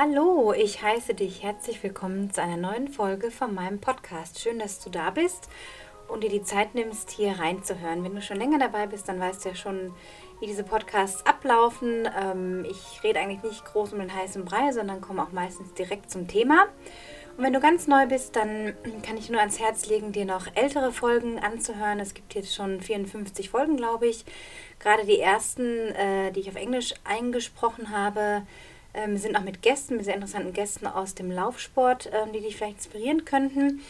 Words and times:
Hallo, 0.00 0.52
ich 0.52 0.80
heiße 0.80 1.12
dich 1.14 1.42
herzlich 1.42 1.82
willkommen 1.82 2.30
zu 2.30 2.40
einer 2.40 2.56
neuen 2.56 2.86
Folge 2.86 3.32
von 3.32 3.52
meinem 3.52 3.80
Podcast. 3.80 4.38
Schön, 4.38 4.60
dass 4.60 4.78
du 4.78 4.90
da 4.90 5.10
bist 5.10 5.48
und 6.06 6.22
dir 6.22 6.30
die 6.30 6.44
Zeit 6.44 6.76
nimmst, 6.76 7.10
hier 7.10 7.40
reinzuhören. 7.40 8.04
Wenn 8.04 8.14
du 8.14 8.22
schon 8.22 8.36
länger 8.36 8.60
dabei 8.60 8.86
bist, 8.86 9.08
dann 9.08 9.18
weißt 9.18 9.44
du 9.44 9.48
ja 9.48 9.54
schon, 9.56 9.92
wie 10.38 10.46
diese 10.46 10.62
Podcasts 10.62 11.26
ablaufen. 11.26 12.08
Ähm, 12.16 12.64
ich 12.64 13.02
rede 13.02 13.18
eigentlich 13.18 13.42
nicht 13.42 13.64
groß 13.64 13.92
um 13.92 13.98
den 13.98 14.14
heißen 14.14 14.44
Brei, 14.44 14.70
sondern 14.70 15.00
komme 15.00 15.20
auch 15.20 15.32
meistens 15.32 15.74
direkt 15.74 16.12
zum 16.12 16.28
Thema. 16.28 16.68
Und 17.36 17.42
wenn 17.42 17.52
du 17.52 17.58
ganz 17.58 17.88
neu 17.88 18.06
bist, 18.06 18.36
dann 18.36 18.74
kann 19.02 19.16
ich 19.16 19.30
nur 19.30 19.40
ans 19.40 19.58
Herz 19.58 19.86
legen, 19.86 20.12
dir 20.12 20.26
noch 20.26 20.46
ältere 20.54 20.92
Folgen 20.92 21.40
anzuhören. 21.40 21.98
Es 21.98 22.14
gibt 22.14 22.36
jetzt 22.36 22.54
schon 22.54 22.80
54 22.80 23.50
Folgen, 23.50 23.76
glaube 23.76 24.06
ich. 24.06 24.24
Gerade 24.78 25.04
die 25.04 25.18
ersten, 25.18 25.88
äh, 25.88 26.30
die 26.30 26.38
ich 26.38 26.48
auf 26.48 26.54
Englisch 26.54 26.94
eingesprochen 27.02 27.90
habe, 27.90 28.42
ähm, 28.94 29.16
sind 29.16 29.36
auch 29.36 29.42
mit 29.42 29.62
Gästen, 29.62 29.96
mit 29.96 30.04
sehr 30.04 30.14
interessanten 30.14 30.52
Gästen 30.52 30.86
aus 30.86 31.14
dem 31.14 31.30
Laufsport, 31.30 32.10
ähm, 32.12 32.32
die 32.32 32.40
dich 32.40 32.56
vielleicht 32.56 32.76
inspirieren 32.76 33.24
könnten. 33.24 33.80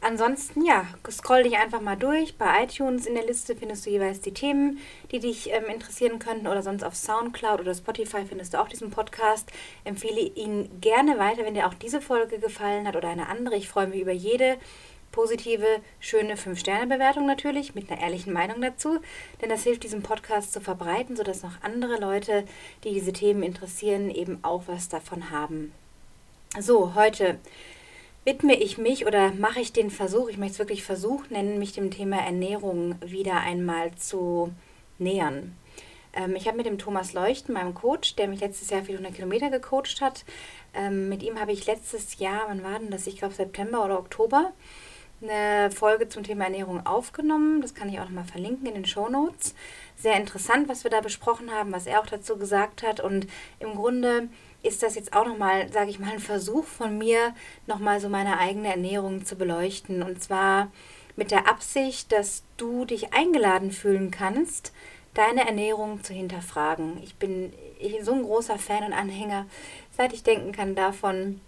Ansonsten, 0.00 0.64
ja, 0.64 0.86
scroll 1.10 1.44
dich 1.44 1.56
einfach 1.56 1.80
mal 1.80 1.96
durch. 1.96 2.36
Bei 2.36 2.62
iTunes 2.62 3.06
in 3.06 3.14
der 3.14 3.24
Liste 3.24 3.56
findest 3.56 3.86
du 3.86 3.90
jeweils 3.90 4.20
die 4.20 4.34
Themen, 4.34 4.78
die 5.10 5.20
dich 5.20 5.50
ähm, 5.52 5.64
interessieren 5.72 6.18
könnten. 6.18 6.46
Oder 6.46 6.62
sonst 6.62 6.84
auf 6.84 6.94
Soundcloud 6.94 7.60
oder 7.60 7.74
Spotify 7.74 8.24
findest 8.28 8.54
du 8.54 8.60
auch 8.60 8.68
diesen 8.68 8.90
Podcast. 8.90 9.50
Empfehle 9.84 10.20
ihn 10.20 10.80
gerne 10.80 11.18
weiter, 11.18 11.44
wenn 11.44 11.54
dir 11.54 11.66
auch 11.66 11.74
diese 11.74 12.00
Folge 12.00 12.38
gefallen 12.38 12.86
hat 12.86 12.96
oder 12.96 13.08
eine 13.08 13.28
andere. 13.28 13.56
Ich 13.56 13.68
freue 13.68 13.86
mich 13.86 14.00
über 14.00 14.12
jede 14.12 14.58
positive, 15.12 15.66
schöne 16.00 16.36
5-Sterne-Bewertung 16.36 17.26
natürlich, 17.26 17.74
mit 17.74 17.90
einer 17.90 18.00
ehrlichen 18.00 18.32
Meinung 18.32 18.60
dazu, 18.60 18.98
denn 19.40 19.48
das 19.48 19.62
hilft 19.62 19.82
diesem 19.82 20.02
Podcast 20.02 20.52
zu 20.52 20.60
verbreiten, 20.60 21.16
sodass 21.16 21.42
noch 21.42 21.62
andere 21.62 21.98
Leute, 21.98 22.44
die 22.84 22.92
diese 22.92 23.12
Themen 23.12 23.42
interessieren, 23.42 24.10
eben 24.10 24.38
auch 24.42 24.64
was 24.66 24.88
davon 24.88 25.30
haben. 25.30 25.72
So, 26.58 26.94
heute 26.94 27.38
widme 28.24 28.54
ich 28.54 28.76
mich 28.76 29.06
oder 29.06 29.32
mache 29.32 29.60
ich 29.60 29.72
den 29.72 29.90
Versuch, 29.90 30.28
ich 30.28 30.36
möchte 30.36 30.54
es 30.54 30.58
wirklich 30.58 30.82
Versuch 30.82 31.30
nennen, 31.30 31.58
mich 31.58 31.72
dem 31.72 31.90
Thema 31.90 32.18
Ernährung 32.18 32.96
wieder 33.00 33.40
einmal 33.40 33.94
zu 33.94 34.52
nähern. 34.98 35.56
Ähm, 36.12 36.34
ich 36.34 36.48
habe 36.48 36.56
mit 36.56 36.66
dem 36.66 36.78
Thomas 36.78 37.12
Leuchten, 37.12 37.54
meinem 37.54 37.74
Coach, 37.74 38.16
der 38.16 38.26
mich 38.26 38.40
letztes 38.40 38.70
Jahr 38.70 38.82
400 38.82 39.14
Kilometer 39.14 39.50
gecoacht 39.50 40.00
hat, 40.00 40.24
ähm, 40.74 41.08
mit 41.08 41.22
ihm 41.22 41.38
habe 41.38 41.52
ich 41.52 41.66
letztes 41.66 42.18
Jahr, 42.18 42.44
wann 42.48 42.64
war 42.64 42.78
denn 42.78 42.90
das? 42.90 43.06
Ich 43.06 43.18
glaube 43.18 43.34
September 43.34 43.84
oder 43.84 43.98
Oktober, 43.98 44.52
eine 45.22 45.70
Folge 45.70 46.08
zum 46.08 46.22
Thema 46.22 46.44
Ernährung 46.44 46.86
aufgenommen. 46.86 47.62
Das 47.62 47.74
kann 47.74 47.88
ich 47.88 47.98
auch 47.98 48.04
nochmal 48.04 48.24
verlinken 48.24 48.66
in 48.66 48.74
den 48.74 48.86
Show 48.86 49.08
Notes. 49.08 49.54
Sehr 49.96 50.16
interessant, 50.16 50.68
was 50.68 50.84
wir 50.84 50.90
da 50.90 51.00
besprochen 51.00 51.50
haben, 51.50 51.72
was 51.72 51.86
er 51.86 52.00
auch 52.00 52.06
dazu 52.06 52.36
gesagt 52.36 52.82
hat. 52.82 53.00
Und 53.00 53.26
im 53.58 53.74
Grunde 53.74 54.28
ist 54.62 54.82
das 54.82 54.94
jetzt 54.94 55.14
auch 55.14 55.26
nochmal, 55.26 55.72
sage 55.72 55.90
ich 55.90 55.98
mal, 55.98 56.12
ein 56.12 56.18
Versuch 56.18 56.64
von 56.64 56.98
mir, 56.98 57.34
nochmal 57.66 58.00
so 58.00 58.08
meine 58.08 58.38
eigene 58.38 58.68
Ernährung 58.68 59.24
zu 59.24 59.36
beleuchten. 59.36 60.02
Und 60.02 60.22
zwar 60.22 60.70
mit 61.16 61.30
der 61.30 61.48
Absicht, 61.48 62.12
dass 62.12 62.42
du 62.56 62.84
dich 62.84 63.14
eingeladen 63.14 63.72
fühlen 63.72 64.10
kannst, 64.10 64.72
deine 65.14 65.46
Ernährung 65.46 66.04
zu 66.04 66.12
hinterfragen. 66.12 67.02
Ich 67.02 67.14
bin 67.16 67.52
so 68.02 68.12
ein 68.12 68.22
großer 68.22 68.58
Fan 68.58 68.84
und 68.84 68.92
Anhänger, 68.92 69.46
seit 69.96 70.12
ich 70.12 70.22
denken 70.22 70.52
kann, 70.52 70.74
davon, 70.74 71.40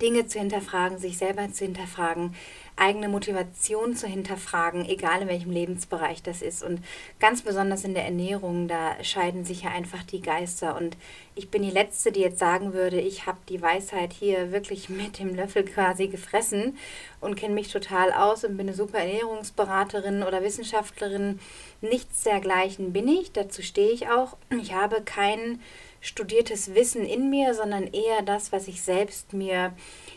Dinge 0.00 0.26
zu 0.26 0.38
hinterfragen, 0.38 0.98
sich 0.98 1.18
selber 1.18 1.52
zu 1.52 1.64
hinterfragen, 1.64 2.34
eigene 2.82 3.08
Motivation 3.08 3.94
zu 3.94 4.08
hinterfragen, 4.08 4.84
egal 4.84 5.22
in 5.22 5.28
welchem 5.28 5.52
Lebensbereich 5.52 6.20
das 6.22 6.42
ist. 6.42 6.64
Und 6.64 6.80
ganz 7.20 7.42
besonders 7.42 7.84
in 7.84 7.94
der 7.94 8.04
Ernährung, 8.04 8.66
da 8.66 9.02
scheiden 9.04 9.44
sich 9.44 9.62
ja 9.62 9.70
einfach 9.70 10.02
die 10.02 10.20
Geister. 10.20 10.76
Und 10.76 10.96
ich 11.34 11.50
bin 11.50 11.62
die 11.62 11.70
Letzte, 11.70 12.12
die 12.12 12.20
jetzt 12.20 12.38
sagen 12.38 12.74
würde, 12.74 13.00
ich 13.00 13.26
habe 13.26 13.38
die 13.48 13.62
Weisheit 13.62 14.12
hier 14.12 14.52
wirklich 14.52 14.88
mit 14.88 15.18
dem 15.18 15.34
Löffel 15.34 15.64
quasi 15.64 16.08
gefressen 16.08 16.76
und 17.20 17.36
kenne 17.36 17.54
mich 17.54 17.72
total 17.72 18.12
aus 18.12 18.44
und 18.44 18.56
bin 18.56 18.68
eine 18.68 18.76
super 18.76 18.98
Ernährungsberaterin 18.98 20.22
oder 20.22 20.42
Wissenschaftlerin. 20.42 21.40
Nichts 21.80 22.24
dergleichen 22.24 22.92
bin 22.92 23.08
ich, 23.08 23.32
dazu 23.32 23.62
stehe 23.62 23.92
ich 23.92 24.08
auch. 24.08 24.36
Ich 24.60 24.74
habe 24.74 25.00
kein 25.02 25.60
studiertes 26.02 26.74
Wissen 26.74 27.06
in 27.06 27.30
mir, 27.30 27.54
sondern 27.54 27.86
eher 27.86 28.22
das, 28.22 28.52
was 28.52 28.68
ich 28.68 28.82
selbst 28.82 29.32
mir 29.32 29.72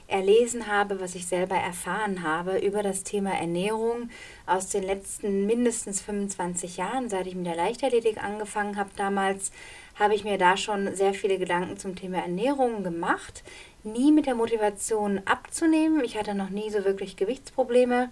erlesen 0.08 0.68
habe, 0.68 1.00
was 1.00 1.16
ich 1.16 1.28
selber 1.28 1.56
erfahren 1.56 2.24
habe 2.24 2.58
über 2.58 2.84
das 2.84 3.04
Thema 3.04 3.32
Ernährung 3.32 4.10
aus 4.48 4.70
den 4.70 4.84
letzten 4.84 5.46
mindestens 5.46 6.02
25 6.02 6.78
Jahren, 6.78 7.10
seit 7.10 7.28
ich 7.28 7.36
mit 7.36 7.46
der 7.46 7.56
Leichtathletik 7.56 8.22
angefangen 8.22 8.78
habe 8.78 8.90
damals, 8.96 9.52
habe 9.96 10.14
ich 10.14 10.24
mir 10.24 10.38
da 10.38 10.58
schon 10.58 10.96
sehr 10.96 11.14
viele 11.14 11.38
Gedanken 11.38 11.78
zum 11.78 11.96
Thema 11.96 12.20
Ernährung 12.20 12.84
gemacht. 12.84 13.44
Nie 13.84 14.12
mit 14.12 14.26
der 14.26 14.36
Motivation 14.36 15.22
abzunehmen. 15.26 16.04
Ich 16.04 16.18
hatte 16.18 16.36
noch 16.36 16.50
nie 16.50 16.70
so 16.70 16.84
wirklich 16.86 17.18
Gewichtsprobleme, 17.18 18.10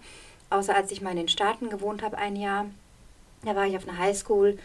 außer 0.50 0.76
als 0.76 0.92
ich 0.92 1.02
mal 1.02 1.12
in 1.12 1.18
den 1.18 1.28
Staaten 1.28 1.70
gewohnt 1.70 2.04
habe, 2.04 2.18
ein 2.18 2.36
Jahr. 2.36 2.68
Da 3.44 3.56
war 3.56 3.66
ich 3.66 3.76
auf 3.76 3.88
einer 3.88 3.98
Highschool 3.98 4.58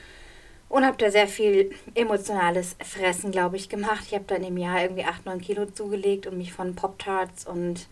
und 0.69 0.85
habe 0.85 0.99
da 0.99 1.11
sehr 1.11 1.29
viel 1.29 1.75
emotionales 1.95 2.77
Fressen, 2.85 3.31
glaube 3.31 3.57
ich, 3.57 3.69
gemacht. 3.69 4.05
Ich 4.07 4.15
habe 4.15 4.25
dann 4.27 4.45
im 4.45 4.57
Jahr 4.57 4.83
irgendwie 4.83 5.05
8, 5.05 5.27
9 5.27 5.41
Kilo 5.41 5.67
zugelegt 5.67 6.27
und 6.27 6.37
mich 6.37 6.53
von 6.53 6.75
Pop-Tarts 6.75 7.47
und 7.47 7.89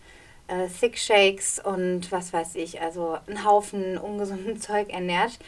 äh, 0.47 0.67
Thick 0.67 0.97
Shakes 0.97 1.59
und 1.59 2.11
was 2.11 2.33
weiß 2.33 2.55
ich, 2.55 2.81
also 2.81 3.17
einen 3.27 3.43
Haufen 3.43 3.97
ungesunden 3.97 4.57
Zeug 4.61 4.89
ernährt. 4.89 5.39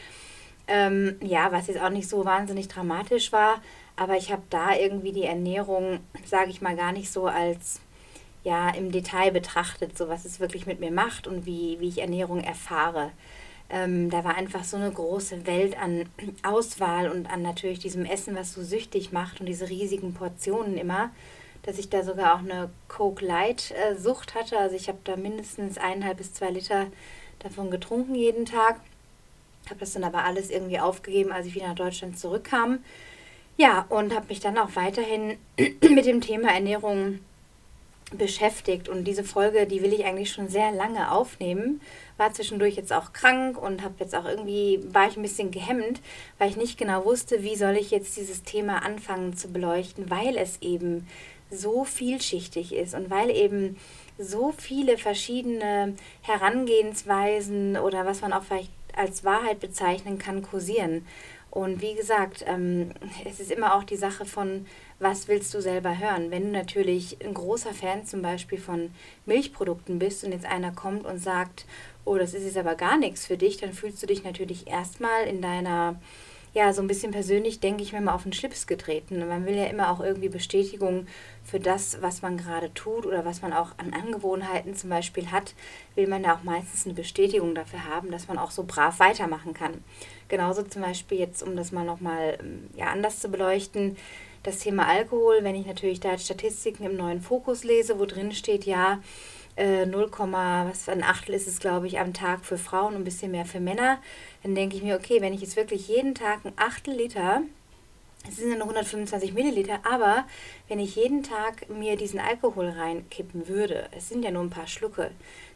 Ähm, 0.72 1.16
ja, 1.20 1.50
was 1.50 1.66
jetzt 1.66 1.82
auch 1.82 1.90
nicht 1.90 2.08
so 2.08 2.24
wahnsinnig 2.24 2.68
dramatisch 2.68 3.32
war, 3.32 3.60
aber 3.96 4.16
ich 4.16 4.30
habe 4.30 4.42
da 4.50 4.72
irgendwie 4.76 5.10
die 5.10 5.24
Ernährung, 5.24 5.98
sage 6.24 6.50
ich 6.50 6.60
mal, 6.60 6.76
gar 6.76 6.92
nicht 6.92 7.10
so 7.10 7.26
als 7.26 7.80
ja 8.44 8.70
im 8.70 8.92
Detail 8.92 9.32
betrachtet, 9.32 9.98
so 9.98 10.08
was 10.08 10.24
es 10.24 10.38
wirklich 10.38 10.66
mit 10.66 10.78
mir 10.78 10.92
macht 10.92 11.26
und 11.26 11.44
wie, 11.44 11.78
wie 11.80 11.88
ich 11.88 11.98
Ernährung 11.98 12.38
erfahre. 12.40 13.10
Ähm, 13.68 14.10
da 14.10 14.22
war 14.22 14.36
einfach 14.36 14.62
so 14.62 14.76
eine 14.76 14.92
große 14.92 15.44
Welt 15.44 15.76
an 15.76 16.08
Auswahl 16.44 17.10
und 17.10 17.28
an 17.28 17.42
natürlich 17.42 17.80
diesem 17.80 18.04
Essen, 18.04 18.36
was 18.36 18.52
so 18.52 18.62
süchtig 18.62 19.10
macht 19.10 19.40
und 19.40 19.46
diese 19.46 19.68
riesigen 19.68 20.14
Portionen 20.14 20.76
immer, 20.76 21.10
dass 21.62 21.78
ich 21.78 21.90
da 21.90 22.04
sogar 22.04 22.36
auch 22.36 22.40
eine 22.40 22.70
Coke 22.86 23.24
Light 23.24 23.72
äh, 23.72 23.96
Sucht 23.96 24.36
hatte. 24.36 24.56
Also 24.56 24.76
ich 24.76 24.86
habe 24.86 24.98
da 25.02 25.16
mindestens 25.16 25.78
eineinhalb 25.78 26.18
bis 26.18 26.32
zwei 26.32 26.50
Liter 26.50 26.86
davon 27.40 27.72
getrunken 27.72 28.14
jeden 28.14 28.46
Tag. 28.46 28.80
Habe 29.70 29.80
das 29.80 29.92
dann 29.92 30.04
aber 30.04 30.24
alles 30.24 30.50
irgendwie 30.50 30.80
aufgegeben, 30.80 31.32
als 31.32 31.46
ich 31.46 31.54
wieder 31.54 31.68
nach 31.68 31.74
Deutschland 31.74 32.18
zurückkam. 32.18 32.80
Ja, 33.56 33.86
und 33.88 34.14
habe 34.14 34.26
mich 34.28 34.40
dann 34.40 34.58
auch 34.58 34.74
weiterhin 34.74 35.36
mit 35.80 36.06
dem 36.06 36.20
Thema 36.20 36.52
Ernährung 36.52 37.20
beschäftigt. 38.12 38.88
Und 38.88 39.04
diese 39.04 39.24
Folge, 39.24 39.66
die 39.66 39.82
will 39.82 39.92
ich 39.92 40.04
eigentlich 40.04 40.32
schon 40.32 40.48
sehr 40.48 40.72
lange 40.72 41.12
aufnehmen. 41.12 41.80
War 42.16 42.32
zwischendurch 42.32 42.76
jetzt 42.76 42.92
auch 42.92 43.12
krank 43.12 43.60
und 43.60 43.82
habe 43.82 43.94
jetzt 44.00 44.14
auch 44.14 44.24
irgendwie, 44.24 44.80
war 44.92 45.08
ich 45.08 45.16
ein 45.16 45.22
bisschen 45.22 45.50
gehemmt, 45.50 46.00
weil 46.38 46.50
ich 46.50 46.56
nicht 46.56 46.78
genau 46.78 47.04
wusste, 47.04 47.42
wie 47.42 47.56
soll 47.56 47.76
ich 47.76 47.90
jetzt 47.90 48.16
dieses 48.16 48.42
Thema 48.42 48.84
anfangen 48.84 49.36
zu 49.36 49.48
beleuchten, 49.48 50.10
weil 50.10 50.36
es 50.36 50.60
eben 50.60 51.06
so 51.50 51.84
vielschichtig 51.84 52.74
ist 52.74 52.94
und 52.94 53.10
weil 53.10 53.30
eben 53.30 53.76
so 54.18 54.52
viele 54.56 54.98
verschiedene 54.98 55.94
Herangehensweisen 56.22 57.76
oder 57.76 58.06
was 58.06 58.20
man 58.20 58.32
auch 58.32 58.42
vielleicht 58.42 58.70
als 58.96 59.24
Wahrheit 59.24 59.60
bezeichnen 59.60 60.18
kann, 60.18 60.42
kursieren. 60.42 61.06
Und 61.50 61.82
wie 61.82 61.94
gesagt, 61.94 62.44
ähm, 62.46 62.92
es 63.24 63.40
ist 63.40 63.50
immer 63.50 63.74
auch 63.74 63.82
die 63.82 63.96
Sache 63.96 64.24
von, 64.24 64.66
was 65.00 65.26
willst 65.26 65.52
du 65.52 65.60
selber 65.60 65.98
hören? 65.98 66.30
Wenn 66.30 66.44
du 66.44 66.50
natürlich 66.50 67.16
ein 67.24 67.34
großer 67.34 67.74
Fan 67.74 68.06
zum 68.06 68.22
Beispiel 68.22 68.58
von 68.58 68.92
Milchprodukten 69.26 69.98
bist 69.98 70.22
und 70.22 70.30
jetzt 70.30 70.46
einer 70.46 70.70
kommt 70.70 71.06
und 71.06 71.18
sagt, 71.18 71.64
oh, 72.04 72.16
das 72.16 72.34
ist 72.34 72.44
jetzt 72.44 72.56
aber 72.56 72.76
gar 72.76 72.96
nichts 72.96 73.26
für 73.26 73.36
dich, 73.36 73.56
dann 73.56 73.72
fühlst 73.72 74.00
du 74.02 74.06
dich 74.06 74.22
natürlich 74.22 74.68
erstmal 74.68 75.24
in 75.24 75.42
deiner, 75.42 76.00
ja, 76.52 76.72
so 76.72 76.82
ein 76.82 76.88
bisschen 76.88 77.12
persönlich, 77.12 77.60
denke 77.60 77.82
ich 77.82 77.92
mir 77.92 78.00
mal, 78.00 78.14
auf 78.14 78.24
den 78.24 78.32
Schlips 78.32 78.66
getreten. 78.66 79.26
Man 79.28 79.46
will 79.46 79.54
ja 79.54 79.66
immer 79.66 79.90
auch 79.90 80.00
irgendwie 80.00 80.28
Bestätigung 80.28 81.06
für 81.44 81.60
das, 81.60 82.02
was 82.02 82.22
man 82.22 82.36
gerade 82.36 82.74
tut 82.74 83.06
oder 83.06 83.24
was 83.24 83.40
man 83.40 83.52
auch 83.52 83.70
an 83.76 83.92
Angewohnheiten 83.92 84.74
zum 84.74 84.90
Beispiel 84.90 85.30
hat, 85.30 85.54
will 85.94 86.08
man 86.08 86.24
ja 86.24 86.34
auch 86.34 86.42
meistens 86.42 86.86
eine 86.86 86.94
Bestätigung 86.94 87.54
dafür 87.54 87.84
haben, 87.84 88.10
dass 88.10 88.26
man 88.26 88.38
auch 88.38 88.50
so 88.50 88.64
brav 88.64 88.98
weitermachen 88.98 89.54
kann. 89.54 89.84
Genauso 90.28 90.62
zum 90.62 90.82
Beispiel 90.82 91.18
jetzt, 91.18 91.42
um 91.42 91.54
das 91.56 91.70
mal 91.70 91.84
nochmal 91.84 92.38
ja, 92.76 92.86
anders 92.86 93.20
zu 93.20 93.28
beleuchten, 93.28 93.96
das 94.42 94.58
Thema 94.58 94.86
Alkohol, 94.86 95.40
wenn 95.42 95.54
ich 95.54 95.66
natürlich 95.66 96.00
da 96.00 96.16
Statistiken 96.16 96.84
im 96.84 96.96
neuen 96.96 97.20
Fokus 97.20 97.62
lese, 97.62 97.98
wo 97.98 98.06
drin 98.06 98.32
steht, 98.32 98.64
ja, 98.64 99.00
äh, 99.60 99.84
0, 99.84 100.10
was 100.10 100.84
für 100.84 100.92
ein 100.92 101.02
Achtel 101.02 101.34
ist 101.34 101.46
es, 101.46 101.60
glaube 101.60 101.86
ich, 101.86 101.98
am 101.98 102.14
Tag 102.14 102.44
für 102.44 102.56
Frauen 102.56 102.94
und 102.94 103.02
ein 103.02 103.04
bisschen 103.04 103.30
mehr 103.30 103.44
für 103.44 103.60
Männer, 103.60 103.98
dann 104.42 104.54
denke 104.54 104.76
ich 104.76 104.82
mir, 104.82 104.96
okay, 104.96 105.20
wenn 105.20 105.34
ich 105.34 105.42
jetzt 105.42 105.56
wirklich 105.56 105.86
jeden 105.88 106.14
Tag 106.14 106.44
ein 106.44 106.52
Achtel 106.56 106.94
Liter, 106.94 107.42
es 108.28 108.36
sind 108.36 108.50
ja 108.50 108.56
nur 108.56 108.64
125 108.64 109.32
Milliliter, 109.32 109.80
aber 109.90 110.24
wenn 110.68 110.78
ich 110.78 110.96
jeden 110.96 111.22
Tag 111.22 111.68
mir 111.68 111.96
diesen 111.96 112.20
Alkohol 112.20 112.70
reinkippen 112.70 113.48
würde, 113.48 113.88
es 113.96 114.08
sind 114.08 114.24
ja 114.24 114.30
nur 114.30 114.42
ein 114.42 114.50
paar 114.50 114.66
Schlucke, 114.66 115.10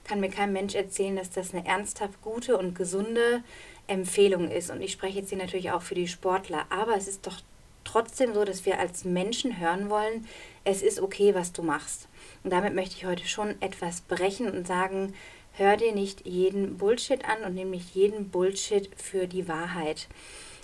kann 0.05 0.21
mir 0.21 0.31
kein 0.31 0.53
Mensch 0.53 0.75
erzählen, 0.75 1.17
dass 1.17 1.31
das 1.31 1.55
eine 1.55 1.67
ernsthaft 1.67 2.21
gute 2.21 2.59
und 2.59 2.75
gesunde 2.75 3.43
Empfehlung 3.87 4.51
ist. 4.51 4.71
Und 4.71 4.83
ich 4.83 4.93
spreche 4.93 5.21
jetzt 5.21 5.31
hier 5.31 5.39
natürlich 5.39 5.73
auch 5.73 5.83
für 5.83 5.95
die 5.95 6.09
Sportler, 6.09 6.67
aber 6.71 6.97
es 6.97 7.09
ist 7.09 7.27
doch 7.27 7.41
trotzdem 7.85 8.35
so, 8.35 8.45
dass 8.45 8.65
wir 8.65 8.79
als 8.79 9.05
Menschen 9.05 9.59
hören 9.59 9.91
wollen, 9.91 10.27
es 10.65 10.83
ist 10.83 11.01
okay, 11.01 11.35
was 11.35 11.53
du 11.53 11.63
machst. 11.63 12.09
Und 12.45 12.51
damit 12.51 12.75
möchte 12.75 12.95
ich 12.97 13.07
heute 13.07 13.27
schon 13.27 13.61
etwas 13.61 14.03
brechen 14.03 14.51
und 14.51 14.67
sagen, 14.67 15.15
hör 15.55 15.77
dir 15.77 15.93
nicht 15.93 16.27
jeden 16.27 16.77
Bullshit 16.77 17.25
an 17.25 17.43
und 17.45 17.55
nimm 17.55 17.71
nicht 17.71 17.95
jeden 17.95 18.31
Bullshit 18.31 18.89
für 18.97 19.27
die 19.27 19.49
Wahrheit. 19.49 20.09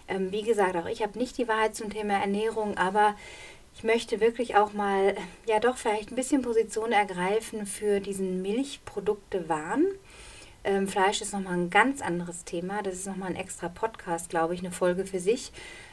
Ähm, 0.06 0.30
wie 0.30 0.42
gesagt, 0.42 0.76
auch 0.76 0.86
ich 0.86 1.02
habe 1.02 1.18
nicht 1.18 1.38
die 1.38 1.48
Wahrheit 1.48 1.74
zum 1.74 1.90
Thema 1.90 2.14
Ernährung, 2.14 2.76
aber 2.76 3.14
ich 3.74 3.84
möchte 3.84 4.20
wirklich 4.20 4.56
auch 4.56 4.72
mal, 4.72 5.16
ja 5.46 5.58
doch 5.58 5.76
vielleicht 5.76 6.10
ein 6.10 6.16
bisschen 6.16 6.42
Position 6.42 6.92
ergreifen 6.92 7.64
für 7.66 8.00
diesen 8.00 8.42
Milchprodukte-Wahn. 8.42 9.86
Ähm, 10.64 10.88
Fleisch 10.88 11.22
ist 11.22 11.32
nochmal 11.32 11.54
ein 11.54 11.70
ganz 11.70 12.02
anderes 12.02 12.44
Thema. 12.44 12.82
Das 12.82 12.94
ist 12.94 13.06
nochmal 13.06 13.30
ein 13.30 13.36
extra 13.36 13.68
Podcast, 13.68 14.28
glaube 14.28 14.54
ich, 14.54 14.60
eine 14.60 14.72
Folge 14.72 15.06
für 15.06 15.20
sich. 15.20 15.52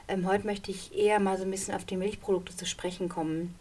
Ähm, 0.09 0.27
heute 0.27 0.45
möchte 0.45 0.71
ich 0.71 0.97
eher 0.97 1.19
mal 1.19 1.37
so 1.37 1.43
ein 1.43 1.51
bisschen 1.51 1.75
auf 1.75 1.85
die 1.85 1.95
Milchprodukte 1.95 2.55
zu 2.55 2.65
sprechen 2.65 3.07
kommen. 3.07 3.55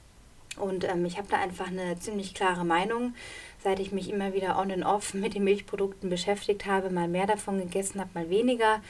Und 0.56 0.84
ähm, 0.84 1.04
ich 1.04 1.18
habe 1.18 1.28
da 1.30 1.38
einfach 1.38 1.68
eine 1.68 1.98
ziemlich 1.98 2.34
klare 2.34 2.64
Meinung, 2.64 3.14
seit 3.62 3.80
ich 3.80 3.92
mich 3.92 4.10
immer 4.10 4.32
wieder 4.32 4.58
on 4.58 4.70
and 4.70 4.84
off 4.84 5.14
mit 5.14 5.34
den 5.34 5.44
Milchprodukten 5.44 6.10
beschäftigt 6.10 6.66
habe, 6.66 6.90
mal 6.90 7.08
mehr 7.08 7.26
davon 7.26 7.58
gegessen 7.58 8.00
habe, 8.00 8.10
mal 8.14 8.30
weniger. 8.30 8.80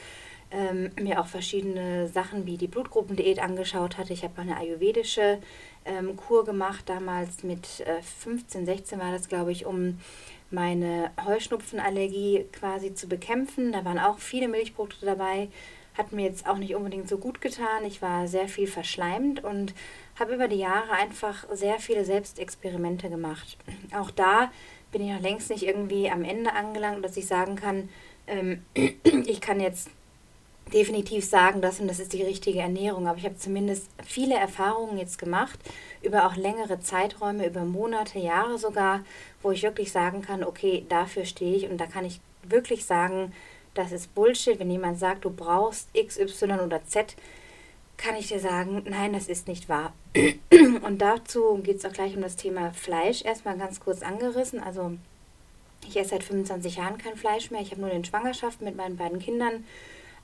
Ähm, 0.49 0.91
mir 0.97 1.19
auch 1.19 1.27
verschiedene 1.27 2.07
Sachen 2.07 2.45
wie 2.45 2.55
die 2.55 2.67
Blutgruppendiät 2.67 3.39
angeschaut 3.39 3.97
hatte. 3.97 4.13
Ich 4.13 4.23
habe 4.23 4.39
eine 4.39 4.55
ayurvedische 4.55 5.39
ähm, 5.83 6.15
Kur 6.15 6.45
gemacht, 6.45 6.87
damals 6.87 7.43
mit 7.43 7.81
äh, 7.81 8.01
15, 8.01 8.65
16 8.65 8.97
war 8.97 9.11
das, 9.11 9.27
glaube 9.27 9.51
ich, 9.51 9.65
um 9.65 9.99
meine 10.49 11.11
Heuschnupfenallergie 11.25 12.45
quasi 12.53 12.93
zu 12.93 13.07
bekämpfen. 13.07 13.73
Da 13.73 13.83
waren 13.83 13.99
auch 13.99 14.19
viele 14.19 14.47
Milchprodukte 14.47 15.05
dabei. 15.05 15.49
Hat 15.97 16.11
mir 16.11 16.25
jetzt 16.25 16.47
auch 16.47 16.57
nicht 16.57 16.75
unbedingt 16.75 17.09
so 17.09 17.17
gut 17.17 17.41
getan. 17.41 17.85
Ich 17.85 18.01
war 18.01 18.27
sehr 18.27 18.47
viel 18.47 18.67
verschleimt 18.67 19.43
und 19.43 19.73
habe 20.19 20.35
über 20.35 20.47
die 20.47 20.57
Jahre 20.57 20.91
einfach 20.91 21.45
sehr 21.53 21.79
viele 21.79 22.05
Selbstexperimente 22.05 23.09
gemacht. 23.09 23.57
Auch 23.95 24.11
da 24.11 24.51
bin 24.91 25.01
ich 25.01 25.11
noch 25.11 25.21
längst 25.21 25.49
nicht 25.49 25.63
irgendwie 25.63 26.09
am 26.09 26.23
Ende 26.23 26.53
angelangt, 26.53 27.03
dass 27.03 27.17
ich 27.17 27.27
sagen 27.27 27.55
kann, 27.55 27.89
ähm, 28.27 28.63
ich 29.25 29.41
kann 29.41 29.59
jetzt 29.59 29.89
definitiv 30.73 31.25
sagen, 31.25 31.61
das 31.61 31.79
und 31.79 31.87
das 31.87 31.99
ist 31.99 32.13
die 32.13 32.23
richtige 32.23 32.59
Ernährung. 32.59 33.07
Aber 33.07 33.17
ich 33.17 33.25
habe 33.25 33.37
zumindest 33.37 33.89
viele 34.03 34.35
Erfahrungen 34.35 34.97
jetzt 34.97 35.17
gemacht, 35.17 35.59
über 36.01 36.27
auch 36.27 36.35
längere 36.35 36.79
Zeiträume, 36.79 37.47
über 37.47 37.63
Monate, 37.63 38.19
Jahre 38.19 38.57
sogar, 38.57 39.03
wo 39.41 39.51
ich 39.51 39.63
wirklich 39.63 39.91
sagen 39.91 40.21
kann, 40.21 40.43
okay, 40.43 40.85
dafür 40.89 41.25
stehe 41.25 41.55
ich 41.55 41.69
und 41.69 41.77
da 41.77 41.85
kann 41.85 42.05
ich 42.05 42.19
wirklich 42.43 42.85
sagen, 42.85 43.33
das 43.77 43.91
ist 43.91 44.13
Bullshit. 44.15 44.59
Wenn 44.59 44.71
jemand 44.71 44.99
sagt, 44.99 45.25
du 45.25 45.29
brauchst 45.29 45.89
X, 45.93 46.17
Y 46.17 46.59
oder 46.59 46.83
Z, 46.85 47.15
kann 47.97 48.15
ich 48.15 48.27
dir 48.27 48.39
sagen, 48.39 48.83
nein, 48.87 49.13
das 49.13 49.27
ist 49.27 49.47
nicht 49.47 49.69
wahr. 49.69 49.93
Und 50.83 51.01
dazu 51.01 51.59
geht 51.63 51.77
es 51.77 51.85
auch 51.85 51.93
gleich 51.93 52.15
um 52.15 52.21
das 52.21 52.35
Thema 52.35 52.71
Fleisch. 52.71 53.23
Erstmal 53.23 53.57
ganz 53.57 53.79
kurz 53.79 54.01
angerissen. 54.01 54.61
Also 54.61 54.93
ich 55.87 55.97
esse 55.97 56.11
seit 56.11 56.23
25 56.23 56.77
Jahren 56.77 56.97
kein 56.97 57.17
Fleisch 57.17 57.51
mehr. 57.51 57.61
Ich 57.61 57.71
habe 57.71 57.81
nur 57.81 57.91
in 57.91 58.05
Schwangerschaften 58.05 58.65
mit 58.65 58.75
meinen 58.75 58.97
beiden 58.97 59.19
Kindern 59.19 59.65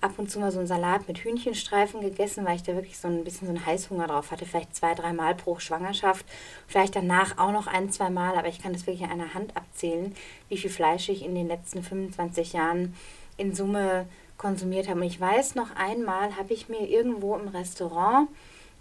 ab 0.01 0.13
und 0.17 0.29
zu 0.29 0.39
mal 0.39 0.51
so 0.51 0.59
einen 0.59 0.67
Salat 0.67 1.07
mit 1.07 1.19
Hühnchenstreifen 1.19 2.01
gegessen, 2.01 2.45
weil 2.45 2.57
ich 2.57 2.63
da 2.63 2.75
wirklich 2.75 2.97
so 2.97 3.07
ein 3.07 3.23
bisschen 3.23 3.47
so 3.47 3.53
einen 3.53 3.65
Heißhunger 3.65 4.07
drauf 4.07 4.31
hatte. 4.31 4.45
Vielleicht 4.45 4.75
zwei, 4.75 4.93
drei 4.93 5.13
Mal 5.13 5.33
pro 5.33 5.59
Schwangerschaft. 5.59 6.25
Vielleicht 6.67 6.95
danach 6.95 7.37
auch 7.37 7.51
noch 7.51 7.67
ein, 7.67 7.89
zwei 7.89 8.09
Mal. 8.09 8.37
Aber 8.37 8.49
ich 8.49 8.61
kann 8.61 8.73
das 8.73 8.85
wirklich 8.85 9.05
an 9.05 9.11
einer 9.11 9.33
Hand 9.33 9.55
abzählen, 9.55 10.13
wie 10.49 10.57
viel 10.57 10.69
Fleisch 10.69 11.09
ich 11.09 11.23
in 11.23 11.35
den 11.35 11.47
letzten 11.47 11.81
25 11.81 12.53
Jahren 12.53 12.95
in 13.37 13.53
Summe 13.53 14.05
konsumiert 14.37 14.87
habe. 14.89 14.99
Und 14.99 15.05
ich 15.05 15.19
weiß 15.19 15.55
noch 15.55 15.75
einmal, 15.75 16.35
habe 16.37 16.53
ich 16.53 16.69
mir 16.69 16.87
irgendwo 16.87 17.35
im 17.35 17.47
Restaurant, 17.47 18.27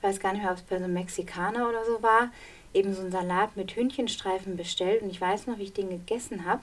weiß 0.01 0.21
gar 0.21 0.33
nicht 0.33 0.43
mehr, 0.43 0.51
ob 0.51 0.59
es 0.59 0.63
bei 0.63 0.79
so 0.79 0.85
einem 0.85 0.95
Mexikaner 0.95 1.69
oder 1.69 1.85
so 1.85 2.03
war, 2.03 2.31
eben 2.75 2.95
so 2.95 3.03
einen 3.03 3.13
Salat 3.13 3.57
mit 3.57 3.73
Hühnchenstreifen 3.73 4.57
bestellt. 4.57 5.03
Und 5.03 5.11
ich 5.11 5.21
weiß 5.21 5.47
noch, 5.47 5.59
wie 5.59 5.65
ich 5.65 5.73
den 5.73 5.91
gegessen 5.91 6.45
habe. 6.45 6.63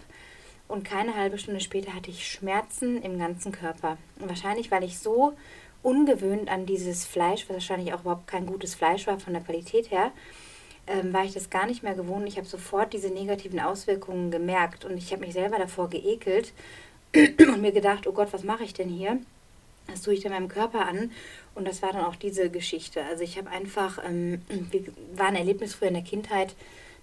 Und 0.67 0.83
keine 0.83 1.15
halbe 1.15 1.37
Stunde 1.37 1.61
später 1.61 1.95
hatte 1.95 2.11
ich 2.11 2.27
Schmerzen 2.27 3.01
im 3.01 3.17
ganzen 3.17 3.51
Körper. 3.51 3.97
Und 4.19 4.29
wahrscheinlich, 4.29 4.69
weil 4.69 4.83
ich 4.83 4.99
so 4.99 5.33
ungewöhnt 5.81 6.49
an 6.49 6.65
dieses 6.65 7.05
Fleisch, 7.05 7.45
was 7.47 7.55
wahrscheinlich 7.55 7.93
auch 7.93 8.01
überhaupt 8.01 8.27
kein 8.27 8.45
gutes 8.45 8.75
Fleisch 8.75 9.07
war 9.07 9.19
von 9.19 9.33
der 9.33 9.41
Qualität 9.41 9.89
her, 9.91 10.11
ähm, 10.87 11.13
war 11.13 11.23
ich 11.23 11.33
das 11.33 11.49
gar 11.49 11.65
nicht 11.65 11.83
mehr 11.83 11.95
gewohnt. 11.95 12.27
Ich 12.27 12.37
habe 12.37 12.47
sofort 12.47 12.93
diese 12.93 13.09
negativen 13.09 13.59
Auswirkungen 13.59 14.31
gemerkt 14.31 14.85
und 14.85 14.97
ich 14.97 15.11
habe 15.11 15.21
mich 15.21 15.33
selber 15.33 15.57
davor 15.57 15.89
geekelt 15.89 16.53
und 17.15 17.61
mir 17.61 17.71
gedacht, 17.71 18.07
oh 18.07 18.11
Gott, 18.11 18.31
was 18.31 18.43
mache 18.43 18.63
ich 18.63 18.73
denn 18.73 18.89
hier? 18.89 19.19
Das 19.87 20.01
tue 20.01 20.13
ich 20.13 20.21
dann 20.21 20.31
meinem 20.31 20.47
Körper 20.47 20.87
an. 20.87 21.11
Und 21.55 21.67
das 21.67 21.81
war 21.81 21.91
dann 21.91 22.05
auch 22.05 22.15
diese 22.15 22.49
Geschichte. 22.49 23.03
Also 23.03 23.23
ich 23.23 23.37
habe 23.37 23.49
einfach, 23.49 23.99
ähm, 24.05 24.41
war 25.15 25.27
ein 25.27 25.35
Erlebnis 25.35 25.73
früher 25.73 25.87
in 25.87 25.95
der 25.95 26.03
Kindheit, 26.03 26.55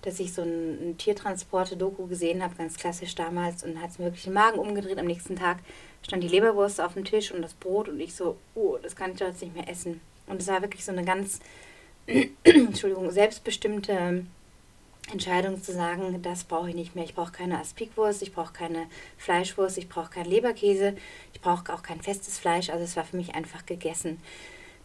dass 0.02 0.20
ich 0.20 0.32
so 0.32 0.42
ein, 0.42 0.90
ein 0.90 0.98
Tiertransporte-Doku 0.98 2.06
gesehen 2.06 2.42
habe, 2.42 2.54
ganz 2.54 2.76
klassisch 2.76 3.14
damals, 3.14 3.64
und 3.64 3.80
hat 3.80 3.90
es 3.90 3.98
mir 3.98 4.06
wirklich 4.06 4.24
den 4.24 4.34
Magen 4.34 4.58
umgedreht. 4.58 4.98
Am 4.98 5.06
nächsten 5.06 5.36
Tag 5.36 5.58
stand 6.02 6.22
die 6.22 6.28
Leberwurst 6.28 6.80
auf 6.80 6.94
dem 6.94 7.04
Tisch 7.04 7.32
und 7.32 7.42
das 7.42 7.54
Brot 7.54 7.88
und 7.88 7.98
ich 7.98 8.14
so, 8.14 8.36
oh, 8.54 8.78
das 8.80 8.94
kann 8.94 9.12
ich 9.12 9.18
doch 9.18 9.26
jetzt 9.26 9.42
nicht 9.42 9.54
mehr 9.54 9.68
essen. 9.68 10.00
Und 10.26 10.40
es 10.40 10.46
war 10.46 10.62
wirklich 10.62 10.84
so 10.84 10.92
eine 10.92 11.04
ganz, 11.04 11.40
Entschuldigung, 12.44 13.10
selbstbestimmte 13.10 14.24
Entscheidung 15.12 15.62
zu 15.62 15.72
sagen, 15.72 16.20
das 16.22 16.44
brauche 16.44 16.68
ich 16.68 16.74
nicht 16.74 16.94
mehr. 16.94 17.04
Ich 17.04 17.14
brauche 17.14 17.32
keine 17.32 17.60
Aspikwurst, 17.60 18.22
ich 18.22 18.32
brauche 18.32 18.52
keine 18.52 18.86
Fleischwurst, 19.18 19.78
ich 19.78 19.88
brauche 19.88 20.10
keinen 20.10 20.30
Leberkäse, 20.30 20.96
ich 21.32 21.40
brauche 21.40 21.72
auch 21.72 21.82
kein 21.82 22.00
festes 22.00 22.38
Fleisch. 22.38 22.70
Also 22.70 22.84
es 22.84 22.96
war 22.96 23.04
für 23.04 23.16
mich 23.16 23.34
einfach 23.34 23.66
gegessen. 23.66 24.20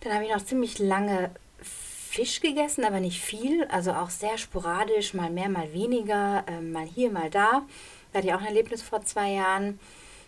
Dann 0.02 0.14
habe 0.14 0.26
ich 0.26 0.32
noch 0.32 0.44
ziemlich 0.44 0.80
lange 0.80 1.32
Fisch 1.62 2.42
gegessen, 2.42 2.84
aber 2.84 3.00
nicht 3.00 3.22
viel. 3.22 3.66
Also 3.66 3.94
auch 3.94 4.10
sehr 4.10 4.38
sporadisch, 4.38 5.14
mal 5.14 5.30
mehr, 5.30 5.50
mal 5.50 5.74
weniger, 5.74 6.44
äh, 6.48 6.62
mal 6.62 6.86
hier, 6.86 7.12
mal 7.12 7.30
da. 7.30 7.64
Da 8.12 8.18
hatte 8.18 8.28
ich 8.28 8.34
auch 8.34 8.42
ein 8.42 8.48
Erlebnis 8.48 8.82
vor 8.82 9.02
zwei 9.04 9.32
Jahren. 9.32 9.80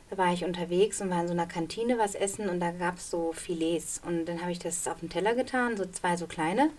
Da 0.09 0.17
war 0.17 0.33
ich 0.33 0.43
unterwegs 0.43 1.01
und 1.01 1.09
war 1.09 1.21
in 1.21 1.27
so 1.27 1.33
einer 1.33 1.47
Kantine 1.47 1.97
was 1.97 2.15
essen 2.15 2.49
und 2.49 2.59
da 2.59 2.71
gab 2.71 2.97
es 2.97 3.09
so 3.09 3.31
Filets. 3.33 4.01
Und 4.05 4.25
dann 4.25 4.41
habe 4.41 4.51
ich 4.51 4.59
das 4.59 4.87
auf 4.87 4.99
den 4.99 5.09
Teller 5.09 5.35
getan, 5.35 5.77
so 5.77 5.85
zwei 5.85 6.17
so 6.17 6.27
kleine, 6.27 6.69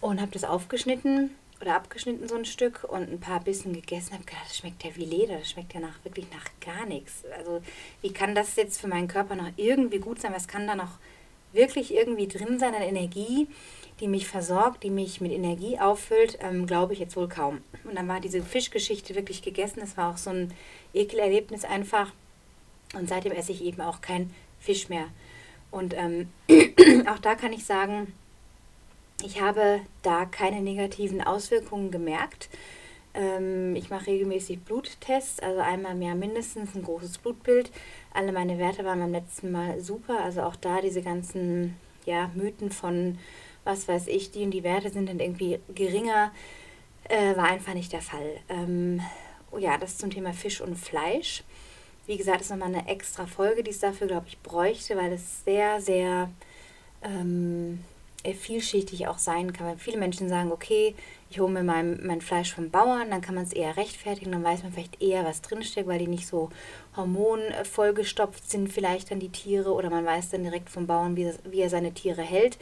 und 0.00 0.20
habe 0.20 0.30
das 0.32 0.44
aufgeschnitten 0.44 1.30
oder 1.64 1.76
abgeschnitten 1.76 2.28
so 2.28 2.36
ein 2.36 2.44
Stück 2.44 2.84
und 2.84 3.10
ein 3.10 3.20
paar 3.20 3.40
Bissen 3.40 3.72
gegessen 3.72 4.12
habe, 4.12 4.24
das 4.44 4.58
schmeckt 4.58 4.84
ja 4.84 4.90
wie 4.96 5.06
Leder, 5.06 5.38
das 5.38 5.50
schmeckt 5.50 5.72
ja 5.72 5.80
nach 5.80 6.04
wirklich 6.04 6.26
nach 6.30 6.44
gar 6.60 6.84
nichts. 6.84 7.24
Also 7.38 7.62
wie 8.02 8.12
kann 8.12 8.34
das 8.34 8.54
jetzt 8.56 8.78
für 8.78 8.86
meinen 8.86 9.08
Körper 9.08 9.34
noch 9.34 9.50
irgendwie 9.56 9.98
gut 9.98 10.20
sein? 10.20 10.34
Was 10.34 10.46
kann 10.46 10.66
da 10.66 10.74
noch 10.74 10.98
wirklich 11.54 11.94
irgendwie 11.94 12.28
drin 12.28 12.58
sein 12.58 12.74
an 12.74 12.82
Energie, 12.82 13.48
die 14.00 14.08
mich 14.08 14.28
versorgt, 14.28 14.82
die 14.82 14.90
mich 14.90 15.22
mit 15.22 15.32
Energie 15.32 15.78
auffüllt? 15.78 16.38
Ähm, 16.42 16.66
Glaube 16.66 16.92
ich 16.92 16.98
jetzt 16.98 17.16
wohl 17.16 17.28
kaum. 17.28 17.62
Und 17.84 17.96
dann 17.96 18.08
war 18.08 18.20
diese 18.20 18.42
Fischgeschichte 18.42 19.14
wirklich 19.14 19.40
gegessen. 19.40 19.80
Das 19.80 19.96
war 19.96 20.12
auch 20.12 20.18
so 20.18 20.30
ein 20.30 20.52
Ekelerlebnis 20.92 21.64
einfach. 21.64 22.12
Und 22.92 23.08
seitdem 23.08 23.32
esse 23.32 23.52
ich 23.52 23.64
eben 23.64 23.80
auch 23.80 24.02
kein 24.02 24.34
Fisch 24.60 24.90
mehr. 24.90 25.06
Und 25.70 25.94
ähm, 25.96 26.28
auch 27.08 27.18
da 27.20 27.34
kann 27.34 27.54
ich 27.54 27.64
sagen, 27.64 28.12
ich 29.22 29.40
habe 29.40 29.80
da 30.02 30.24
keine 30.26 30.60
negativen 30.60 31.22
Auswirkungen 31.22 31.90
gemerkt. 31.90 32.48
Ähm, 33.14 33.76
ich 33.76 33.90
mache 33.90 34.08
regelmäßig 34.08 34.60
Bluttests, 34.60 35.40
also 35.40 35.60
einmal 35.60 35.94
mehr 35.94 36.14
mindestens 36.14 36.74
ein 36.74 36.82
großes 36.82 37.18
Blutbild. 37.18 37.70
Alle 38.12 38.32
meine 38.32 38.58
Werte 38.58 38.84
waren 38.84 38.98
beim 38.98 39.12
letzten 39.12 39.52
Mal 39.52 39.80
super. 39.80 40.20
Also 40.20 40.42
auch 40.42 40.56
da 40.56 40.80
diese 40.80 41.02
ganzen 41.02 41.76
ja, 42.04 42.30
Mythen 42.34 42.70
von, 42.70 43.18
was 43.64 43.88
weiß 43.88 44.08
ich, 44.08 44.30
die 44.30 44.42
und 44.44 44.50
die 44.50 44.64
Werte 44.64 44.90
sind 44.90 45.08
dann 45.08 45.20
irgendwie 45.20 45.60
geringer, 45.74 46.32
äh, 47.04 47.36
war 47.36 47.44
einfach 47.44 47.74
nicht 47.74 47.92
der 47.92 48.02
Fall. 48.02 48.40
Ähm, 48.48 49.00
ja, 49.58 49.78
das 49.78 49.98
zum 49.98 50.10
Thema 50.10 50.32
Fisch 50.32 50.60
und 50.60 50.76
Fleisch. 50.76 51.44
Wie 52.06 52.16
gesagt, 52.16 52.42
ist 52.42 52.50
nochmal 52.50 52.74
eine 52.74 52.88
extra 52.88 53.26
Folge, 53.26 53.62
die 53.62 53.70
es 53.70 53.78
dafür, 53.78 54.08
glaube 54.08 54.26
ich, 54.28 54.38
bräuchte, 54.40 54.96
weil 54.96 55.12
es 55.12 55.44
sehr, 55.44 55.80
sehr 55.80 56.30
ähm, 57.02 57.78
äh, 57.78 57.93
vielschichtig 58.32 59.06
auch 59.08 59.18
sein 59.18 59.52
kann. 59.52 59.66
Weil 59.66 59.78
viele 59.78 59.98
Menschen 59.98 60.28
sagen, 60.28 60.50
okay, 60.52 60.94
ich 61.34 61.40
hole 61.40 61.52
mir 61.52 61.64
mein, 61.64 62.00
mein 62.06 62.20
Fleisch 62.20 62.54
vom 62.54 62.70
Bauern, 62.70 63.10
dann 63.10 63.20
kann 63.20 63.34
man 63.34 63.44
es 63.44 63.52
eher 63.52 63.76
rechtfertigen, 63.76 64.30
dann 64.32 64.44
weiß 64.44 64.62
man 64.62 64.72
vielleicht 64.72 65.02
eher, 65.02 65.24
was 65.24 65.42
drinsteckt, 65.42 65.88
weil 65.88 65.98
die 65.98 66.06
nicht 66.06 66.28
so 66.28 66.50
hormonvollgestopft 66.96 68.48
sind, 68.48 68.72
vielleicht 68.72 69.10
dann 69.10 69.18
die 69.18 69.30
Tiere, 69.30 69.72
oder 69.72 69.90
man 69.90 70.06
weiß 70.06 70.30
dann 70.30 70.44
direkt 70.44 70.70
vom 70.70 70.86
Bauern, 70.86 71.16
wie, 71.16 71.32
wie 71.44 71.60
er 71.60 71.70
seine 71.70 71.92
Tiere 71.92 72.22
hält. 72.22 72.56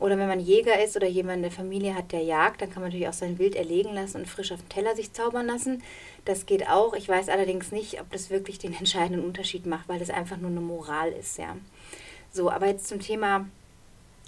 Oder 0.00 0.18
wenn 0.18 0.28
man 0.28 0.40
Jäger 0.40 0.82
ist 0.82 0.96
oder 0.96 1.08
jemand 1.08 1.36
in 1.36 1.42
der 1.42 1.50
Familie 1.52 1.94
hat, 1.94 2.12
der 2.12 2.22
jagt, 2.22 2.60
dann 2.60 2.70
kann 2.70 2.82
man 2.82 2.90
natürlich 2.90 3.08
auch 3.08 3.12
sein 3.12 3.38
Wild 3.38 3.56
erlegen 3.56 3.94
lassen 3.94 4.18
und 4.18 4.28
frisch 4.28 4.52
auf 4.52 4.60
den 4.60 4.68
Teller 4.68 4.94
sich 4.94 5.12
zaubern 5.12 5.46
lassen. 5.46 5.82
Das 6.24 6.46
geht 6.46 6.68
auch. 6.68 6.94
Ich 6.94 7.08
weiß 7.08 7.28
allerdings 7.28 7.72
nicht, 7.72 8.00
ob 8.00 8.10
das 8.10 8.30
wirklich 8.30 8.58
den 8.58 8.74
entscheidenden 8.78 9.24
Unterschied 9.24 9.66
macht, 9.66 9.88
weil 9.88 9.98
das 9.98 10.10
einfach 10.10 10.36
nur 10.36 10.50
eine 10.50 10.60
Moral 10.60 11.10
ist, 11.12 11.38
ja. 11.38 11.56
So, 12.30 12.50
aber 12.50 12.66
jetzt 12.66 12.88
zum 12.88 13.00
Thema 13.00 13.46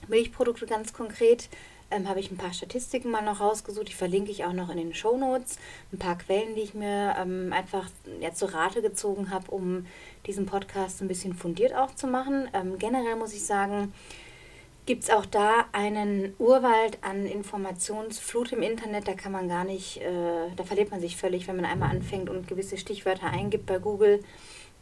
Milchprodukte 0.09 0.66
ganz 0.66 0.92
konkret 0.92 1.49
ähm, 1.90 2.09
habe 2.09 2.21
ich 2.21 2.30
ein 2.30 2.37
paar 2.37 2.52
Statistiken 2.52 3.11
mal 3.11 3.23
noch 3.23 3.40
rausgesucht. 3.40 3.88
Die 3.88 3.95
verlinke 3.95 4.30
ich 4.30 4.45
auch 4.45 4.52
noch 4.52 4.71
in 4.71 4.76
den 4.76 4.95
Show 4.95 5.16
Notes. 5.16 5.59
Ein 5.92 5.99
paar 5.99 6.19
Quellen, 6.19 6.54
die 6.54 6.62
ich 6.62 6.75
mir 6.75 7.16
ähm, 7.19 7.52
einfach 7.52 7.88
ja, 8.21 8.33
zur 8.33 8.54
Rate 8.54 8.83
gezogen 8.83 9.30
habe, 9.30 9.50
um 9.50 9.87
diesen 10.26 10.47
Podcast 10.47 11.02
ein 11.02 11.09
bisschen 11.09 11.35
fundiert 11.35 11.75
auch 11.75 11.95
zu 11.95 12.07
machen. 12.07 12.49
Ähm, 12.52 12.78
generell 12.78 13.16
muss 13.16 13.35
ich 13.35 13.45
sagen, 13.45 13.92
gibt 14.87 15.04
es 15.04 15.11
auch 15.11 15.26
da 15.26 15.66
einen 15.73 16.35
Urwald 16.38 16.99
an 17.02 17.26
Informationsflut 17.26 18.52
im 18.52 18.62
Internet. 18.62 19.09
Da 19.09 19.14
kann 19.14 19.33
man 19.33 19.49
gar 19.49 19.64
nicht, 19.64 19.99
äh, 19.99 20.50
da 20.57 20.64
verliert 20.64 20.90
man 20.90 21.00
sich 21.00 21.16
völlig, 21.16 21.49
wenn 21.49 21.57
man 21.57 21.64
einmal 21.64 21.90
anfängt 21.90 22.28
und 22.30 22.49
gewisse 22.49 22.76
Stichwörter 22.76 23.26
eingibt 23.26 23.66
bei 23.66 23.78
Google. 23.78 24.23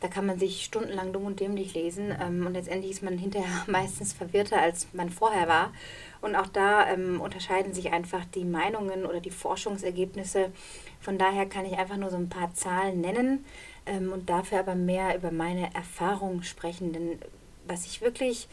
Da 0.01 0.07
kann 0.09 0.27
man 0.27 0.39
sich 0.39 0.65
stundenlang 0.65 1.13
dumm 1.13 1.25
und 1.25 1.41
dämlich 1.41 1.75
lesen 1.75 2.15
ähm, 2.21 2.47
und 2.47 2.53
letztendlich 2.53 2.93
ist 2.93 3.03
man 3.03 3.19
hinterher 3.19 3.49
meistens 3.67 4.13
verwirrter, 4.13 4.61
als 4.61 4.87
man 4.93 5.11
vorher 5.11 5.49
war. 5.49 5.73
Und 6.21 6.37
auch 6.37 6.47
da 6.47 6.89
ähm, 6.89 7.21
unterscheiden 7.21 7.75
sich 7.75 7.93
einfach 7.93 8.25
die 8.35 8.45
Meinungen 8.45 9.07
oder 9.07 9.21
die 9.21 9.31
Forschungsergebnisse. 9.31 10.53
Von 11.01 11.19
daher 11.19 11.47
kann 11.47 11.67
ich 11.67 11.79
einfach 11.79 11.97
nur 11.97 12.11
so 12.11 12.17
ein 12.17 12.29
paar 12.29 12.55
Zahlen 12.55 13.01
nennen 13.01 13.45
ähm, 13.87 14.13
und 14.13 14.31
dafür 14.31 14.61
aber 14.61 14.75
mehr 14.75 15.17
über 15.17 15.31
meine 15.31 15.75
Erfahrung 15.75 16.43
sprechen. 16.43 16.93
Denn 16.93 17.19
was 17.67 17.85
ich 17.87 18.01
wirklich 18.01 18.49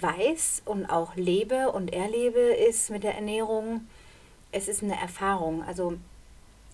weiß 0.00 0.62
und 0.64 0.86
auch 0.86 1.16
lebe 1.16 1.72
und 1.72 1.92
erlebe, 1.92 2.40
ist 2.40 2.90
mit 2.90 3.02
der 3.02 3.14
Ernährung, 3.14 3.86
es 4.52 4.68
ist 4.68 4.82
eine 4.82 5.00
Erfahrung. 5.00 5.62
Also 5.62 5.94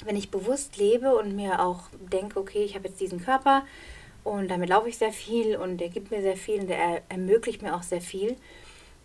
wenn 0.04 0.16
ich 0.16 0.30
bewusst 0.30 0.76
lebe 0.76 1.16
und 1.16 1.36
mir 1.36 1.60
auch 1.60 1.84
denke, 2.12 2.38
okay, 2.38 2.64
ich 2.64 2.74
habe 2.74 2.88
jetzt 2.88 3.00
diesen 3.00 3.22
Körper 3.22 3.64
und 4.24 4.48
damit 4.48 4.70
laufe 4.70 4.88
ich 4.88 4.98
sehr 4.98 5.12
viel 5.12 5.56
und 5.56 5.78
der 5.78 5.90
gibt 5.90 6.10
mir 6.10 6.22
sehr 6.22 6.36
viel 6.36 6.60
und 6.60 6.68
der 6.68 7.02
ermöglicht 7.08 7.62
mir 7.62 7.76
auch 7.76 7.82
sehr 7.82 8.00
viel, 8.00 8.36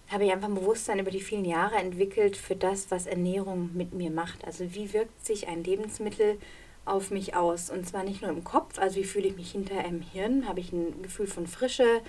habe 0.10 0.26
ich 0.26 0.32
einfach 0.32 0.48
ein 0.48 0.56
Bewusstsein 0.56 1.00
über 1.00 1.12
die 1.12 1.22
vielen 1.22 1.46
Jahre 1.46 1.76
entwickelt 1.76 2.36
für 2.36 2.56
das, 2.56 2.90
was 2.90 3.06
Ernährung 3.06 3.70
mit 3.74 3.94
mir 3.94 4.10
macht. 4.10 4.44
Also 4.46 4.74
wie 4.74 4.92
wirkt 4.94 5.24
sich 5.24 5.48
ein 5.48 5.64
Lebensmittel 5.64 6.40
auf 6.86 7.12
mich 7.12 7.36
aus? 7.36 7.70
Und 7.70 7.86
zwar 7.86 8.04
nicht 8.04 8.22
nur 8.22 8.32
im 8.32 8.44
Kopf, 8.44 8.80
also 8.80 8.96
wie 8.96 9.04
fühle 9.04 9.28
ich 9.28 9.36
mich 9.36 9.52
hinter 9.52 9.84
im 9.86 10.02
Hirn, 10.02 10.48
habe 10.48 10.62
ich 10.62 10.72
ein 10.72 11.04
Gefühl 11.04 11.28
von 11.28 11.46
Frische, 11.46 12.02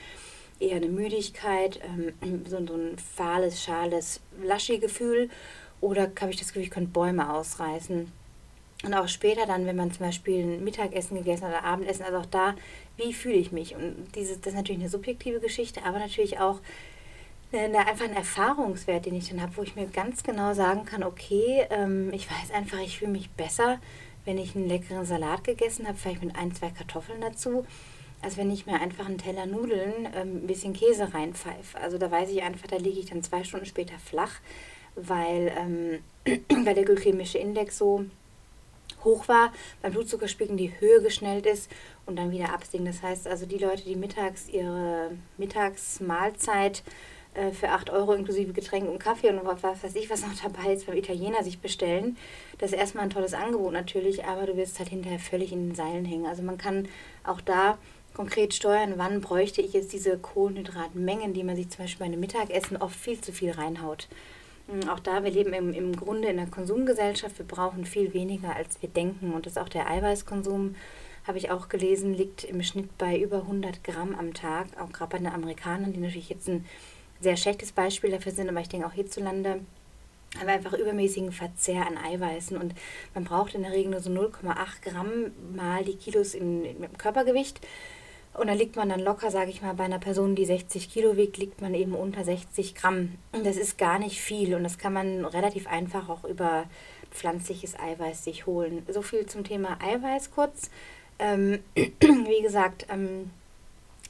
eher 0.60 0.76
eine 0.76 0.88
Müdigkeit, 0.88 1.80
ähm, 1.84 2.44
so, 2.48 2.64
so 2.64 2.74
ein 2.74 2.96
fahles, 2.96 3.62
schales, 3.62 4.20
Laschi-Gefühl 4.42 5.28
oder 5.80 6.10
habe 6.20 6.30
ich 6.30 6.38
das 6.38 6.48
Gefühl, 6.48 6.62
ich 6.62 6.70
könnte 6.70 6.92
Bäume 6.92 7.32
ausreißen. 7.32 8.12
Und 8.82 8.94
auch 8.94 9.08
später 9.08 9.46
dann, 9.46 9.66
wenn 9.66 9.76
man 9.76 9.92
zum 9.92 10.06
Beispiel 10.06 10.42
ein 10.42 10.64
Mittagessen 10.64 11.16
gegessen 11.16 11.44
oder 11.44 11.64
Abendessen, 11.64 12.04
also 12.04 12.18
auch 12.18 12.26
da, 12.26 12.54
wie 12.96 13.12
fühle 13.12 13.34
ich 13.34 13.52
mich? 13.52 13.74
Und 13.74 14.08
diese, 14.14 14.38
das 14.38 14.48
ist 14.48 14.54
natürlich 14.54 14.80
eine 14.80 14.88
subjektive 14.88 15.40
Geschichte, 15.40 15.84
aber 15.84 15.98
natürlich 15.98 16.38
auch 16.38 16.60
eine, 17.52 17.86
einfach 17.86 18.06
ein 18.06 18.14
Erfahrungswert, 18.14 19.06
den 19.06 19.16
ich 19.16 19.28
dann 19.28 19.42
habe, 19.42 19.56
wo 19.56 19.62
ich 19.62 19.76
mir 19.76 19.86
ganz 19.86 20.22
genau 20.22 20.54
sagen 20.54 20.84
kann, 20.86 21.02
okay, 21.02 21.66
ähm, 21.70 22.10
ich 22.12 22.30
weiß 22.30 22.52
einfach, 22.52 22.78
ich 22.78 22.98
fühle 22.98 23.10
mich 23.10 23.28
besser, 23.30 23.80
wenn 24.24 24.38
ich 24.38 24.54
einen 24.54 24.68
leckeren 24.68 25.04
Salat 25.04 25.44
gegessen 25.44 25.86
habe, 25.86 25.98
vielleicht 25.98 26.22
mit 26.22 26.36
ein, 26.36 26.54
zwei 26.54 26.70
Kartoffeln 26.70 27.20
dazu, 27.20 27.66
als 28.22 28.36
wenn 28.36 28.50
ich 28.50 28.66
mir 28.66 28.80
einfach 28.80 29.06
einen 29.06 29.18
Teller 29.18 29.46
Nudeln, 29.46 30.08
ähm, 30.14 30.36
ein 30.36 30.46
bisschen 30.46 30.72
Käse 30.72 31.12
reinpfeife. 31.12 31.78
Also 31.78 31.98
da 31.98 32.10
weiß 32.10 32.30
ich 32.30 32.42
einfach, 32.42 32.68
da 32.68 32.76
liege 32.76 33.00
ich 33.00 33.06
dann 33.06 33.22
zwei 33.22 33.44
Stunden 33.44 33.66
später 33.66 33.98
flach, 33.98 34.40
weil, 34.94 35.52
ähm, 35.58 35.98
weil 36.64 36.74
der 36.74 36.84
glykämische 36.84 37.38
Index 37.38 37.76
so 37.78 38.04
hoch 39.04 39.28
war, 39.28 39.52
beim 39.82 39.92
Blutzuckerspiegel 39.92 40.56
die 40.56 40.72
Höhe 40.80 41.02
geschnellt 41.02 41.46
ist 41.46 41.70
und 42.06 42.16
dann 42.16 42.30
wieder 42.30 42.52
absinkt. 42.52 42.88
Das 42.88 43.02
heißt 43.02 43.26
also, 43.26 43.46
die 43.46 43.58
Leute, 43.58 43.84
die 43.84 43.96
mittags 43.96 44.48
ihre 44.48 45.10
Mittagsmahlzeit 45.38 46.82
äh, 47.34 47.52
für 47.52 47.68
8 47.68 47.90
Euro 47.90 48.12
inklusive 48.14 48.52
Getränk 48.52 48.88
und 48.88 48.98
Kaffee 48.98 49.30
und 49.30 49.44
was 49.44 49.82
weiß 49.82 49.94
ich, 49.94 50.10
was 50.10 50.22
noch 50.22 50.34
dabei 50.42 50.72
ist, 50.72 50.86
beim 50.86 50.96
Italiener 50.96 51.44
sich 51.44 51.60
bestellen, 51.60 52.16
das 52.58 52.72
ist 52.72 52.78
erstmal 52.78 53.04
ein 53.04 53.10
tolles 53.10 53.34
Angebot 53.34 53.72
natürlich, 53.72 54.24
aber 54.24 54.46
du 54.46 54.56
wirst 54.56 54.78
halt 54.78 54.88
hinterher 54.88 55.20
völlig 55.20 55.52
in 55.52 55.68
den 55.68 55.74
Seilen 55.74 56.04
hängen. 56.04 56.26
Also 56.26 56.42
man 56.42 56.58
kann 56.58 56.88
auch 57.24 57.40
da 57.40 57.78
konkret 58.14 58.52
steuern, 58.54 58.94
wann 58.96 59.20
bräuchte 59.20 59.62
ich 59.62 59.72
jetzt 59.72 59.92
diese 59.92 60.18
Kohlenhydratmengen, 60.18 61.32
die 61.32 61.44
man 61.44 61.56
sich 61.56 61.70
zum 61.70 61.84
Beispiel 61.84 62.00
bei 62.00 62.12
einem 62.12 62.20
Mittagessen 62.20 62.76
oft 62.76 62.96
viel 62.96 63.20
zu 63.20 63.32
viel 63.32 63.52
reinhaut. 63.52 64.08
Hm, 64.70 64.88
auch 64.88 65.00
da, 65.00 65.24
wir 65.24 65.30
leben 65.30 65.52
im, 65.52 65.72
im 65.72 65.96
Grunde 65.96 66.28
in 66.28 66.38
einer 66.38 66.50
Konsumgesellschaft, 66.50 67.38
wir 67.38 67.46
brauchen 67.46 67.84
viel 67.84 68.14
weniger, 68.14 68.54
als 68.54 68.80
wir 68.82 68.88
denken. 68.88 69.32
Und 69.32 69.46
das 69.46 69.54
ist 69.54 69.58
auch 69.58 69.68
der 69.68 69.90
Eiweißkonsum, 69.90 70.76
habe 71.26 71.38
ich 71.38 71.50
auch 71.50 71.68
gelesen, 71.68 72.14
liegt 72.14 72.44
im 72.44 72.62
Schnitt 72.62 72.96
bei 72.98 73.18
über 73.18 73.38
100 73.38 73.84
Gramm 73.84 74.14
am 74.14 74.34
Tag. 74.34 74.68
Auch 74.80 74.92
gerade 74.92 75.10
bei 75.10 75.18
den 75.18 75.26
Amerikanern, 75.26 75.92
die 75.92 76.00
natürlich 76.00 76.30
jetzt 76.30 76.48
ein 76.48 76.64
sehr 77.20 77.36
schlechtes 77.36 77.72
Beispiel 77.72 78.10
dafür 78.10 78.32
sind, 78.32 78.48
aber 78.48 78.60
ich 78.60 78.68
denke 78.68 78.86
auch 78.86 78.92
hierzulande 78.92 79.60
haben 80.38 80.46
wir 80.46 80.54
einfach 80.54 80.74
übermäßigen 80.74 81.32
Verzehr 81.32 81.86
an 81.86 81.98
Eiweißen 81.98 82.56
und 82.56 82.74
man 83.14 83.24
braucht 83.24 83.54
in 83.54 83.62
der 83.62 83.72
Regel 83.72 83.90
nur 83.90 84.00
so 84.00 84.10
0,8 84.10 84.82
Gramm 84.82 85.32
mal 85.54 85.84
die 85.84 85.96
Kilos 85.96 86.34
im 86.34 86.64
Körpergewicht. 86.98 87.60
Und 88.34 88.46
da 88.46 88.52
liegt 88.52 88.76
man 88.76 88.88
dann 88.88 89.00
locker, 89.00 89.30
sage 89.30 89.50
ich 89.50 89.60
mal, 89.60 89.74
bei 89.74 89.84
einer 89.84 89.98
Person, 89.98 90.36
die 90.36 90.44
60 90.44 90.90
Kilo 90.90 91.16
wiegt, 91.16 91.36
liegt 91.36 91.60
man 91.60 91.74
eben 91.74 91.94
unter 91.94 92.24
60 92.24 92.74
Gramm. 92.74 93.16
Und 93.32 93.44
das 93.44 93.56
ist 93.56 93.76
gar 93.76 93.98
nicht 93.98 94.20
viel 94.20 94.54
und 94.54 94.62
das 94.62 94.78
kann 94.78 94.92
man 94.92 95.24
relativ 95.24 95.66
einfach 95.66 96.08
auch 96.08 96.24
über 96.24 96.64
pflanzliches 97.10 97.78
Eiweiß 97.78 98.24
sich 98.24 98.46
holen. 98.46 98.86
So 98.88 99.02
viel 99.02 99.26
zum 99.26 99.42
Thema 99.42 99.78
Eiweiß 99.82 100.30
kurz. 100.30 100.70
Ähm, 101.18 101.58
wie 101.74 102.42
gesagt, 102.42 102.86
ähm, 102.88 103.30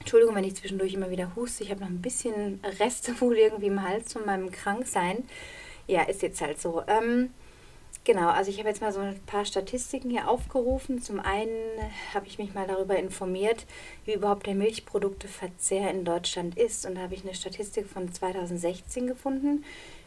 Entschuldigung, 0.01 0.35
wenn 0.35 0.45
ich 0.45 0.57
zwischendurch 0.57 0.95
immer 0.95 1.11
wieder 1.11 1.35
huste. 1.35 1.65
Ich 1.65 1.71
habe 1.71 1.81
noch 1.81 1.89
ein 1.89 2.03
bisschen 2.03 2.61
Reste 2.79 3.19
wohl 3.21 3.37
irgendwie 3.37 3.67
im 3.67 3.83
Hals 3.83 4.13
von 4.13 4.27
meinem 4.27 4.51
Kranksein. 4.51 5.25
Ja, 5.87 6.03
ist 6.03 6.23
jetzt 6.23 6.41
halt 6.41 6.61
so. 6.61 6.83
Ähm, 6.87 7.31
Genau, 8.05 8.29
also 8.31 8.51
ich 8.51 8.59
habe 8.59 8.69
jetzt 8.69 8.81
mal 8.81 8.93
so 8.93 9.01
ein 9.01 9.21
paar 9.27 9.45
Statistiken 9.45 10.09
hier 10.09 10.29
aufgerufen. 10.29 11.03
Zum 11.03 11.21
einen 11.21 11.51
habe 12.15 12.27
ich 12.27 12.39
mich 12.39 12.55
mal 12.55 12.67
darüber 12.67 12.97
informiert, 12.99 13.67
wie 14.07 14.15
überhaupt 14.15 14.47
der 14.47 14.55
Milchprodukteverzehr 14.55 15.91
in 15.91 16.07
Deutschland 16.07 16.57
ist. 16.57 16.87
Und 16.87 16.95
da 16.95 17.03
habe 17.03 17.15
ich 17.15 17.25
eine 17.25 17.35
Statistik 17.35 17.87
von 17.87 18.11
2016 18.11 19.07
gefunden, 19.07 19.65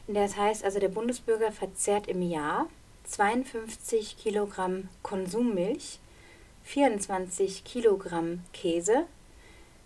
in 0.07 0.15
der 0.15 0.25
es 0.25 0.38
heißt, 0.38 0.63
also 0.63 0.79
der 0.79 0.89
Bundesbürger 0.89 1.51
verzehrt 1.51 2.07
im 2.07 2.23
Jahr 2.23 2.67
52 3.03 4.17
Kilogramm 4.17 4.89
Konsummilch, 5.03 6.00
24 6.63 7.63
Kilogramm 7.63 8.41
Käse, 8.53 9.05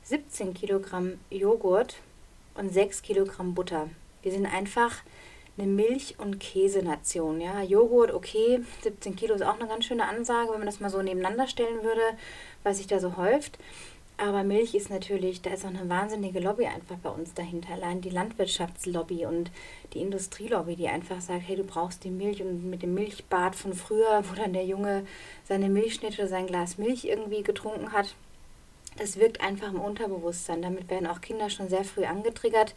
17 0.04 0.54
Kilogramm 0.54 1.20
Joghurt 1.30 1.98
und 2.56 2.72
6 2.72 3.02
Kilogramm 3.02 3.54
Butter. 3.54 3.90
Wir 4.22 4.32
sind 4.32 4.46
einfach 4.46 5.02
eine 5.58 5.68
Milch- 5.68 6.16
und 6.20 6.40
Käsenation. 6.40 7.42
Ja, 7.42 7.62
Joghurt, 7.62 8.14
okay, 8.14 8.62
17 8.84 9.16
Kilo 9.16 9.36
ist 9.36 9.42
auch 9.42 9.60
eine 9.60 9.68
ganz 9.68 9.86
schöne 9.86 10.08
Ansage, 10.08 10.52
wenn 10.52 10.60
man 10.60 10.68
das 10.68 10.80
mal 10.80 10.90
so 10.90 11.02
nebeneinander 11.02 11.48
stellen 11.48 11.84
würde, 11.84 12.02
was 12.64 12.78
sich 12.78 12.88
da 12.88 13.00
so 13.00 13.18
häuft. 13.18 13.58
Aber 14.20 14.44
Milch 14.44 14.74
ist 14.74 14.90
natürlich, 14.90 15.44
da 15.44 15.52
ist 15.52 15.64
auch 15.64 15.70
eine 15.70 15.88
wahnsinnige 15.90 16.40
Lobby 16.40 16.66
einfach 16.66 16.96
bei 16.98 17.10
uns 17.10 17.36
dahinter. 17.36 17.74
Allein 17.74 18.02
die 18.02 18.10
Landwirtschaftslobby 18.10 19.28
und 19.28 19.52
die 19.94 20.00
Industrielobby, 20.00 20.76
die 20.76 20.88
einfach 20.88 21.22
sagt, 21.22 21.44
hey, 21.46 21.56
du 21.56 21.64
brauchst 21.64 22.04
die 22.04 22.10
Milch 22.10 22.42
und 22.42 22.68
mit 22.68 22.82
dem 22.82 22.96
Milchbad 22.96 23.56
von 23.56 23.74
früher, 23.74 24.24
wo 24.28 24.36
dann 24.36 24.54
der 24.54 24.66
Junge 24.66 25.06
seine 25.44 25.70
Milchschnitte 25.70 26.22
oder 26.22 26.28
sein 26.28 26.48
Glas 26.48 26.80
Milch 26.80 27.06
irgendwie 27.06 27.44
getrunken 27.44 27.92
hat, 27.92 28.16
das 28.98 29.18
wirkt 29.18 29.42
einfach 29.42 29.70
im 29.72 29.80
Unterbewusstsein. 29.80 30.62
Damit 30.62 30.90
werden 30.90 31.08
auch 31.08 31.22
Kinder 31.22 31.50
schon 31.50 31.70
sehr 31.70 31.84
früh 31.84 32.06
angetriggert, 32.06 32.74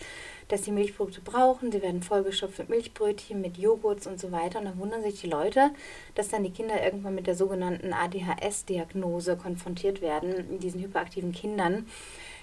dass 0.49 0.65
sie 0.65 0.73
Milchprodukte 0.73 1.21
brauchen. 1.21 1.73
Sie 1.73 1.83
werden 1.83 2.03
vollgestopft 2.03 2.59
mit 2.59 2.69
Milchbrötchen, 2.69 3.41
mit 3.41 3.59
Joghurts 3.59 4.07
und 4.07 4.21
so 4.21 4.33
weiter. 4.33 4.59
Und 4.59 4.67
dann 4.67 4.79
wundern 4.79 5.03
sich 5.03 5.21
die 5.21 5.29
Leute, 5.29 5.71
dass 6.15 6.29
dann 6.29 6.45
die 6.45 6.50
Kinder 6.50 6.83
irgendwann 6.83 7.15
mit 7.15 7.27
der 7.27 7.35
sogenannten 7.35 7.93
ADHS-Diagnose 7.93 9.37
konfrontiert 9.37 10.00
werden, 10.00 10.59
diesen 10.61 10.81
hyperaktiven 10.81 11.33
Kindern, 11.33 11.87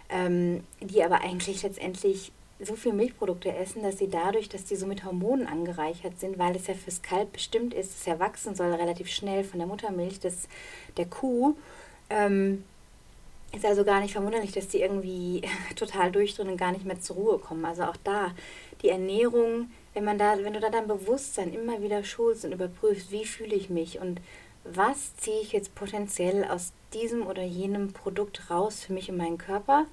ähm, 0.10 0.64
die 0.82 1.04
aber 1.04 1.22
eigentlich 1.22 1.64
letztendlich 1.64 2.32
so 2.60 2.76
viel 2.76 2.94
Milchprodukte 2.94 3.56
essen, 3.56 3.84
dass 3.84 4.00
sie 4.00 4.10
dadurch, 4.10 4.50
dass 4.50 4.66
die 4.66 4.76
so 4.76 4.88
mit 4.88 5.06
Hormonen 5.06 5.48
angereichert 5.48 6.20
sind, 6.20 6.40
weil 6.40 6.56
es 6.56 6.68
ja 6.68 6.74
fürs 6.74 7.02
Kalb 7.02 7.34
bestimmt 7.34 7.74
ist, 7.74 7.94
dass 7.94 8.06
ja 8.06 8.20
wachsen 8.20 8.56
soll 8.56 8.74
relativ 8.74 9.10
schnell 9.10 9.44
von 9.44 9.60
der 9.60 9.68
Muttermilch 9.68 10.20
des, 10.20 10.48
der 10.98 11.06
Kuh, 11.06 11.56
ähm, 12.10 12.64
ist 13.56 13.66
also 13.66 13.84
gar 13.84 14.02
nicht 14.02 14.14
verwunderlich, 14.14 14.52
dass 14.52 14.68
die 14.68 14.82
irgendwie 14.82 15.42
total 15.76 16.12
durchdrehen 16.12 16.50
und 16.50 16.58
gar 16.58 16.72
nicht 16.72 16.86
mehr 16.86 17.00
zur 17.00 17.16
Ruhe 17.16 17.40
kommen. 17.40 17.66
Also 17.66 17.84
auch 17.84 17.98
da 18.04 18.32
die 18.82 18.90
Ernährung, 18.90 19.72
wenn 19.94 20.04
man 20.04 20.18
da, 20.18 20.38
wenn 20.44 20.54
du 20.54 20.60
da 20.60 20.70
dein 20.70 20.88
Bewusstsein 20.88 21.54
immer 21.54 21.82
wieder 21.82 22.04
schulst 22.04 22.46
und 22.46 22.52
überprüfst, 22.52 23.12
wie 23.12 23.26
fühle 23.26 23.56
ich 23.56 23.70
mich 23.70 24.00
und 24.00 24.22
was 24.64 25.16
ziehe 25.16 25.40
ich 25.42 25.54
jetzt 25.54 25.76
potenziell 25.76 26.44
aus 26.44 26.74
diesem 26.94 27.26
oder 27.26 27.44
jenem 27.44 27.94
Produkt 27.94 28.50
raus 28.50 28.84
für 28.84 28.94
mich 28.94 29.10
und 29.10 29.18
meinen 29.18 29.38
Körper, 29.38 29.86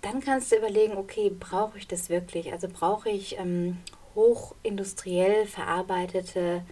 dann 0.00 0.20
kannst 0.20 0.50
du 0.50 0.56
überlegen, 0.56 0.96
okay, 0.96 1.30
brauche 1.30 1.78
ich 1.78 1.86
das 1.86 2.08
wirklich? 2.08 2.52
Also 2.52 2.68
brauche 2.68 3.08
ich 3.08 3.38
ähm, 3.38 3.78
hochindustriell 4.14 5.46
verarbeitete 5.46 6.62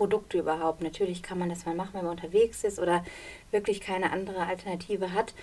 Produkte 0.00 0.38
überhaupt. 0.38 0.80
Natürlich 0.80 1.22
kann 1.22 1.38
man 1.38 1.50
das 1.50 1.66
mal 1.66 1.74
machen, 1.74 1.90
wenn 1.92 2.04
man 2.04 2.16
unterwegs 2.16 2.64
ist 2.64 2.78
oder 2.78 3.04
wirklich 3.50 3.82
keine 3.82 4.12
andere 4.12 4.46
Alternative 4.46 5.12
hat. 5.12 5.34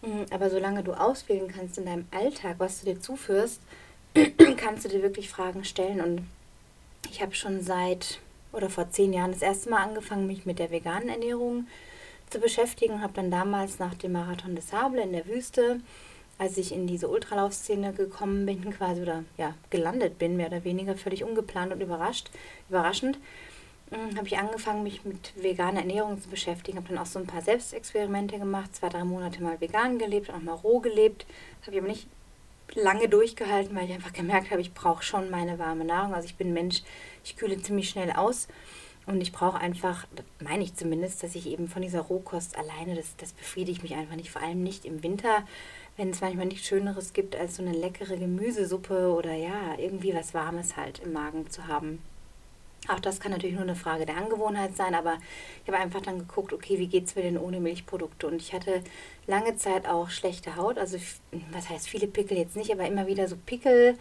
Mm, 0.00 0.22
aber 0.30 0.48
solange 0.48 0.82
du 0.82 0.94
auswählen 0.94 1.52
kannst 1.54 1.76
in 1.76 1.84
deinem 1.84 2.06
Alltag, 2.12 2.54
was 2.56 2.80
du 2.80 2.86
dir 2.86 2.98
zuführst, 2.98 3.60
kannst 4.56 4.86
du 4.86 4.88
dir 4.88 5.02
wirklich 5.02 5.28
Fragen 5.28 5.64
stellen. 5.64 6.00
Und 6.00 6.26
ich 7.10 7.20
habe 7.20 7.34
schon 7.34 7.60
seit 7.60 8.20
oder 8.54 8.70
vor 8.70 8.90
zehn 8.90 9.12
Jahren 9.12 9.32
das 9.32 9.42
erste 9.42 9.68
Mal 9.68 9.82
angefangen, 9.82 10.26
mich 10.26 10.46
mit 10.46 10.60
der 10.60 10.70
veganen 10.70 11.10
Ernährung 11.10 11.66
zu 12.30 12.38
beschäftigen. 12.38 13.02
Habe 13.02 13.12
dann 13.16 13.30
damals 13.30 13.78
nach 13.78 13.92
dem 13.92 14.12
Marathon 14.12 14.56
des 14.56 14.70
Sable 14.70 15.02
in 15.02 15.12
der 15.12 15.26
Wüste 15.26 15.82
als 16.38 16.58
ich 16.58 16.72
in 16.72 16.86
diese 16.86 17.08
Ultralaufszene 17.08 17.92
gekommen 17.92 18.46
bin, 18.46 18.70
quasi 18.76 19.02
oder 19.02 19.24
ja, 19.36 19.54
gelandet 19.70 20.18
bin, 20.18 20.36
mehr 20.36 20.48
oder 20.48 20.64
weniger 20.64 20.96
völlig 20.96 21.24
ungeplant 21.24 21.72
und 21.72 21.80
überrascht, 21.80 22.30
überraschend, 22.68 23.18
habe 23.90 24.26
ich 24.26 24.36
angefangen, 24.36 24.82
mich 24.82 25.04
mit 25.04 25.32
veganer 25.36 25.80
Ernährung 25.80 26.20
zu 26.20 26.28
beschäftigen. 26.28 26.78
Habe 26.78 26.88
dann 26.88 26.98
auch 26.98 27.06
so 27.06 27.18
ein 27.18 27.26
paar 27.26 27.42
Selbstexperimente 27.42 28.38
gemacht, 28.38 28.74
zwei, 28.74 28.88
drei 28.88 29.04
Monate 29.04 29.42
mal 29.42 29.60
vegan 29.60 29.98
gelebt, 29.98 30.30
auch 30.30 30.40
mal 30.40 30.54
roh 30.54 30.80
gelebt. 30.80 31.26
Habe 31.62 31.72
ich 31.72 31.78
aber 31.78 31.88
nicht 31.88 32.08
lange 32.74 33.08
durchgehalten, 33.08 33.76
weil 33.76 33.84
ich 33.84 33.92
einfach 33.92 34.12
gemerkt 34.12 34.50
habe, 34.50 34.60
ich 34.60 34.74
brauche 34.74 35.04
schon 35.04 35.30
meine 35.30 35.58
warme 35.58 35.84
Nahrung. 35.84 36.14
Also 36.14 36.26
ich 36.26 36.36
bin 36.36 36.52
Mensch, 36.52 36.82
ich 37.24 37.36
kühle 37.36 37.62
ziemlich 37.62 37.88
schnell 37.88 38.10
aus. 38.10 38.48
Und 39.06 39.20
ich 39.20 39.30
brauche 39.30 39.58
einfach, 39.58 40.04
meine 40.40 40.64
ich 40.64 40.74
zumindest, 40.74 41.22
dass 41.22 41.36
ich 41.36 41.46
eben 41.46 41.68
von 41.68 41.80
dieser 41.80 42.00
Rohkost 42.00 42.58
alleine, 42.58 42.96
das, 42.96 43.14
das 43.16 43.32
befriedigt 43.32 43.84
mich 43.84 43.94
einfach 43.94 44.16
nicht. 44.16 44.32
Vor 44.32 44.42
allem 44.42 44.64
nicht 44.64 44.84
im 44.84 45.04
Winter, 45.04 45.46
wenn 45.96 46.10
es 46.10 46.20
manchmal 46.20 46.46
nichts 46.46 46.66
Schöneres 46.66 47.12
gibt, 47.12 47.36
als 47.36 47.54
so 47.54 47.62
eine 47.62 47.72
leckere 47.72 48.16
Gemüsesuppe 48.16 49.14
oder 49.14 49.32
ja, 49.32 49.78
irgendwie 49.78 50.12
was 50.12 50.34
Warmes 50.34 50.76
halt 50.76 50.98
im 50.98 51.12
Magen 51.12 51.48
zu 51.50 51.68
haben. 51.68 52.02
Auch 52.88 53.00
das 53.00 53.20
kann 53.20 53.32
natürlich 53.32 53.56
nur 53.56 53.64
eine 53.64 53.74
Frage 53.74 54.06
der 54.06 54.16
Angewohnheit 54.16 54.76
sein, 54.76 54.94
aber 54.94 55.18
ich 55.62 55.72
habe 55.72 55.82
einfach 55.82 56.00
dann 56.00 56.18
geguckt, 56.18 56.52
okay, 56.52 56.78
wie 56.78 56.86
geht 56.86 57.06
es 57.06 57.16
mir 57.16 57.22
denn 57.22 57.38
ohne 57.38 57.60
Milchprodukte? 57.60 58.26
Und 58.26 58.36
ich 58.36 58.52
hatte 58.52 58.82
lange 59.26 59.56
Zeit 59.56 59.88
auch 59.88 60.10
schlechte 60.10 60.56
Haut, 60.56 60.78
also 60.78 60.98
was 61.52 61.68
heißt 61.68 61.88
viele 61.88 62.06
Pickel 62.06 62.38
jetzt 62.38 62.56
nicht, 62.56 62.72
aber 62.72 62.86
immer 62.86 63.06
wieder 63.06 63.26
so 63.28 63.36
Pickel 63.36 63.96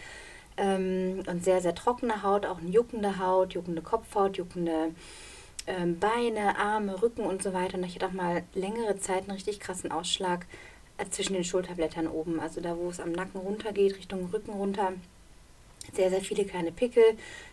ähm, 0.58 1.24
und 1.28 1.44
sehr, 1.44 1.62
sehr 1.62 1.76
trockene 1.76 2.24
Haut, 2.24 2.46
auch 2.46 2.60
eine 2.60 2.70
juckende 2.70 3.20
Haut, 3.20 3.54
juckende 3.54 3.82
Kopfhaut, 3.82 4.38
juckende 4.38 4.92
ähm, 5.68 6.00
Beine, 6.00 6.58
Arme, 6.58 7.02
Rücken 7.02 7.26
und 7.26 7.42
so 7.42 7.54
weiter. 7.54 7.78
Und 7.78 7.86
ich 7.86 7.96
hatte 7.96 8.08
auch 8.08 8.12
mal 8.12 8.44
längere 8.54 8.98
Zeit 9.00 9.24
einen 9.24 9.32
richtig 9.32 9.60
krassen 9.60 9.92
Ausschlag 9.92 10.46
äh, 10.98 11.10
zwischen 11.10 11.34
den 11.34 11.44
Schulterblättern 11.44 12.08
oben, 12.08 12.40
also 12.40 12.62
da, 12.62 12.78
wo 12.78 12.90
es 12.90 13.00
am 13.00 13.12
Nacken 13.12 13.42
runter 13.42 13.74
geht, 13.74 13.98
Richtung 13.98 14.30
Rücken 14.32 14.52
runter 14.52 14.94
sehr, 15.94 16.10
sehr 16.10 16.22
viele 16.22 16.46
kleine 16.46 16.72
Pickel. 16.72 17.04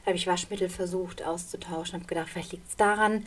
Da 0.04 0.08
habe 0.08 0.16
ich 0.16 0.26
Waschmittel 0.26 0.68
versucht 0.68 1.24
auszutauschen, 1.24 1.94
habe 1.94 2.06
gedacht, 2.06 2.28
vielleicht 2.30 2.52
liegt 2.52 2.68
es 2.68 2.76
daran. 2.76 3.24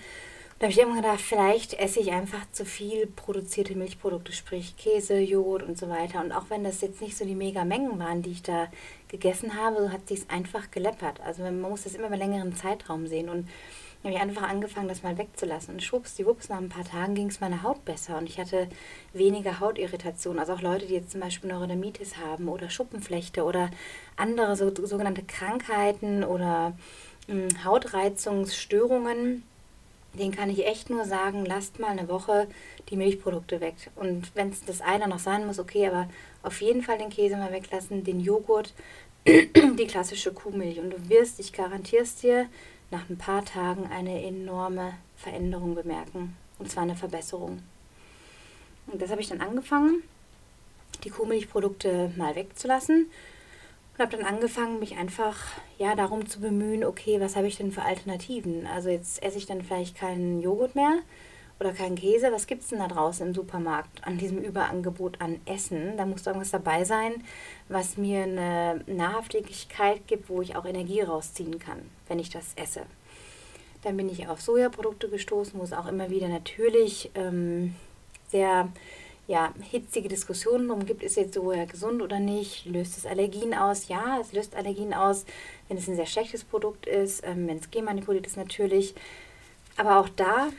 Da 0.57 0.67
habe 0.67 0.71
ich 0.71 0.79
immer 0.79 0.95
gedacht, 0.95 1.19
vielleicht 1.19 1.73
esse 1.73 1.99
ich 1.99 2.11
einfach 2.11 2.49
zu 2.53 2.63
viel 2.63 3.07
produzierte 3.07 3.75
Milchprodukte, 3.75 4.31
sprich 4.31 4.77
Käse, 4.77 5.19
Joghurt 5.19 5.63
und 5.63 5.77
so 5.77 5.89
weiter. 5.89 6.21
Und 6.21 6.31
auch 6.31 6.49
wenn 6.49 6.63
das 6.63 6.79
jetzt 6.79 7.01
nicht 7.01 7.17
so 7.17 7.25
die 7.25 7.35
mega 7.35 7.65
Mengen 7.65 7.99
waren, 7.99 8.21
die 8.21 8.31
ich 8.31 8.41
da 8.41 8.69
gegessen 9.09 9.61
habe, 9.61 9.83
so 9.83 9.91
hat 9.91 10.07
sich 10.07 10.19
es 10.19 10.29
einfach 10.29 10.71
geleppert. 10.71 11.19
Also 11.25 11.43
man 11.43 11.59
muss 11.59 11.83
das 11.83 11.95
immer 11.95 12.07
über 12.07 12.15
längeren 12.15 12.55
Zeitraum 12.55 13.05
sehen. 13.07 13.27
Und 13.27 13.49
habe 14.05 14.15
ich 14.15 14.21
einfach 14.21 14.47
angefangen, 14.47 14.87
das 14.87 15.03
mal 15.03 15.17
wegzulassen. 15.17 15.73
Und 15.73 15.83
schwuppsdiwupps, 15.83 16.49
nach 16.49 16.57
ein 16.57 16.69
paar 16.69 16.83
Tagen 16.83 17.15
ging 17.15 17.27
es 17.27 17.39
meiner 17.39 17.63
Haut 17.63 17.83
besser 17.85 18.17
und 18.17 18.29
ich 18.29 18.39
hatte 18.39 18.67
weniger 19.13 19.59
Hautirritation. 19.59 20.37
Also 20.37 20.53
auch 20.53 20.61
Leute, 20.61 20.85
die 20.85 20.93
jetzt 20.93 21.11
zum 21.11 21.21
Beispiel 21.21 21.49
Neurodermitis 21.49 22.17
haben 22.17 22.47
oder 22.47 22.69
Schuppenflechte 22.69 23.43
oder 23.43 23.71
andere 24.15 24.55
so, 24.55 24.73
sogenannte 24.85 25.23
Krankheiten 25.23 26.23
oder 26.23 26.73
mh, 27.27 27.33
hm, 27.33 27.63
Hautreizungsstörungen, 27.65 29.43
den 30.13 30.31
kann 30.31 30.49
ich 30.49 30.65
echt 30.65 30.89
nur 30.89 31.05
sagen, 31.05 31.43
lasst 31.45 31.79
mal 31.79 31.89
eine 31.89 32.07
Woche 32.07 32.47
die 32.89 32.97
Milchprodukte 32.97 33.59
weg. 33.59 33.75
Und 33.95 34.33
wenn 34.35 34.49
es 34.49 34.63
das 34.63 34.81
eine 34.81 35.07
noch 35.07 35.19
sein 35.19 35.45
muss, 35.47 35.59
okay, 35.59 35.87
aber 35.87 36.07
auf 36.43 36.61
jeden 36.61 36.83
Fall 36.83 36.99
den 36.99 37.09
Käse 37.09 37.37
mal 37.37 37.51
weglassen, 37.51 38.03
den 38.03 38.19
Joghurt, 38.19 38.73
die 39.27 39.87
klassische 39.87 40.31
Kuhmilch. 40.31 40.79
Und 40.79 40.91
du 40.91 41.09
wirst, 41.09 41.39
ich 41.39 41.51
garantiere 41.51 42.03
es 42.03 42.15
dir, 42.15 42.47
nach 42.91 43.09
ein 43.09 43.17
paar 43.17 43.43
Tagen 43.43 43.87
eine 43.87 44.23
enorme 44.23 44.93
Veränderung 45.15 45.75
bemerken. 45.75 46.35
Und 46.59 46.71
zwar 46.71 46.83
eine 46.83 46.95
Verbesserung. 46.95 47.61
Und 48.87 49.01
das 49.01 49.09
habe 49.09 49.21
ich 49.21 49.27
dann 49.27 49.41
angefangen, 49.41 50.03
die 51.03 51.09
Kuhmilchprodukte 51.09 52.11
mal 52.15 52.35
wegzulassen. 52.35 53.07
Und 53.93 53.99
habe 53.99 54.17
dann 54.17 54.25
angefangen, 54.25 54.79
mich 54.79 54.97
einfach 54.97 55.37
ja, 55.77 55.95
darum 55.95 56.27
zu 56.27 56.39
bemühen, 56.39 56.83
okay, 56.83 57.19
was 57.19 57.35
habe 57.35 57.47
ich 57.47 57.57
denn 57.57 57.71
für 57.71 57.81
Alternativen? 57.81 58.67
Also 58.67 58.89
jetzt 58.89 59.23
esse 59.23 59.37
ich 59.37 59.45
dann 59.45 59.63
vielleicht 59.63 59.97
keinen 59.97 60.41
Joghurt 60.41 60.75
mehr 60.75 60.99
oder 61.59 61.71
keinen 61.71 61.95
Käse. 61.95 62.31
Was 62.31 62.47
gibt 62.47 62.63
es 62.63 62.69
denn 62.69 62.79
da 62.79 62.87
draußen 62.87 63.25
im 63.27 63.33
Supermarkt 63.33 64.05
an 64.05 64.17
diesem 64.17 64.39
Überangebot 64.39 65.21
an 65.21 65.39
Essen? 65.45 65.97
Da 65.97 66.05
muss 66.05 66.25
irgendwas 66.25 66.51
dabei 66.51 66.83
sein, 66.83 67.23
was 67.69 67.97
mir 67.97 68.23
eine 68.23 68.81
Nahrhaftigkeit 68.87 70.07
gibt, 70.07 70.29
wo 70.29 70.41
ich 70.41 70.55
auch 70.55 70.65
Energie 70.65 71.01
rausziehen 71.01 71.59
kann, 71.59 71.79
wenn 72.07 72.19
ich 72.19 72.29
das 72.29 72.53
esse. 72.55 72.81
Dann 73.83 73.97
bin 73.97 74.09
ich 74.09 74.27
auf 74.27 74.41
Sojaprodukte 74.41 75.09
gestoßen, 75.09 75.59
wo 75.59 75.63
es 75.63 75.73
auch 75.73 75.87
immer 75.87 76.09
wieder 76.09 76.27
natürlich 76.27 77.11
ähm, 77.15 77.75
sehr 78.27 78.69
ja, 79.27 79.53
hitzige 79.71 80.07
Diskussionen 80.07 80.67
darum 80.67 80.85
gibt, 80.85 81.01
ist 81.01 81.17
jetzt 81.17 81.33
Soja 81.33 81.65
gesund 81.65 82.01
oder 82.01 82.19
nicht, 82.19 82.65
löst 82.65 82.97
es 82.97 83.05
Allergien 83.05 83.53
aus? 83.55 83.87
Ja, 83.87 84.19
es 84.21 84.33
löst 84.33 84.55
Allergien 84.55 84.93
aus, 84.93 85.25
wenn 85.67 85.77
es 85.77 85.87
ein 85.87 85.95
sehr 85.95 86.05
schlechtes 86.05 86.43
Produkt 86.43 86.85
ist, 86.85 87.25
ähm, 87.25 87.47
wenn 87.47 87.57
es 87.57 87.71
genmanipuliert 87.71 88.27
ist 88.27 88.37
natürlich. 88.37 88.93
Aber 89.77 89.99
auch 89.99 90.09
da 90.09 90.49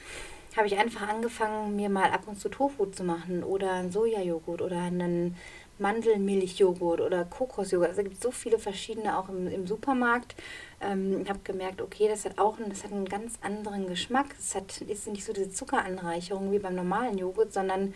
habe 0.56 0.66
ich 0.66 0.78
einfach 0.78 1.08
angefangen, 1.08 1.76
mir 1.76 1.88
mal 1.88 2.10
ab 2.10 2.22
und 2.26 2.40
zu 2.40 2.48
Tofu 2.48 2.86
zu 2.86 3.04
machen 3.04 3.44
oder 3.44 3.72
einen 3.72 3.92
Sojajoghurt 3.92 4.62
oder 4.62 4.80
einen 4.80 5.36
Mandelmilchjoghurt 5.78 7.00
oder 7.00 7.24
Kokosjoghurt. 7.24 7.90
Also 7.90 8.00
es 8.00 8.08
gibt 8.08 8.22
so 8.22 8.30
viele 8.30 8.58
verschiedene 8.58 9.18
auch 9.18 9.28
im, 9.28 9.46
im 9.48 9.66
Supermarkt. 9.66 10.34
Ähm, 10.80 11.22
ich 11.22 11.28
habe 11.28 11.40
gemerkt, 11.44 11.82
okay, 11.82 12.08
das 12.08 12.24
hat 12.24 12.38
auch 12.38 12.58
einen, 12.58 12.70
das 12.70 12.84
hat 12.84 12.92
einen 12.92 13.08
ganz 13.08 13.34
anderen 13.42 13.86
Geschmack. 13.86 14.34
Es 14.38 14.54
ist 14.80 15.06
nicht 15.08 15.24
so 15.24 15.32
diese 15.32 15.50
Zuckeranreicherung 15.50 16.50
wie 16.52 16.58
beim 16.58 16.74
normalen 16.74 17.18
Joghurt, 17.18 17.52
sondern 17.52 17.92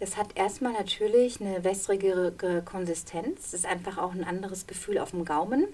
das 0.00 0.16
hat 0.16 0.36
erstmal 0.36 0.72
natürlich 0.72 1.40
eine 1.40 1.62
wässrigere 1.62 2.62
Konsistenz. 2.64 3.52
Das 3.52 3.54
ist 3.54 3.66
einfach 3.66 3.98
auch 3.98 4.12
ein 4.12 4.24
anderes 4.24 4.66
Gefühl 4.66 4.98
auf 4.98 5.12
dem 5.12 5.24
Gaumen. 5.24 5.68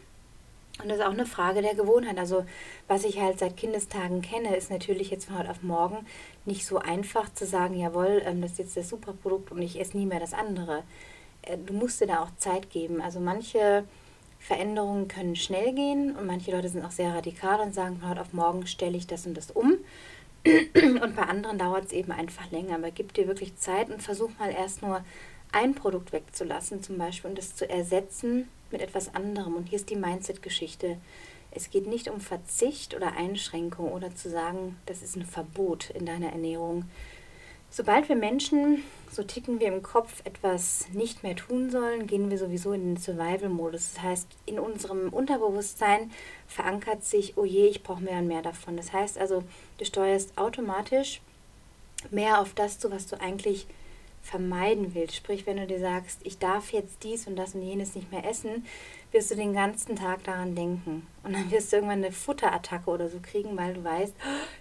Und 0.83 0.89
das 0.89 0.99
ist 0.99 1.05
auch 1.05 1.13
eine 1.13 1.27
Frage 1.27 1.63
der 1.63 1.75
Gewohnheit. 1.75 2.19
Also 2.19 2.45
was 2.89 3.05
ich 3.05 3.21
halt 3.21 3.39
seit 3.39 3.57
Kindestagen 3.57 4.23
kenne, 4.23 4.57
ist 4.57 4.71
natürlich 4.71 5.11
jetzt 5.11 5.27
von 5.27 5.39
heute 5.39 5.51
auf 5.51 5.63
morgen 5.63 6.07
nicht 6.45 6.67
so 6.67 6.79
einfach 6.79 7.33
zu 7.33 7.47
sagen, 7.47 7.79
jawohl, 7.79 8.23
ähm, 8.25 8.43
das 8.43 8.53
ist 8.53 8.59
jetzt 8.59 8.77
das 8.77 8.89
Superprodukt 8.89 9.53
und 9.53 9.63
ich 9.63 9.81
esse 9.81 9.97
nie 9.97 10.07
mehr 10.07 10.21
das 10.21 10.33
andere. 10.33 10.83
Äh, 11.43 11.59
du 11.59 11.73
musst 11.73 12.01
dir 12.01 12.07
da 12.07 12.23
auch 12.23 12.31
Zeit 12.37 12.71
geben. 12.71 13.01
Also 13.01 13.21
manche 13.21 13.85
Veränderungen 14.39 15.09
können 15.09 15.37
schnell 15.37 15.73
gehen 15.75 16.17
und 16.17 16.27
manche 16.27 16.51
Leute 16.51 16.69
sind 16.69 16.85
auch 16.85 16.91
sehr 16.91 17.15
radikal 17.15 17.61
und 17.61 17.75
sagen, 17.75 17.99
von 17.99 18.11
heute 18.11 18.23
auf 18.23 18.33
morgen 18.33 18.67
stelle 18.67 18.97
ich 18.97 19.07
das 19.07 19.27
und 19.27 19.37
das 19.37 19.51
um. 19.51 19.77
Und 21.03 21.17
bei 21.17 21.25
anderen 21.25 21.59
dauert 21.59 21.85
es 21.85 21.93
eben 21.93 22.13
einfach 22.13 22.51
länger. 22.51 22.77
Aber 22.77 22.91
gib 22.91 23.13
dir 23.13 23.27
wirklich 23.27 23.57
Zeit 23.57 23.91
und 23.91 24.03
versuch 24.03 24.31
mal 24.39 24.51
erst 24.51 24.81
nur 24.81 25.05
ein 25.53 25.75
Produkt 25.75 26.15
wegzulassen, 26.15 26.83
zum 26.83 26.97
Beispiel, 26.97 27.29
und 27.29 27.37
das 27.37 27.55
zu 27.57 27.69
ersetzen 27.69 28.49
mit 28.73 28.81
etwas 28.81 29.15
anderem. 29.15 29.55
Und 29.55 29.69
hier 29.69 29.77
ist 29.77 29.91
die 29.91 29.97
Mindset-Geschichte. 29.97 30.99
Es 31.51 31.71
geht 31.71 31.87
nicht 31.87 32.09
um 32.09 32.21
Verzicht 32.21 32.95
oder 32.95 33.17
Einschränkung 33.17 33.93
oder 33.93 34.15
zu 34.15 34.31
sagen, 34.31 34.77
das 34.87 35.03
ist 35.03 35.17
ein 35.17 35.25
Verbot 35.25 35.91
in 35.91 36.07
deiner 36.07 36.31
Ernährung. 36.33 36.85
Sobald 37.73 38.09
wir 38.09 38.17
Menschen, 38.17 38.83
so 39.13 39.23
ticken 39.23 39.61
wir 39.61 39.69
im 39.69 39.83
Kopf, 39.83 40.23
etwas 40.25 40.89
nicht 40.93 41.23
mehr 41.23 41.37
tun 41.37 41.71
sollen, 41.71 42.09
gehen 42.09 42.29
wir 42.29 42.37
sowieso 42.37 42.73
in 42.73 42.95
den 42.95 42.97
Survival-Modus. 42.97 43.95
Das 43.95 44.03
heißt, 44.03 44.29
in 44.47 44.59
unserem 44.59 45.09
Unterbewusstsein 45.11 46.11
verankert 46.49 47.05
sich, 47.05 47.37
oh 47.37 47.45
je, 47.45 47.69
ich 47.69 47.85
brauche 47.85 48.03
mehr 48.03 48.19
und 48.19 48.27
mehr 48.27 48.43
davon. 48.43 48.77
Das 48.77 48.93
heißt 48.93 49.19
also, 49.19 49.45
du 49.79 49.85
steuerst 49.85 50.37
automatisch 50.37 51.21
mehr 52.11 52.41
auf 52.41 52.55
das 52.55 52.81
zu, 52.81 52.91
was 52.91 53.07
du 53.07 53.21
eigentlich 53.21 53.69
vermeiden 54.23 54.95
willst. 54.95 55.17
Sprich, 55.17 55.47
wenn 55.47 55.57
du 55.57 55.67
dir 55.67 55.81
sagst, 55.81 56.21
ich 56.25 56.39
darf 56.39 56.73
jetzt 56.73 57.03
dies 57.03 57.27
und 57.27 57.37
das 57.37 57.55
und 57.55 57.63
jenes 57.63 57.95
nicht 57.95 58.11
mehr 58.11 58.29
essen, 58.29 58.67
wirst 59.13 59.31
du 59.31 59.35
den 59.35 59.53
ganzen 59.53 59.97
Tag 59.97 60.25
daran 60.25 60.55
denken. 60.55 61.07
Und 61.23 61.33
dann 61.33 61.51
wirst 61.51 61.73
du 61.73 61.77
irgendwann 61.77 62.05
eine 62.05 62.13
Futterattacke 62.13 62.91
oder 62.91 63.09
so 63.09 63.19
kriegen, 63.21 63.57
weil 63.57 63.75
du 63.75 63.85
weißt, 63.85 64.15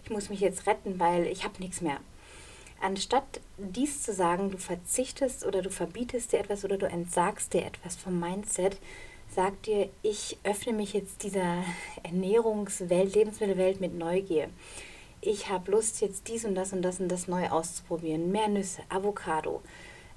ich 0.03 0.09
muss 0.09 0.29
mich 0.29 0.39
jetzt 0.39 0.65
retten, 0.65 0.99
weil 0.99 1.27
ich 1.27 1.43
habe 1.43 1.59
nichts 1.59 1.81
mehr. 1.81 1.97
Anstatt 2.81 3.41
dies 3.57 4.03
zu 4.03 4.13
sagen, 4.13 4.51
du 4.51 4.57
verzichtest 4.57 5.45
oder 5.45 5.61
du 5.61 5.69
verbietest 5.69 6.31
dir 6.31 6.39
etwas 6.39 6.63
oder 6.63 6.77
du 6.77 6.87
entsagst 6.87 7.53
dir 7.53 7.65
etwas 7.65 7.97
vom 7.97 8.19
Mindset, 8.19 8.77
sag 9.35 9.61
dir, 9.63 9.89
ich 10.01 10.37
öffne 10.43 10.73
mich 10.73 10.93
jetzt 10.93 11.23
dieser 11.23 11.63
Ernährungswelt, 12.03 13.13
Lebensmittelwelt 13.13 13.81
mit 13.81 13.93
Neugier 13.93 14.49
ich 15.21 15.49
habe 15.49 15.71
Lust, 15.71 16.01
jetzt 16.01 16.27
dies 16.27 16.45
und 16.45 16.55
das 16.55 16.73
und 16.73 16.81
das 16.81 16.99
und 16.99 17.09
das 17.09 17.27
neu 17.27 17.49
auszuprobieren. 17.49 18.31
Mehr 18.31 18.47
Nüsse, 18.47 18.81
Avocado, 18.89 19.61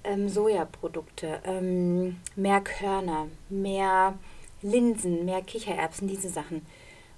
ähm, 0.04 0.28
Sojaprodukte, 0.28 1.40
ähm, 1.44 2.20
mehr 2.36 2.60
Körner, 2.60 3.28
mehr 3.48 4.18
Linsen, 4.62 5.24
mehr 5.24 5.42
Kichererbsen, 5.42 6.08
diese 6.08 6.28
Sachen. 6.28 6.64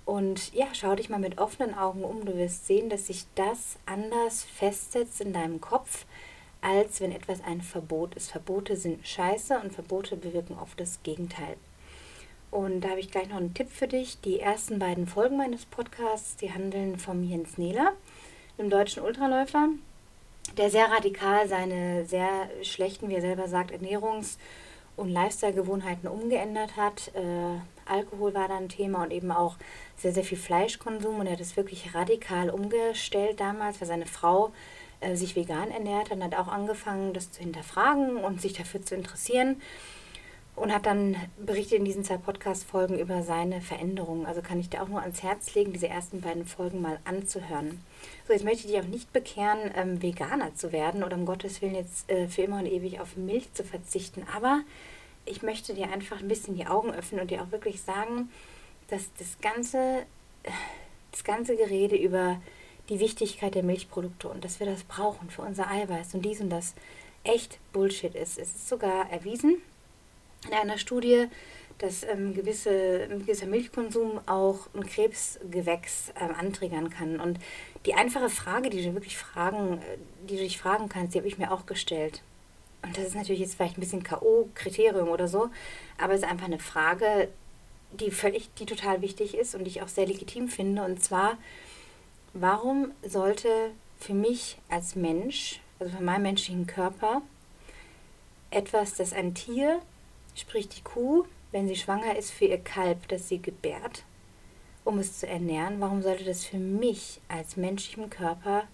Und 0.06 0.52
ja, 0.52 0.66
schau 0.72 0.94
dich 0.94 1.08
mal 1.08 1.18
mit 1.18 1.38
offenen 1.38 1.74
Augen 1.74 2.04
um. 2.04 2.24
Du 2.24 2.36
wirst 2.36 2.66
sehen, 2.66 2.90
dass 2.90 3.06
sich 3.06 3.26
das 3.34 3.78
anders 3.86 4.44
festsetzt 4.44 5.20
in 5.20 5.32
deinem 5.32 5.60
Kopf, 5.60 6.04
als 6.60 7.00
wenn 7.00 7.12
etwas 7.12 7.42
ein 7.42 7.62
Verbot 7.62 8.14
ist. 8.14 8.30
Verbote 8.30 8.76
sind 8.76 9.06
scheiße 9.06 9.58
und 9.58 9.72
Verbote 9.72 10.16
bewirken 10.16 10.56
oft 10.60 10.78
das 10.78 11.02
Gegenteil. 11.02 11.56
Und 12.54 12.82
da 12.82 12.90
habe 12.90 13.00
ich 13.00 13.10
gleich 13.10 13.28
noch 13.28 13.38
einen 13.38 13.52
Tipp 13.52 13.68
für 13.68 13.88
dich. 13.88 14.20
Die 14.20 14.38
ersten 14.38 14.78
beiden 14.78 15.08
Folgen 15.08 15.36
meines 15.36 15.66
Podcasts, 15.66 16.36
die 16.36 16.52
handeln 16.52 17.00
vom 17.00 17.24
Jens 17.24 17.58
Nehler, 17.58 17.94
einem 18.56 18.70
deutschen 18.70 19.02
Ultraläufer, 19.02 19.70
der 20.56 20.70
sehr 20.70 20.88
radikal 20.88 21.48
seine 21.48 22.04
sehr 22.04 22.48
schlechten, 22.62 23.08
wie 23.08 23.16
er 23.16 23.22
selber 23.22 23.48
sagt, 23.48 23.72
Ernährungs- 23.72 24.38
und 24.94 25.08
Lifestyle-Gewohnheiten 25.08 26.06
umgeändert 26.06 26.76
hat. 26.76 27.10
Äh, 27.16 27.90
Alkohol 27.92 28.34
war 28.34 28.46
da 28.46 28.56
ein 28.56 28.68
Thema 28.68 29.02
und 29.02 29.12
eben 29.12 29.32
auch 29.32 29.56
sehr, 29.96 30.12
sehr 30.12 30.22
viel 30.22 30.38
Fleischkonsum 30.38 31.18
und 31.18 31.26
er 31.26 31.32
hat 31.32 31.40
es 31.40 31.56
wirklich 31.56 31.92
radikal 31.92 32.50
umgestellt 32.50 33.40
damals, 33.40 33.80
weil 33.80 33.88
seine 33.88 34.06
Frau 34.06 34.52
äh, 35.00 35.16
sich 35.16 35.34
vegan 35.34 35.72
ernährt 35.72 36.12
und 36.12 36.22
hat 36.22 36.36
auch 36.36 36.46
angefangen, 36.46 37.14
das 37.14 37.32
zu 37.32 37.40
hinterfragen 37.40 38.16
und 38.18 38.40
sich 38.40 38.52
dafür 38.52 38.80
zu 38.80 38.94
interessieren 38.94 39.60
und 40.56 40.72
hat 40.72 40.86
dann 40.86 41.16
berichtet 41.36 41.78
in 41.78 41.84
diesen 41.84 42.04
zwei 42.04 42.16
Podcast-Folgen 42.16 42.98
über 42.98 43.22
seine 43.22 43.60
Veränderungen. 43.60 44.24
Also 44.24 44.40
kann 44.40 44.60
ich 44.60 44.70
dir 44.70 44.82
auch 44.82 44.88
nur 44.88 45.00
ans 45.00 45.22
Herz 45.22 45.54
legen, 45.54 45.72
diese 45.72 45.88
ersten 45.88 46.20
beiden 46.20 46.46
Folgen 46.46 46.80
mal 46.80 47.00
anzuhören. 47.04 47.80
So, 48.26 48.32
jetzt 48.32 48.44
möchte 48.44 48.66
ich 48.66 48.72
dich 48.72 48.80
auch 48.80 48.88
nicht 48.88 49.12
bekehren, 49.12 49.72
ähm, 49.74 50.00
Veganer 50.00 50.54
zu 50.54 50.70
werden 50.70 51.02
oder 51.02 51.16
um 51.16 51.26
Gottes 51.26 51.60
Willen 51.60 51.74
jetzt 51.74 52.08
äh, 52.08 52.28
für 52.28 52.42
immer 52.42 52.58
und 52.58 52.66
ewig 52.66 53.00
auf 53.00 53.16
Milch 53.16 53.52
zu 53.52 53.64
verzichten. 53.64 54.24
Aber 54.34 54.60
ich 55.26 55.42
möchte 55.42 55.74
dir 55.74 55.90
einfach 55.90 56.20
ein 56.20 56.28
bisschen 56.28 56.54
die 56.54 56.66
Augen 56.66 56.92
öffnen 56.92 57.20
und 57.20 57.30
dir 57.30 57.42
auch 57.42 57.50
wirklich 57.50 57.82
sagen, 57.82 58.30
dass 58.88 59.10
das 59.18 59.38
ganze, 59.40 60.04
das 61.10 61.24
ganze 61.24 61.56
Gerede 61.56 61.96
über 61.96 62.40
die 62.90 63.00
Wichtigkeit 63.00 63.54
der 63.54 63.62
Milchprodukte 63.62 64.28
und 64.28 64.44
dass 64.44 64.60
wir 64.60 64.66
das 64.66 64.84
brauchen 64.84 65.30
für 65.30 65.42
unser 65.42 65.68
Eiweiß 65.68 66.14
und 66.14 66.24
dies 66.24 66.40
und 66.40 66.50
das 66.50 66.74
echt 67.24 67.58
Bullshit 67.72 68.14
ist. 68.14 68.38
Es 68.38 68.50
ist 68.50 68.68
sogar 68.68 69.10
erwiesen 69.10 69.56
in 70.46 70.54
einer 70.54 70.78
Studie, 70.78 71.28
dass 71.78 72.04
ähm, 72.04 72.34
gewisse, 72.34 73.08
gewisser 73.08 73.46
Milchkonsum 73.46 74.20
auch 74.26 74.68
ein 74.74 74.86
Krebsgewächs 74.86 76.12
ähm, 76.20 76.34
antriggern 76.38 76.90
kann. 76.90 77.20
Und 77.20 77.38
die 77.86 77.94
einfache 77.94 78.30
Frage, 78.30 78.70
die 78.70 78.82
du 78.82 78.94
wirklich 78.94 79.16
fragen, 79.16 79.78
äh, 79.78 79.98
die 80.28 80.36
du 80.36 80.42
dich 80.42 80.58
fragen 80.58 80.88
kannst, 80.88 81.14
die 81.14 81.18
habe 81.18 81.28
ich 81.28 81.38
mir 81.38 81.50
auch 81.50 81.66
gestellt. 81.66 82.22
Und 82.82 82.96
das 82.96 83.06
ist 83.06 83.14
natürlich 83.14 83.40
jetzt 83.40 83.54
vielleicht 83.54 83.78
ein 83.78 83.80
bisschen 83.80 84.02
K.O.-Kriterium 84.02 85.08
oder 85.08 85.26
so, 85.26 85.48
aber 85.98 86.12
es 86.12 86.20
ist 86.20 86.28
einfach 86.28 86.46
eine 86.46 86.58
Frage, 86.58 87.28
die 87.92 88.10
völlig, 88.10 88.52
die 88.54 88.66
total 88.66 89.00
wichtig 89.00 89.34
ist 89.34 89.54
und 89.54 89.64
die 89.64 89.70
ich 89.70 89.82
auch 89.82 89.88
sehr 89.88 90.06
legitim 90.06 90.48
finde. 90.48 90.84
Und 90.84 91.02
zwar, 91.02 91.38
warum 92.34 92.92
sollte 93.02 93.70
für 93.98 94.14
mich 94.14 94.58
als 94.68 94.96
Mensch, 94.96 95.60
also 95.78 95.96
für 95.96 96.02
meinen 96.02 96.22
menschlichen 96.22 96.66
Körper, 96.66 97.22
etwas, 98.50 98.94
das 98.94 99.12
ein 99.12 99.34
Tier, 99.34 99.80
sprich 100.34 100.68
die 100.68 100.82
Kuh, 100.82 101.24
wenn 101.52 101.68
sie 101.68 101.76
schwanger 101.76 102.16
ist, 102.16 102.30
für 102.30 102.46
ihr 102.46 102.58
Kalb, 102.58 103.08
das 103.08 103.28
sie 103.28 103.40
gebärt, 103.40 104.04
um 104.84 104.98
es 104.98 105.18
zu 105.20 105.26
ernähren, 105.26 105.80
warum 105.80 106.02
sollte 106.02 106.24
das 106.24 106.44
für 106.44 106.58
mich 106.58 107.20
als 107.28 107.56
menschlichen 107.56 108.10
Körper 108.10 108.64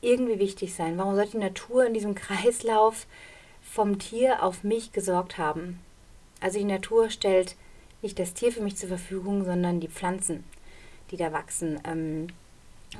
irgendwie 0.00 0.38
wichtig 0.38 0.74
sein? 0.74 0.98
Warum 0.98 1.14
sollte 1.14 1.32
die 1.32 1.38
Natur 1.38 1.86
in 1.86 1.94
diesem 1.94 2.14
Kreislauf 2.14 3.06
vom 3.62 3.98
Tier 3.98 4.42
auf 4.42 4.62
mich 4.62 4.92
gesorgt 4.92 5.38
haben? 5.38 5.80
Also 6.40 6.58
die 6.58 6.64
Natur 6.64 7.10
stellt 7.10 7.56
nicht 8.02 8.18
das 8.18 8.34
Tier 8.34 8.52
für 8.52 8.60
mich 8.60 8.76
zur 8.76 8.90
Verfügung, 8.90 9.44
sondern 9.44 9.80
die 9.80 9.88
Pflanzen, 9.88 10.44
die 11.10 11.16
da 11.16 11.32
wachsen 11.32 11.80
ähm, 11.84 12.26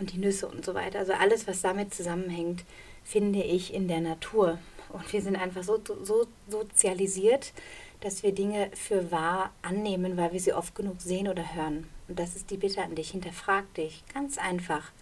und 0.00 0.12
die 0.12 0.18
Nüsse 0.18 0.48
und 0.48 0.64
so 0.64 0.74
weiter. 0.74 0.98
Also 0.98 1.12
alles, 1.12 1.46
was 1.46 1.60
damit 1.60 1.92
zusammenhängt, 1.92 2.64
finde 3.04 3.42
ich 3.42 3.74
in 3.74 3.86
der 3.86 4.00
Natur. 4.00 4.58
Und 4.94 5.12
wir 5.12 5.20
sind 5.20 5.36
einfach 5.36 5.64
so, 5.64 5.80
so 6.02 6.26
sozialisiert, 6.48 7.52
dass 8.00 8.22
wir 8.22 8.32
Dinge 8.32 8.70
für 8.74 9.10
wahr 9.10 9.50
annehmen, 9.60 10.16
weil 10.16 10.32
wir 10.32 10.40
sie 10.40 10.52
oft 10.52 10.74
genug 10.74 11.00
sehen 11.00 11.26
oder 11.26 11.54
hören. 11.54 11.88
Und 12.06 12.18
das 12.18 12.36
ist 12.36 12.50
die 12.50 12.56
Bitte 12.56 12.82
an 12.82 12.94
dich. 12.94 13.10
Hinterfrag 13.10 13.72
dich. 13.74 14.04
Ganz 14.12 14.38
einfach. 14.38 14.92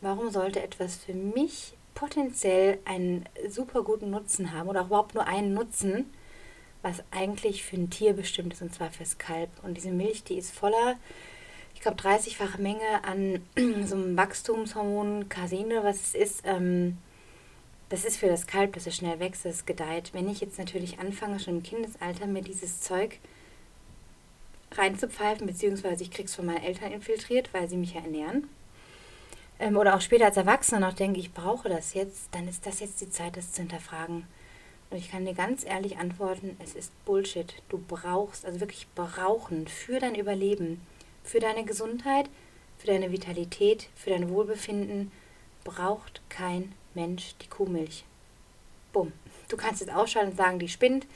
Warum 0.00 0.30
sollte 0.30 0.62
etwas 0.62 0.96
für 0.96 1.14
mich 1.14 1.74
potenziell 1.94 2.78
einen 2.84 3.24
super 3.48 3.82
guten 3.82 4.10
Nutzen 4.10 4.52
haben 4.52 4.68
oder 4.68 4.82
überhaupt 4.82 5.14
nur 5.14 5.26
einen 5.26 5.54
Nutzen, 5.54 6.12
was 6.82 7.02
eigentlich 7.10 7.64
für 7.64 7.76
ein 7.76 7.90
Tier 7.90 8.14
bestimmt 8.14 8.52
ist, 8.52 8.62
und 8.62 8.74
zwar 8.74 8.90
fürs 8.90 9.18
Kalb. 9.18 9.50
Und 9.62 9.76
diese 9.76 9.90
Milch, 9.90 10.24
die 10.24 10.38
ist 10.38 10.52
voller, 10.52 10.96
ich 11.74 11.80
glaube, 11.80 12.00
30-fache 12.00 12.60
Menge 12.60 13.04
an 13.04 13.42
so 13.84 13.94
einem 13.94 14.16
Wachstumshormon, 14.16 15.28
Casine, 15.28 15.84
was 15.84 15.96
es 15.96 16.14
ist. 16.14 16.42
Ähm, 16.44 16.98
das 17.88 18.04
ist 18.04 18.18
für 18.18 18.28
das 18.28 18.46
Kalb, 18.46 18.74
dass 18.74 18.86
es 18.86 18.96
schnell 18.96 19.18
wächst, 19.18 19.44
dass 19.44 19.56
es 19.56 19.66
gedeiht. 19.66 20.10
Wenn 20.12 20.28
ich 20.28 20.40
jetzt 20.40 20.58
natürlich 20.58 20.98
anfange, 20.98 21.40
schon 21.40 21.58
im 21.58 21.62
Kindesalter 21.62 22.26
mir 22.26 22.42
dieses 22.42 22.80
Zeug 22.80 23.18
reinzupfeifen, 24.72 25.46
beziehungsweise 25.46 26.02
ich 26.02 26.10
krieg's 26.10 26.34
von 26.34 26.46
meinen 26.46 26.62
Eltern 26.62 26.92
infiltriert, 26.92 27.52
weil 27.54 27.68
sie 27.68 27.76
mich 27.76 27.94
ja 27.94 28.02
ernähren, 28.02 28.48
ähm, 29.58 29.76
oder 29.76 29.96
auch 29.96 30.00
später 30.00 30.26
als 30.26 30.36
Erwachsener 30.36 30.80
noch 30.80 30.94
denke, 30.94 31.18
ich 31.18 31.32
brauche 31.32 31.68
das 31.68 31.94
jetzt, 31.94 32.28
dann 32.32 32.46
ist 32.46 32.66
das 32.66 32.80
jetzt 32.80 33.00
die 33.00 33.10
Zeit, 33.10 33.36
das 33.36 33.52
zu 33.52 33.62
hinterfragen. 33.62 34.26
Und 34.90 34.96
ich 34.96 35.10
kann 35.10 35.26
dir 35.26 35.34
ganz 35.34 35.64
ehrlich 35.64 35.98
antworten, 35.98 36.56
es 36.62 36.74
ist 36.74 36.92
Bullshit. 37.04 37.54
Du 37.68 37.78
brauchst, 37.78 38.46
also 38.46 38.60
wirklich 38.60 38.86
brauchen 38.94 39.66
für 39.66 39.98
dein 39.98 40.14
Überleben, 40.14 40.80
für 41.24 41.40
deine 41.40 41.64
Gesundheit, 41.64 42.30
für 42.78 42.86
deine 42.86 43.12
Vitalität, 43.12 43.88
für 43.94 44.10
dein 44.10 44.30
Wohlbefinden, 44.30 45.12
braucht 45.64 46.22
kein 46.30 46.72
Mensch 46.98 47.34
die 47.40 47.48
Kuhmilch. 47.48 48.04
Bumm. 48.92 49.12
Du 49.48 49.56
kannst 49.56 49.80
jetzt 49.80 49.94
ausschalten 49.94 50.32
und 50.32 50.36
sagen, 50.36 50.58
die 50.58 50.68
spinnt. 50.68 51.06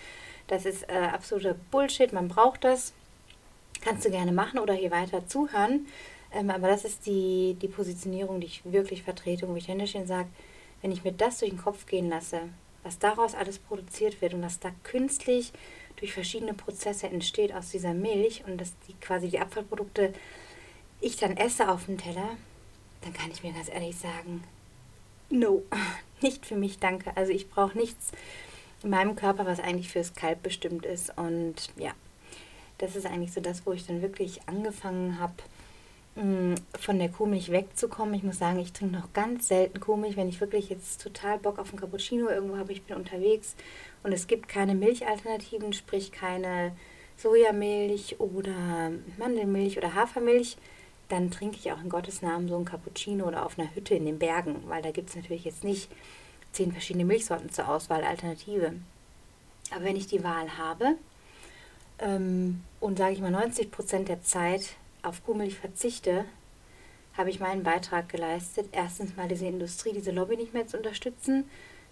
Das 0.46 0.64
ist 0.64 0.88
äh, 0.88 1.08
absoluter 1.12 1.56
Bullshit, 1.70 2.12
man 2.12 2.28
braucht 2.28 2.62
das. 2.62 2.92
Kannst 3.80 4.04
du 4.04 4.10
gerne 4.10 4.30
machen 4.30 4.60
oder 4.60 4.74
hier 4.74 4.92
weiter 4.92 5.26
zuhören. 5.26 5.86
Ähm, 6.32 6.50
aber 6.50 6.68
das 6.68 6.84
ist 6.84 7.06
die, 7.06 7.56
die 7.60 7.68
Positionierung, 7.68 8.40
die 8.40 8.46
ich 8.46 8.62
wirklich 8.64 9.02
vertrete, 9.02 9.48
wo 9.48 9.56
ich 9.56 9.66
Händechen 9.66 10.06
sage, 10.06 10.28
wenn 10.80 10.92
ich 10.92 11.02
mir 11.02 11.12
das 11.12 11.38
durch 11.38 11.50
den 11.50 11.60
Kopf 11.60 11.86
gehen 11.86 12.08
lasse, 12.08 12.40
was 12.84 12.98
daraus 12.98 13.34
alles 13.34 13.58
produziert 13.58 14.20
wird 14.20 14.34
und 14.34 14.42
was 14.42 14.60
da 14.60 14.70
künstlich 14.84 15.52
durch 15.96 16.12
verschiedene 16.12 16.54
Prozesse 16.54 17.08
entsteht 17.08 17.52
aus 17.52 17.70
dieser 17.70 17.92
Milch 17.92 18.44
und 18.46 18.60
dass 18.60 18.72
die 18.86 18.94
quasi 18.94 19.28
die 19.28 19.40
Abfallprodukte 19.40 20.14
ich 21.00 21.16
dann 21.16 21.36
esse 21.36 21.68
auf 21.68 21.86
dem 21.86 21.98
Teller, 21.98 22.36
dann 23.02 23.12
kann 23.12 23.30
ich 23.32 23.42
mir 23.42 23.52
ganz 23.52 23.68
ehrlich 23.68 23.96
sagen, 23.96 24.44
no, 25.32 25.62
nicht 26.20 26.46
für 26.46 26.56
mich, 26.56 26.78
danke. 26.78 27.16
Also 27.16 27.32
ich 27.32 27.50
brauche 27.50 27.76
nichts 27.76 28.12
in 28.82 28.90
meinem 28.90 29.16
Körper, 29.16 29.46
was 29.46 29.60
eigentlich 29.60 29.90
fürs 29.90 30.14
Kalb 30.14 30.42
bestimmt 30.42 30.86
ist. 30.86 31.16
Und 31.16 31.70
ja, 31.76 31.92
das 32.78 32.96
ist 32.96 33.06
eigentlich 33.06 33.32
so 33.32 33.40
das, 33.40 33.66
wo 33.66 33.72
ich 33.72 33.86
dann 33.86 34.02
wirklich 34.02 34.40
angefangen 34.48 35.18
habe, 35.18 35.34
Mm, 36.14 36.56
von 36.78 36.98
der 36.98 37.08
Kuhmilch 37.08 37.50
wegzukommen. 37.50 38.12
Ich 38.14 38.22
muss 38.22 38.38
sagen, 38.38 38.58
ich 38.58 38.74
trinke 38.74 38.94
noch 38.94 39.14
ganz 39.14 39.48
selten 39.48 39.80
Kuhmilch, 39.80 40.16
wenn 40.16 40.28
ich 40.28 40.42
wirklich 40.42 40.68
jetzt 40.68 41.02
total 41.02 41.38
Bock 41.38 41.58
auf 41.58 41.70
einen 41.70 41.80
Cappuccino 41.80 42.28
irgendwo 42.28 42.58
habe, 42.58 42.72
ich 42.72 42.82
bin 42.82 42.96
unterwegs 42.96 43.56
und 44.02 44.12
es 44.12 44.26
gibt 44.26 44.46
keine 44.46 44.74
Milchalternativen, 44.74 45.72
sprich 45.72 46.12
keine 46.12 46.76
Sojamilch 47.16 48.20
oder 48.20 48.92
Mandelmilch 49.16 49.78
oder 49.78 49.94
Hafermilch, 49.94 50.58
dann 51.12 51.30
trinke 51.30 51.58
ich 51.58 51.70
auch 51.70 51.82
in 51.82 51.90
Gottes 51.90 52.22
Namen 52.22 52.48
so 52.48 52.56
einen 52.56 52.64
Cappuccino 52.64 53.26
oder 53.26 53.44
auf 53.44 53.58
einer 53.58 53.74
Hütte 53.74 53.94
in 53.94 54.06
den 54.06 54.18
Bergen, 54.18 54.62
weil 54.68 54.80
da 54.80 54.92
gibt 54.92 55.10
es 55.10 55.16
natürlich 55.16 55.44
jetzt 55.44 55.62
nicht 55.62 55.90
zehn 56.52 56.72
verschiedene 56.72 57.04
Milchsorten 57.04 57.50
zur 57.50 57.68
Auswahl, 57.68 58.02
Alternative. 58.02 58.72
Aber 59.70 59.84
wenn 59.84 59.96
ich 59.96 60.06
die 60.06 60.24
Wahl 60.24 60.56
habe 60.56 60.96
ähm, 61.98 62.62
und 62.80 62.96
sage 62.96 63.12
ich 63.12 63.20
mal 63.20 63.30
90 63.30 63.70
Prozent 63.70 64.08
der 64.08 64.22
Zeit 64.22 64.76
auf 65.02 65.22
Kuhmilch 65.22 65.58
verzichte, 65.58 66.24
habe 67.14 67.28
ich 67.28 67.40
meinen 67.40 67.62
Beitrag 67.62 68.08
geleistet. 68.08 68.70
Erstens 68.72 69.14
mal 69.14 69.28
diese 69.28 69.44
Industrie, 69.44 69.92
diese 69.92 70.12
Lobby 70.12 70.38
nicht 70.38 70.54
mehr 70.54 70.66
zu 70.66 70.78
unterstützen. 70.78 71.44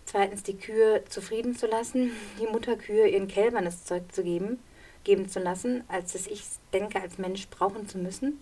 Zweitens 0.06 0.42
die 0.44 0.56
Kühe 0.56 1.04
zufrieden 1.10 1.54
zu 1.54 1.66
lassen, 1.66 2.12
die 2.40 2.46
Mutterkühe 2.46 3.06
ihren 3.06 3.28
Kälbern 3.28 3.66
das 3.66 3.84
Zeug 3.84 4.10
zu 4.12 4.22
geben, 4.22 4.60
geben 5.04 5.28
zu 5.28 5.40
lassen, 5.40 5.84
als 5.88 6.14
dass 6.14 6.26
ich 6.26 6.42
denke, 6.72 7.02
als 7.02 7.18
Mensch 7.18 7.48
brauchen 7.48 7.86
zu 7.86 7.98
müssen. 7.98 8.40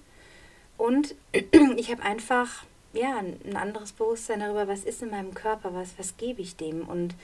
Und 0.79 1.15
ich 1.77 1.91
habe 1.91 2.03
einfach 2.03 2.65
ja, 2.95 3.19
ein 3.19 3.57
anderes 3.57 3.93
Bewusstsein 3.93 4.41
darüber, 4.41 4.67
was 4.67 4.85
ist 4.85 5.03
in 5.03 5.11
meinem 5.11 5.35
Körper, 5.35 5.75
was, 5.75 5.99
was 5.99 6.17
gebe 6.17 6.41
ich 6.41 6.57
dem. 6.57 6.89
Und 6.89 7.15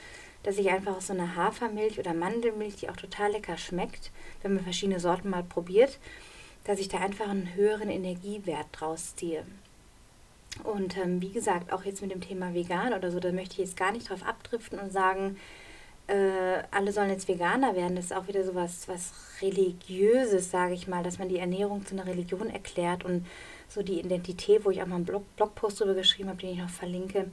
dass 0.43 0.59
ich 0.59 0.71
einfach 0.71 0.97
aus 0.97 1.07
so 1.07 1.15
einer 1.15 1.37
Hafermilch 1.37 1.99
oder 1.99 2.13
Mandelmilch, 2.13 2.77
die 2.77 2.91
auch 2.91 2.97
total 2.97 3.33
lecker 3.33 3.57
schmeckt, 3.57 4.11
wenn 4.43 4.55
man 4.55 4.65
verschiedene 4.65 5.01
Sorten 5.01 5.31
mal 5.31 5.43
probiert, 5.43 5.99
dass 6.65 6.79
ich 6.79 6.89
da 6.89 6.99
einfach 6.99 7.29
einen 7.29 7.55
höheren 7.55 7.89
Energiewert 7.89 8.67
draus 8.73 9.17
ziehe. 9.17 9.47
Und 10.63 10.97
ähm, 10.97 11.21
wie 11.21 11.33
gesagt, 11.33 11.73
auch 11.73 11.85
jetzt 11.85 12.03
mit 12.03 12.13
dem 12.13 12.21
Thema 12.21 12.55
vegan 12.55 12.93
oder 12.93 13.11
so, 13.11 13.19
da 13.19 13.33
möchte 13.33 13.55
ich 13.55 13.67
jetzt 13.67 13.77
gar 13.77 13.91
nicht 13.91 14.09
drauf 14.09 14.23
abdriften 14.25 14.79
und 14.79 14.93
sagen, 14.93 15.37
äh, 16.07 16.63
alle 16.71 16.93
sollen 16.93 17.11
jetzt 17.11 17.29
Veganer 17.29 17.75
werden. 17.75 17.97
Das 17.97 18.07
ist 18.07 18.17
auch 18.17 18.29
wieder 18.29 18.45
so 18.45 18.55
was, 18.55 18.89
was 18.89 19.13
Religiöses, 19.41 20.51
sage 20.51 20.75
ich 20.75 20.87
mal, 20.87 21.03
dass 21.03 21.19
man 21.19 21.29
die 21.29 21.39
Ernährung 21.39 21.87
zu 21.87 21.95
einer 21.95 22.07
Religion 22.07 22.51
erklärt 22.51 23.05
und 23.05 23.27
so 23.69 23.83
die 23.83 24.01
Identität, 24.01 24.65
wo 24.65 24.71
ich 24.71 24.83
auch 24.83 24.87
mal 24.87 24.97
einen 24.97 25.05
Blog, 25.05 25.25
Blogpost 25.37 25.81
drüber 25.81 25.95
geschrieben 25.95 26.29
habe, 26.29 26.41
den 26.41 26.53
ich 26.53 26.59
noch 26.59 26.69
verlinke, 26.69 27.27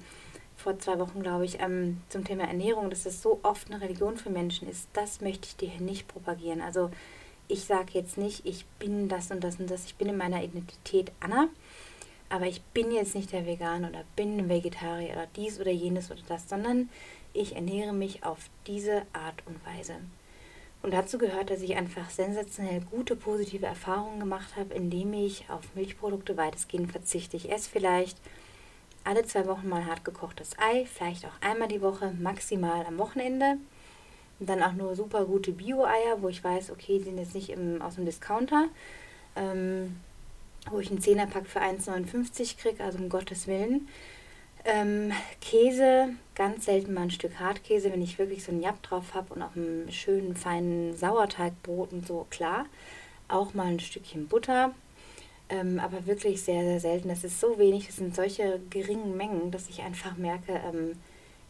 vor 0.56 0.80
zwei 0.80 1.00
Wochen, 1.00 1.22
glaube 1.22 1.46
ich, 1.46 1.60
ähm, 1.60 2.02
zum 2.10 2.24
Thema 2.24 2.44
Ernährung, 2.44 2.90
dass 2.90 3.04
das 3.04 3.22
so 3.22 3.40
oft 3.44 3.72
eine 3.72 3.82
Religion 3.82 4.18
für 4.18 4.30
Menschen 4.30 4.70
ist, 4.70 4.88
das 4.94 5.22
möchte 5.22 5.48
ich 5.48 5.56
dir 5.56 5.70
hier 5.70 5.82
nicht 5.82 6.08
propagieren. 6.08 6.62
Also 6.62 6.92
ich 7.48 7.66
sage 7.66 7.92
jetzt 7.94 8.18
nicht, 8.18 8.46
ich 8.46 8.66
bin 8.80 9.10
das 9.10 9.32
und 9.32 9.44
das 9.44 9.60
und 9.60 9.70
das, 9.70 9.86
ich 9.86 9.96
bin 9.96 10.08
in 10.08 10.18
meiner 10.18 10.44
Identität 10.44 11.12
Anna. 11.20 11.50
aber 12.30 12.46
ich 12.48 12.62
bin 12.62 12.92
jetzt 12.92 13.16
nicht 13.16 13.34
der 13.34 13.46
Vegan 13.46 13.84
oder 13.84 14.04
bin 14.16 14.48
Vegetarier 14.48 15.12
oder 15.12 15.28
dies 15.36 15.60
oder 15.60 15.72
jenes 15.72 16.12
oder 16.12 16.22
das, 16.28 16.48
sondern 16.48 16.90
ich 17.34 17.56
ernähre 17.56 17.94
mich 17.94 18.24
auf 18.24 18.50
diese 18.68 19.04
Art 19.14 19.42
und 19.46 19.66
Weise. 19.66 19.96
Und 20.82 20.94
dazu 20.94 21.18
gehört, 21.18 21.52
dass 21.52 21.62
ich 21.62 21.76
einfach 21.76 22.10
sensationell 22.10 22.82
gute, 22.82 23.16
positive 23.16 23.66
Erfahrungen 23.66 24.20
gemacht 24.20 24.56
habe, 24.56 24.74
indem 24.74 25.14
ich 25.14 25.46
auf 25.50 25.62
Milchprodukte 25.76 26.38
weitestgehend 26.38 26.92
verzichte. 26.92 27.38
Ich 27.38 27.52
esse 27.52 27.70
vielleicht 27.70 28.18
alle 29.04 29.24
zwei 29.26 29.46
Wochen 29.48 29.70
mal 29.70 29.86
hart 29.86 30.04
gekochtes 30.04 30.52
Ei, 30.60 30.86
vielleicht 30.86 31.26
auch 31.26 31.42
einmal 31.42 31.68
die 31.68 31.82
Woche, 31.82 32.14
maximal 32.20 32.86
am 32.86 32.98
Wochenende. 32.98 33.58
Und 34.40 34.50
dann 34.50 34.64
auch 34.64 34.74
nur 34.74 34.96
super 34.96 35.26
gute 35.26 35.52
Bio-Eier, 35.52 36.22
wo 36.22 36.30
ich 36.30 36.44
weiß, 36.44 36.72
okay, 36.72 36.98
die 36.98 37.04
sind 37.06 37.20
jetzt 37.20 37.36
nicht 37.36 37.50
im, 37.50 37.80
aus 37.82 37.96
dem 37.96 38.06
Discounter, 38.06 38.70
ähm, 39.36 39.98
wo 40.72 40.80
ich 40.80 40.90
einen 40.90 41.02
Zehnerpack 41.02 41.46
für 41.46 41.62
1,59 41.62 42.58
kriege, 42.58 42.84
also 42.84 42.98
um 42.98 43.10
Gottes 43.10 43.46
Willen. 43.46 43.88
Ähm, 44.64 45.12
Käse, 45.40 46.10
ganz 46.36 46.66
selten 46.66 46.94
mal 46.94 47.04
ein 47.04 47.12
Stück 47.12 47.40
Hartkäse, 47.40 47.92
wenn 47.92 48.02
ich 48.02 48.20
wirklich 48.20 48.44
so 48.44 48.52
einen 48.52 48.62
Japp 48.62 48.84
drauf 48.84 49.16
habe 49.16 49.34
und 49.34 49.42
auch 49.42 49.56
einen 49.56 49.92
schönen, 49.92 50.36
feinen 50.36 50.96
Sauerteigbrot 50.96 51.92
und 51.92 52.06
so, 52.06 52.28
klar. 52.30 52.68
Auch 53.28 53.56
mal 53.56 53.68
ein 53.68 53.80
Stückchen 53.80 54.28
Butter, 54.28 54.76
ähm, 55.50 55.80
aber 55.80 56.06
wirklich 56.06 56.44
sehr, 56.44 56.62
sehr 56.62 56.80
selten. 56.80 57.10
Das 57.10 57.24
ist 57.24 57.40
so 57.40 57.58
wenig, 57.58 57.88
das 57.88 57.96
sind 57.96 58.16
solche 58.16 58.60
geringen 58.70 59.18
Mengen, 59.18 59.50
dass 59.50 59.68
ich 59.68 59.82
einfach 59.82 60.16
merke, 60.18 60.54
ähm, 60.54 60.94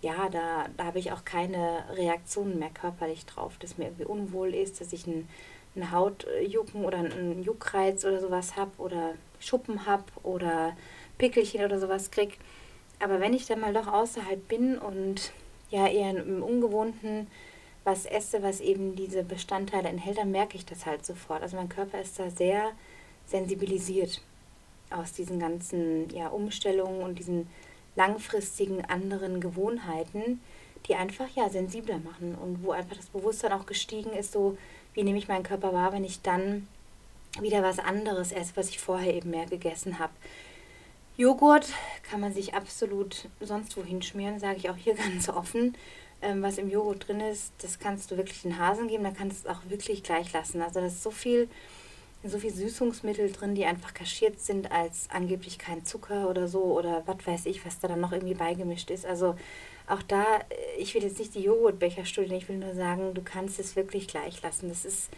ja, 0.02 0.30
da, 0.30 0.68
da 0.78 0.86
habe 0.86 1.00
ich 1.00 1.12
auch 1.12 1.26
keine 1.26 1.84
Reaktionen 1.96 2.60
mehr 2.60 2.70
körperlich 2.70 3.26
drauf, 3.26 3.58
dass 3.60 3.78
mir 3.78 3.86
irgendwie 3.86 4.06
unwohl 4.06 4.56
ist, 4.56 4.80
dass 4.80 4.94
ich 4.94 5.06
einen 5.06 5.92
Hautjucken 5.92 6.86
oder 6.86 7.00
einen 7.00 7.44
Juckreiz 7.44 8.06
oder 8.06 8.22
sowas 8.22 8.56
habe 8.56 8.72
oder 8.78 9.16
Schuppen 9.40 9.86
habe 9.86 10.06
oder 10.24 10.78
Pickelchen 11.18 11.66
oder 11.66 11.78
sowas 11.80 12.10
kriege 12.10 12.36
aber 13.02 13.20
wenn 13.20 13.34
ich 13.34 13.46
dann 13.46 13.60
mal 13.60 13.74
doch 13.74 13.88
außerhalb 13.88 14.48
bin 14.48 14.78
und 14.78 15.32
ja 15.70 15.88
eher 15.88 16.12
im 16.12 16.44
Ungewohnten 16.44 17.28
was 17.84 18.06
esse, 18.06 18.44
was 18.44 18.60
eben 18.60 18.96
diese 18.96 19.24
Bestandteile 19.24 19.90
enthält, 19.90 20.18
dann 20.18 20.32
merke 20.32 20.56
ich 20.56 20.66
das 20.66 20.86
halt 20.86 21.06
sofort. 21.06 21.42
Also 21.42 21.58
mein 21.58 21.70
Körper 21.70 22.00
ist 22.00 22.20
da 22.20 22.30
sehr 22.30 22.72
sensibilisiert 23.26 24.22
aus 24.92 25.14
diesen 25.14 25.40
ganzen 25.40 26.10
ja, 26.14 26.28
Umstellungen 26.28 27.02
und 27.02 27.18
diesen 27.18 27.48
langfristigen 27.96 28.86
anderen 28.86 29.42
Gewohnheiten, 29.42 30.42
die 30.88 30.96
einfach 30.96 31.28
ja 31.36 31.50
sensibler 31.50 32.00
machen 32.00 32.36
und 32.36 32.64
wo 32.64 32.72
einfach 32.72 32.96
das 32.96 33.08
Bewusstsein 33.08 33.54
auch 33.54 33.66
gestiegen 33.66 34.12
ist, 34.12 34.32
so 34.32 34.58
wie 34.94 35.04
nehme 35.04 35.18
ich 35.18 35.28
meinen 35.28 35.44
Körper 35.44 35.74
wahr, 35.74 35.94
wenn 35.94 36.04
ich 36.04 36.22
dann 36.22 36.68
wieder 37.40 37.64
was 37.64 37.80
anderes 37.80 38.32
esse, 38.32 38.56
was 38.56 38.70
ich 38.70 38.80
vorher 38.80 39.14
eben 39.14 39.30
mehr 39.30 39.46
gegessen 39.46 40.00
habe. 40.00 40.14
Joghurt 41.18 41.68
kann 42.10 42.20
man 42.20 42.34
sich 42.34 42.54
absolut 42.54 43.28
sonst 43.40 43.76
wohin 43.78 44.02
schmieren, 44.02 44.40
sage 44.40 44.58
ich 44.58 44.70
auch 44.70 44.78
hier 44.78 44.96
ganz 44.96 45.30
offen. 45.30 45.76
Ähm, 46.22 46.44
was 46.44 46.58
im 46.58 46.70
Joghurt 46.70 47.08
drin 47.08 47.20
ist, 47.20 47.52
das 47.62 47.80
kannst 47.80 48.12
du 48.12 48.18
wirklich 48.18 48.44
den 48.44 48.60
Hasen 48.60 48.88
geben, 48.88 49.04
da 49.04 49.12
kannst 49.12 49.44
du 49.44 49.50
es 49.50 49.56
auch 49.56 49.62
wirklich 49.70 50.04
gleich 50.04 50.32
lassen. 50.34 50.62
Also 50.62 50.80
da 50.80 50.86
ist 50.86 51.02
so 51.02 51.10
viel, 51.10 51.50
so 52.24 52.38
viel 52.38 52.54
Süßungsmittel 52.54 53.32
drin, 53.32 53.56
die 53.56 53.66
einfach 53.66 53.94
kaschiert 53.94 54.40
sind 54.40 54.72
als 54.72 55.10
angeblich 55.12 55.58
kein 55.58 55.84
Zucker 55.84 56.30
oder 56.30 56.48
so 56.48 56.62
oder 56.78 57.02
was 57.08 57.26
weiß 57.26 57.46
ich, 57.48 57.66
was 57.66 57.80
da 57.80 57.88
dann 57.88 58.02
noch 58.02 58.12
irgendwie 58.12 58.36
beigemischt 58.36 58.92
ist. 58.92 59.06
Also 59.06 59.36
auch 59.88 60.04
da, 60.04 60.24
äh, 60.50 60.80
ich 60.80 60.94
will 60.94 61.04
jetzt 61.04 61.18
nicht 61.20 61.34
die 61.34 61.42
Joghurtbecher 61.42 62.06
studieren, 62.06 62.38
ich 62.38 62.50
will 62.50 62.58
nur 62.58 62.76
sagen, 62.76 63.14
du 63.16 63.22
kannst 63.24 63.60
es 63.60 63.76
wirklich 63.76 64.08
gleich 64.08 64.42
lassen. 64.44 64.70
Das 64.70 64.86
ist, 64.86 65.10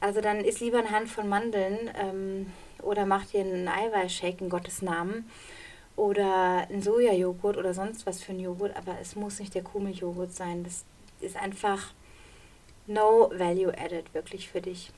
also 0.00 0.20
dann 0.20 0.44
ist 0.44 0.60
lieber 0.60 0.78
eine 0.78 0.90
Hand 0.90 1.08
von 1.08 1.28
Mandeln. 1.28 1.90
Ähm, 1.98 2.52
oder 2.82 3.06
mach 3.06 3.26
dir 3.26 3.40
einen 3.40 3.68
Eiweißshake 3.68 4.40
in 4.40 4.50
Gottes 4.50 4.82
Namen 4.82 5.28
oder 5.96 6.66
einen 6.68 6.82
Sojajoghurt 6.82 7.56
oder 7.56 7.74
sonst 7.74 8.06
was 8.06 8.22
für 8.22 8.32
einen 8.32 8.40
Joghurt, 8.40 8.76
aber 8.76 8.96
es 9.00 9.16
muss 9.16 9.38
nicht 9.40 9.54
der 9.54 9.62
Kuhmilchjoghurt 9.62 10.32
sein. 10.32 10.64
Das 10.64 10.84
ist 11.20 11.36
einfach 11.36 11.92
no 12.86 13.30
value 13.34 13.76
added 13.78 14.12
wirklich 14.14 14.48
für 14.48 14.60
dich. 14.60 14.90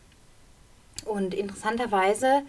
Und 1.04 1.34
interessanterweise, 1.34 2.42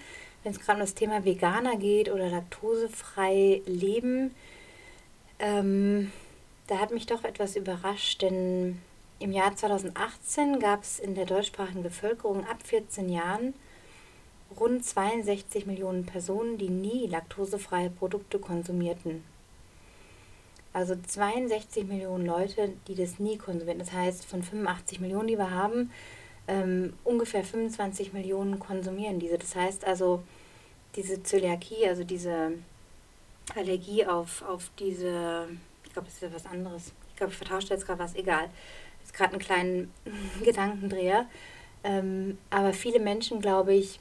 wenn 0.43 0.51
es 0.51 0.59
gerade 0.59 0.79
um 0.79 0.85
das 0.85 0.93
Thema 0.93 1.25
Veganer 1.25 1.77
geht 1.77 2.09
oder 2.09 2.29
laktosefrei 2.29 3.61
leben, 3.65 4.33
ähm, 5.39 6.11
da 6.67 6.79
hat 6.79 6.91
mich 6.91 7.05
doch 7.05 7.23
etwas 7.23 7.55
überrascht, 7.55 8.21
denn 8.21 8.81
im 9.19 9.31
Jahr 9.31 9.55
2018 9.55 10.59
gab 10.59 10.83
es 10.83 10.99
in 10.99 11.15
der 11.15 11.25
deutschsprachigen 11.25 11.83
Bevölkerung 11.83 12.45
ab 12.47 12.57
14 12.63 13.09
Jahren 13.09 13.53
rund 14.59 14.85
62 14.85 15.65
Millionen 15.65 16.05
Personen, 16.05 16.57
die 16.57 16.69
nie 16.69 17.07
laktosefreie 17.07 17.89
Produkte 17.89 18.39
konsumierten. 18.39 19.23
Also 20.73 20.95
62 20.95 21.85
Millionen 21.85 22.25
Leute, 22.25 22.73
die 22.87 22.95
das 22.95 23.19
nie 23.19 23.37
konsumieren. 23.37 23.79
Das 23.79 23.93
heißt, 23.93 24.25
von 24.25 24.43
85 24.43 24.99
Millionen, 24.99 25.27
die 25.27 25.37
wir 25.37 25.51
haben, 25.51 25.91
ähm, 26.47 26.93
ungefähr 27.03 27.43
25 27.43 28.13
Millionen 28.13 28.59
konsumieren 28.59 29.19
diese. 29.19 29.37
Das 29.37 29.55
heißt 29.55 29.85
also, 29.85 30.21
diese 30.95 31.23
Zöliakie, 31.23 31.87
also 31.87 32.03
diese 32.03 32.51
Allergie 33.55 34.05
auf, 34.05 34.41
auf 34.43 34.69
diese, 34.79 35.47
ich 35.85 35.93
glaube, 35.93 36.07
das 36.07 36.15
ist 36.15 36.21
ja 36.21 36.33
was 36.33 36.45
anderes. 36.45 36.91
Ich 37.09 37.15
glaube, 37.15 37.31
ich 37.31 37.37
vertausche 37.37 37.69
jetzt 37.69 37.85
gerade 37.85 37.99
was, 37.99 38.15
egal. 38.15 38.49
Das 38.99 39.11
ist 39.11 39.13
gerade 39.13 39.33
ein 39.33 39.39
kleiner 39.39 39.85
Gedankendreher. 40.43 41.25
Ähm, 41.83 42.37
aber 42.49 42.73
viele 42.73 42.99
Menschen, 42.99 43.39
glaube 43.39 43.73
ich, 43.73 43.99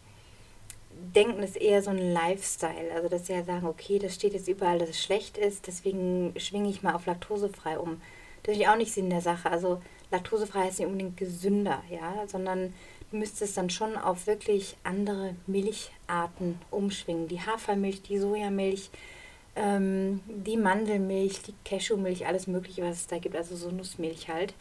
denken, 1.14 1.42
es 1.42 1.56
eher 1.56 1.82
so 1.82 1.90
ein 1.90 2.12
Lifestyle. 2.12 2.92
Also, 2.94 3.08
dass 3.08 3.26
sie 3.26 3.32
ja 3.32 3.44
sagen, 3.44 3.66
okay, 3.66 3.98
das 3.98 4.14
steht 4.14 4.34
jetzt 4.34 4.48
überall, 4.48 4.78
dass 4.78 4.90
es 4.90 5.02
schlecht 5.02 5.38
ist, 5.38 5.66
deswegen 5.66 6.34
schwinge 6.38 6.70
ich 6.70 6.82
mal 6.82 6.94
auf 6.94 7.06
laktosefrei 7.06 7.78
um. 7.78 8.00
Das 8.42 8.56
ist 8.56 8.68
auch 8.68 8.76
nicht 8.76 8.92
Sinn 8.92 9.10
der 9.10 9.20
Sache. 9.20 9.50
Also, 9.50 9.80
laktosefrei 10.10 10.68
ist 10.68 10.78
nicht 10.78 10.88
unbedingt 10.88 11.16
gesünder, 11.16 11.82
ja, 11.90 12.26
sondern 12.26 12.74
du 13.10 13.16
müsstest 13.16 13.56
dann 13.56 13.70
schon 13.70 13.96
auf 13.96 14.26
wirklich 14.26 14.76
andere 14.84 15.34
Milcharten 15.46 16.58
umschwingen. 16.70 17.28
Die 17.28 17.40
Hafermilch, 17.40 18.02
die 18.02 18.18
Sojamilch, 18.18 18.90
ähm, 19.56 20.20
die 20.26 20.56
Mandelmilch, 20.56 21.42
die 21.42 21.54
Cashewmilch, 21.64 22.26
alles 22.26 22.46
Mögliche, 22.46 22.82
was 22.82 22.96
es 22.96 23.06
da 23.06 23.18
gibt, 23.18 23.36
also 23.36 23.56
so 23.56 23.70
Nussmilch 23.70 24.28
halt. 24.28 24.54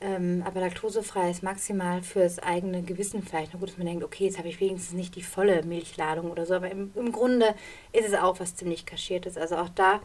Ähm, 0.00 0.44
aber 0.46 0.60
laktosefrei 0.60 1.30
ist 1.30 1.42
maximal 1.42 2.02
fürs 2.02 2.38
eigene 2.38 2.82
Gewissen 2.82 3.22
vielleicht. 3.22 3.52
Na 3.52 3.58
gut, 3.58 3.70
dass 3.70 3.78
man 3.78 3.86
denkt, 3.86 4.04
okay, 4.04 4.26
jetzt 4.26 4.38
habe 4.38 4.48
ich 4.48 4.60
wenigstens 4.60 4.96
nicht 4.96 5.16
die 5.16 5.22
volle 5.22 5.64
Milchladung 5.64 6.30
oder 6.30 6.46
so. 6.46 6.54
Aber 6.54 6.70
im, 6.70 6.92
im 6.94 7.10
Grunde 7.10 7.54
ist 7.92 8.06
es 8.06 8.14
auch 8.14 8.38
was 8.38 8.54
ziemlich 8.54 8.86
kaschiertes. 8.86 9.36
Also 9.36 9.56
auch 9.56 9.68
da 9.70 10.00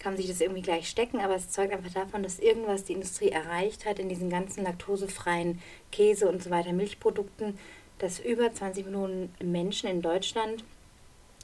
kann 0.00 0.16
sich 0.16 0.28
das 0.28 0.40
irgendwie 0.40 0.62
gleich 0.62 0.88
stecken, 0.88 1.20
aber 1.20 1.34
es 1.34 1.50
zeugt 1.50 1.72
einfach 1.72 1.92
davon, 1.92 2.22
dass 2.22 2.38
irgendwas 2.38 2.84
die 2.84 2.92
Industrie 2.92 3.30
erreicht 3.30 3.84
hat 3.84 3.98
in 3.98 4.08
diesen 4.08 4.30
ganzen 4.30 4.64
laktosefreien 4.64 5.60
Käse 5.90 6.28
und 6.28 6.42
so 6.42 6.50
weiter 6.50 6.72
Milchprodukten, 6.72 7.58
dass 7.98 8.20
über 8.20 8.52
20 8.52 8.86
Millionen 8.86 9.34
Menschen 9.42 9.88
in 9.88 10.02
Deutschland 10.02 10.64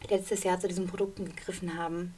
letztes 0.08 0.44
Jahr 0.44 0.60
zu 0.60 0.68
diesen 0.68 0.86
Produkten 0.86 1.24
gegriffen 1.24 1.76
haben. 1.76 2.14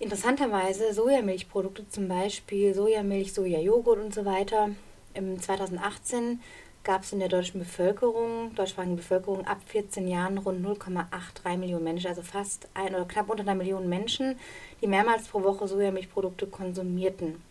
Interessanterweise 0.00 0.94
Sojamilchprodukte, 0.94 1.86
zum 1.90 2.08
Beispiel 2.08 2.72
Sojamilch, 2.72 3.34
Sojajoghurt 3.34 3.98
und 3.98 4.14
so 4.14 4.24
weiter. 4.24 4.70
Im 5.12 5.38
2018 5.38 6.40
gab 6.82 7.02
es 7.02 7.12
in 7.12 7.18
der 7.18 7.28
deutschen 7.28 7.60
Bevölkerung, 7.60 8.54
deutschsprachigen 8.54 8.96
Bevölkerung 8.96 9.46
ab 9.46 9.58
14 9.66 10.08
Jahren 10.08 10.38
rund 10.38 10.64
0,83 10.64 11.58
Millionen 11.58 11.84
Menschen, 11.84 12.08
also 12.08 12.22
fast 12.22 12.66
ein 12.72 12.94
oder 12.94 13.04
knapp 13.04 13.28
unter 13.28 13.42
einer 13.42 13.54
Million 13.54 13.90
Menschen, 13.90 14.38
die 14.80 14.86
mehrmals 14.86 15.28
pro 15.28 15.42
Woche 15.42 15.68
Sojamilchprodukte 15.68 16.46
konsumierten. 16.46 17.42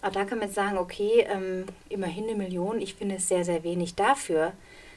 Auch 0.00 0.12
da 0.12 0.24
kann 0.24 0.38
man 0.38 0.48
jetzt 0.48 0.54
sagen, 0.54 0.78
okay, 0.78 1.26
ähm, 1.28 1.66
immerhin 1.90 2.24
eine 2.24 2.36
Million. 2.36 2.80
Ich 2.80 2.94
finde 2.94 3.16
es 3.16 3.28
sehr, 3.28 3.44
sehr 3.44 3.64
wenig 3.64 3.96
dafür, 3.96 4.54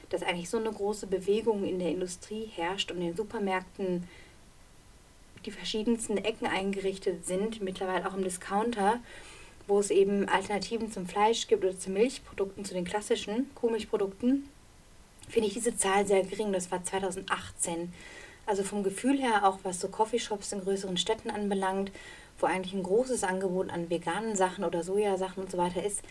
dass 0.08 0.22
eigentlich 0.22 0.48
so 0.48 0.56
eine 0.56 0.72
große 0.72 1.08
Bewegung 1.08 1.64
in 1.64 1.78
der 1.78 1.90
Industrie 1.90 2.50
herrscht 2.56 2.90
und 2.90 3.02
in 3.02 3.08
den 3.08 3.16
Supermärkten 3.16 4.08
die 5.46 5.50
verschiedensten 5.50 6.16
Ecken 6.18 6.46
eingerichtet 6.46 7.26
sind, 7.26 7.62
mittlerweile 7.62 8.06
auch 8.08 8.14
im 8.14 8.24
Discounter, 8.24 9.00
wo 9.66 9.78
es 9.78 9.90
eben 9.90 10.28
Alternativen 10.28 10.90
zum 10.92 11.06
Fleisch 11.06 11.46
gibt 11.46 11.64
oder 11.64 11.78
zu 11.78 11.90
Milchprodukten, 11.90 12.64
zu 12.64 12.74
den 12.74 12.84
klassischen 12.84 13.54
Kuhmilchprodukten, 13.54 14.48
finde 15.28 15.48
ich 15.48 15.54
diese 15.54 15.76
Zahl 15.76 16.06
sehr 16.06 16.22
gering. 16.22 16.52
Das 16.52 16.70
war 16.70 16.84
2018. 16.84 17.92
Also 18.46 18.62
vom 18.62 18.82
Gefühl 18.82 19.18
her, 19.18 19.48
auch 19.48 19.58
was 19.62 19.80
so 19.80 19.88
Coffeeshops 19.88 20.52
in 20.52 20.60
größeren 20.60 20.98
Städten 20.98 21.30
anbelangt, 21.30 21.90
wo 22.38 22.46
eigentlich 22.46 22.74
ein 22.74 22.82
großes 22.82 23.24
Angebot 23.24 23.70
an 23.70 23.88
veganen 23.88 24.36
Sachen 24.36 24.64
oder 24.64 24.82
Sojasachen 24.82 25.44
und 25.44 25.50
so 25.50 25.56
weiter 25.56 25.82
ist, 25.82 26.02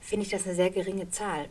finde 0.00 0.24
ich 0.24 0.32
das 0.32 0.46
eine 0.46 0.54
sehr 0.54 0.70
geringe 0.70 1.10
Zahl. 1.10 1.46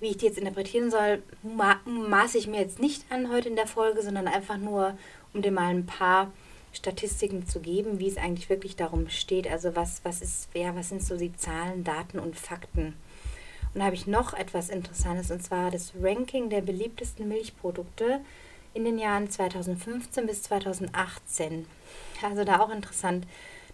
Wie 0.00 0.08
ich 0.08 0.18
die 0.18 0.26
jetzt 0.26 0.38
interpretieren 0.38 0.90
soll, 0.90 1.22
ma 1.42 1.80
maße 1.84 2.38
ich 2.38 2.46
mir 2.46 2.60
jetzt 2.60 2.78
nicht 2.78 3.04
an 3.10 3.32
heute 3.32 3.48
in 3.48 3.56
der 3.56 3.66
Folge, 3.66 4.02
sondern 4.02 4.28
einfach 4.28 4.58
nur, 4.58 4.96
um 5.32 5.42
dir 5.42 5.50
mal 5.50 5.70
ein 5.70 5.86
paar 5.86 6.30
Statistiken 6.74 7.46
zu 7.46 7.60
geben, 7.60 7.98
wie 7.98 8.08
es 8.08 8.16
eigentlich 8.16 8.50
wirklich 8.50 8.76
darum 8.76 9.08
steht. 9.08 9.48
Also 9.48 9.76
was, 9.76 10.04
was 10.04 10.20
ist, 10.20 10.48
ja, 10.54 10.74
was 10.74 10.90
sind 10.90 11.02
so 11.02 11.16
die 11.16 11.34
Zahlen, 11.36 11.84
Daten 11.84 12.18
und 12.18 12.36
Fakten. 12.36 12.94
Und 13.72 13.80
da 13.80 13.86
habe 13.86 13.94
ich 13.94 14.06
noch 14.06 14.34
etwas 14.34 14.68
Interessantes, 14.68 15.30
und 15.30 15.42
zwar 15.42 15.70
das 15.70 15.92
Ranking 16.00 16.48
der 16.48 16.60
beliebtesten 16.60 17.26
Milchprodukte 17.26 18.20
in 18.72 18.84
den 18.84 18.98
Jahren 18.98 19.30
2015 19.30 20.26
bis 20.26 20.42
2018. 20.44 21.66
Also 22.22 22.44
da 22.44 22.60
auch 22.60 22.70
interessant, 22.70 23.26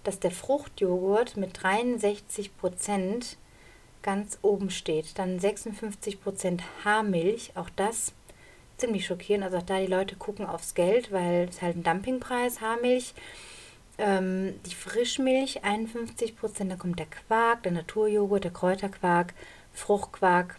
dass 0.04 0.18
der 0.18 0.30
Fruchtjoghurt 0.30 1.36
mit 1.36 1.62
63 1.62 2.56
Prozent 2.56 3.36
ganz 4.02 4.38
oben 4.42 4.70
steht. 4.70 5.18
Dann 5.18 5.38
56 5.38 6.22
Prozent 6.22 6.62
Haarmilch, 6.84 7.52
auch 7.54 7.68
das 7.76 8.12
ziemlich 8.80 9.06
schockierend. 9.06 9.44
Also 9.44 9.58
auch 9.58 9.62
da 9.62 9.78
die 9.78 9.86
Leute 9.86 10.16
gucken 10.16 10.46
aufs 10.46 10.74
Geld, 10.74 11.12
weil 11.12 11.48
es 11.48 11.62
halt 11.62 11.76
ein 11.76 11.82
Dumpingpreis, 11.82 12.60
Haarmilch. 12.60 13.14
Ähm, 13.98 14.54
die 14.66 14.74
Frischmilch 14.74 15.62
51 15.64 16.36
Prozent, 16.36 16.72
da 16.72 16.76
kommt 16.76 16.98
der 16.98 17.06
Quark, 17.06 17.62
der 17.62 17.72
Naturjoghurt, 17.72 18.44
der 18.44 18.50
Kräuterquark, 18.50 19.34
Fruchtquark, 19.74 20.56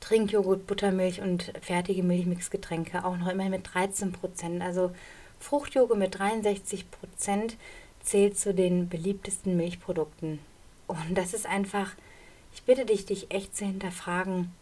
Trinkjoghurt, 0.00 0.66
Buttermilch 0.66 1.20
und 1.20 1.52
fertige 1.60 2.02
Milchmixgetränke 2.02 3.04
auch 3.04 3.16
noch 3.16 3.28
immerhin 3.28 3.52
mit 3.52 3.74
13 3.74 4.12
Prozent. 4.12 4.62
Also 4.62 4.92
Fruchtjoghurt 5.40 5.98
mit 5.98 6.18
63 6.18 6.90
Prozent 6.90 7.56
zählt 8.02 8.38
zu 8.38 8.54
den 8.54 8.88
beliebtesten 8.88 9.56
Milchprodukten. 9.56 10.38
Und 10.86 11.14
das 11.14 11.34
ist 11.34 11.46
einfach, 11.46 11.92
ich 12.52 12.62
bitte 12.62 12.84
dich, 12.84 13.06
dich 13.06 13.30
echt 13.30 13.56
zu 13.56 13.64
hinterfragen, 13.64 14.52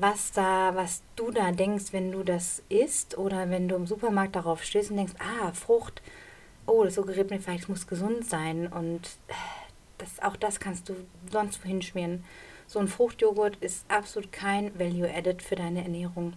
was 0.00 0.32
da, 0.32 0.74
was 0.74 1.02
du 1.16 1.30
da 1.30 1.52
denkst, 1.52 1.92
wenn 1.92 2.12
du 2.12 2.22
das 2.22 2.62
isst 2.68 3.16
oder 3.18 3.50
wenn 3.50 3.68
du 3.68 3.76
im 3.76 3.86
Supermarkt 3.86 4.36
darauf 4.36 4.62
stößt 4.62 4.90
und 4.90 4.96
denkst, 4.96 5.14
ah, 5.18 5.52
Frucht, 5.52 6.02
oh, 6.66 6.84
das 6.84 6.94
suggeriert 6.94 7.30
mir 7.30 7.40
vielleicht, 7.40 7.64
es 7.64 7.68
muss 7.68 7.86
gesund 7.86 8.28
sein 8.28 8.66
und 8.68 9.06
äh, 9.28 9.34
das, 9.98 10.22
auch 10.22 10.36
das 10.36 10.60
kannst 10.60 10.88
du 10.88 10.94
sonst 11.30 11.64
wohin 11.64 11.82
schmieren. 11.82 12.24
So 12.66 12.78
ein 12.78 12.88
Fruchtjoghurt 12.88 13.56
ist 13.56 13.90
absolut 13.90 14.30
kein 14.30 14.78
Value-Added 14.78 15.42
für 15.42 15.56
deine 15.56 15.82
Ernährung. 15.82 16.34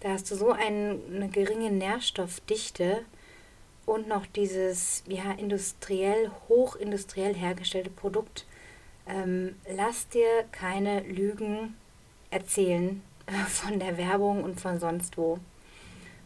Da 0.00 0.10
hast 0.10 0.30
du 0.30 0.34
so 0.34 0.50
ein, 0.50 1.00
eine 1.14 1.28
geringe 1.28 1.70
Nährstoffdichte 1.70 3.02
und 3.86 4.08
noch 4.08 4.26
dieses 4.26 5.04
ja, 5.06 5.32
industriell, 5.32 6.30
hochindustriell 6.48 7.34
hergestellte 7.34 7.90
Produkt. 7.90 8.44
Ähm, 9.08 9.54
lass 9.72 10.08
dir 10.08 10.26
keine 10.50 11.00
Lügen 11.00 11.76
erzählen 12.30 13.02
äh, 13.26 13.32
von 13.48 13.78
der 13.78 13.98
Werbung 13.98 14.42
und 14.44 14.60
von 14.60 14.78
sonst 14.78 15.16
wo. 15.18 15.38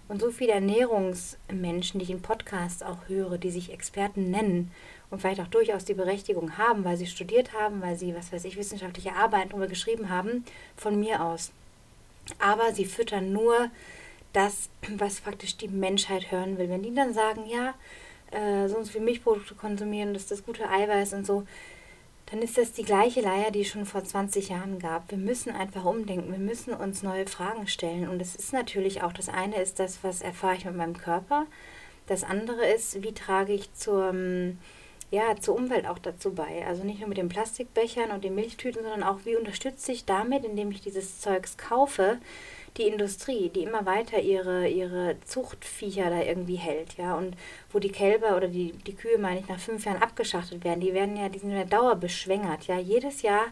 Und 0.08 0.20
so 0.20 0.30
viele 0.30 0.52
Ernährungsmenschen, 0.52 2.00
die 2.00 2.04
ich 2.04 2.10
in 2.10 2.22
Podcasts 2.22 2.82
auch 2.82 3.08
höre, 3.08 3.38
die 3.38 3.50
sich 3.50 3.72
Experten 3.72 4.30
nennen 4.30 4.72
und 5.08 5.20
vielleicht 5.20 5.40
auch 5.40 5.46
durchaus 5.46 5.84
die 5.84 5.94
Berechtigung 5.94 6.58
haben, 6.58 6.84
weil 6.84 6.96
sie 6.96 7.06
studiert 7.06 7.52
haben, 7.52 7.80
weil 7.80 7.96
sie, 7.96 8.14
was 8.14 8.32
weiß 8.32 8.44
ich, 8.44 8.56
wissenschaftliche 8.56 9.14
Arbeiten 9.14 9.50
darüber 9.50 9.68
geschrieben 9.68 10.08
haben, 10.08 10.44
von 10.76 10.98
mir 10.98 11.22
aus. 11.22 11.52
Aber 12.38 12.72
sie 12.72 12.86
füttern 12.86 13.32
nur 13.32 13.70
das, 14.32 14.68
was 14.96 15.20
praktisch 15.20 15.56
die 15.56 15.68
Menschheit 15.68 16.30
hören 16.30 16.58
will. 16.58 16.68
Wenn 16.68 16.82
die 16.82 16.94
dann 16.94 17.14
sagen, 17.14 17.46
ja, 17.46 17.74
äh, 18.30 18.68
so 18.68 18.76
und 18.76 18.84
so 18.84 18.92
viel 18.92 19.00
Milchprodukte 19.00 19.54
konsumieren, 19.54 20.12
das 20.12 20.22
ist 20.22 20.30
das 20.30 20.44
gute 20.44 20.68
Eiweiß 20.68 21.12
und 21.14 21.26
so, 21.26 21.46
dann 22.30 22.42
ist 22.42 22.56
das 22.56 22.72
die 22.72 22.84
gleiche 22.84 23.22
Leier, 23.22 23.50
die 23.50 23.62
es 23.62 23.68
schon 23.68 23.86
vor 23.86 24.04
20 24.04 24.50
Jahren 24.50 24.78
gab. 24.78 25.10
Wir 25.10 25.18
müssen 25.18 25.50
einfach 25.50 25.84
umdenken, 25.84 26.30
wir 26.30 26.38
müssen 26.38 26.72
uns 26.72 27.02
neue 27.02 27.26
Fragen 27.26 27.66
stellen. 27.66 28.08
Und 28.08 28.22
es 28.22 28.36
ist 28.36 28.52
natürlich 28.52 29.02
auch, 29.02 29.12
das 29.12 29.28
eine 29.28 29.60
ist 29.60 29.80
das, 29.80 30.04
was 30.04 30.22
erfahre 30.22 30.54
ich 30.54 30.64
mit 30.64 30.76
meinem 30.76 30.96
Körper. 30.96 31.46
Das 32.06 32.22
andere 32.22 32.66
ist, 32.66 33.02
wie 33.02 33.12
trage 33.12 33.52
ich 33.52 33.72
zur, 33.74 34.14
ja, 35.10 35.36
zur 35.40 35.56
Umwelt 35.56 35.88
auch 35.88 35.98
dazu 35.98 36.32
bei. 36.32 36.64
Also 36.66 36.84
nicht 36.84 37.00
nur 37.00 37.08
mit 37.08 37.18
den 37.18 37.28
Plastikbechern 37.28 38.12
und 38.12 38.22
den 38.22 38.36
Milchtüten, 38.36 38.82
sondern 38.82 39.02
auch, 39.02 39.20
wie 39.24 39.36
unterstütze 39.36 39.90
ich 39.90 40.04
damit, 40.04 40.44
indem 40.44 40.70
ich 40.70 40.80
dieses 40.80 41.20
Zeugs 41.20 41.56
kaufe, 41.56 42.18
die 42.76 42.86
Industrie, 42.86 43.48
die 43.48 43.62
immer 43.62 43.84
weiter 43.84 44.20
ihre, 44.20 44.68
ihre 44.68 45.16
Zuchtviecher 45.24 46.08
da 46.10 46.22
irgendwie 46.22 46.56
hält, 46.56 46.96
ja, 46.96 47.16
und 47.16 47.36
wo 47.72 47.78
die 47.78 47.90
Kälber 47.90 48.36
oder 48.36 48.48
die, 48.48 48.72
die 48.72 48.94
Kühe, 48.94 49.18
meine 49.18 49.40
ich, 49.40 49.48
nach 49.48 49.58
fünf 49.58 49.84
Jahren 49.84 50.02
abgeschachtet 50.02 50.64
werden, 50.64 50.80
die 50.80 50.94
werden 50.94 51.16
ja, 51.16 51.28
die 51.28 51.38
sind 51.38 51.50
ja 51.50 51.64
dauerbeschwängert, 51.64 52.66
ja, 52.66 52.78
jedes 52.78 53.22
Jahr 53.22 53.46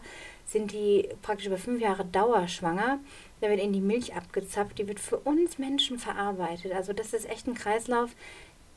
sind 0.45 0.71
die 0.71 1.09
praktisch 1.21 1.47
über 1.47 1.57
fünf 1.57 1.81
Jahre 1.81 2.05
dauerschwanger, 2.05 2.99
da 3.41 3.49
wird 3.49 3.61
ihnen 3.61 3.73
die 3.73 3.81
Milch 3.81 4.15
abgezapft, 4.15 4.79
die 4.79 4.87
wird 4.87 4.99
für 4.99 5.17
uns 5.17 5.57
Menschen 5.57 5.99
verarbeitet, 5.99 6.71
also 6.71 6.93
das 6.93 7.13
ist 7.13 7.29
echt 7.29 7.47
ein 7.47 7.55
Kreislauf, 7.55 8.11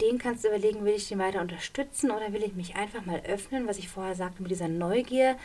den 0.00 0.18
kannst 0.18 0.42
du 0.42 0.48
überlegen, 0.48 0.85
will 0.85 0.94
ich 0.94 1.09
den 1.09 1.20
weiter 1.20 1.40
unterstützen 1.40 2.11
oder 2.11 2.33
will 2.33 2.42
ich 2.42 2.55
mich 2.55 2.74
einfach 2.74 3.07
mal 3.07 3.22
öffnen, 3.26 3.68
was 3.68 3.78
ich 3.78 3.88
vorher 3.88 4.16
sagte, 4.16 4.42
mit 4.42 4.50
dieser 4.50 4.68
Neugier, 4.68 5.37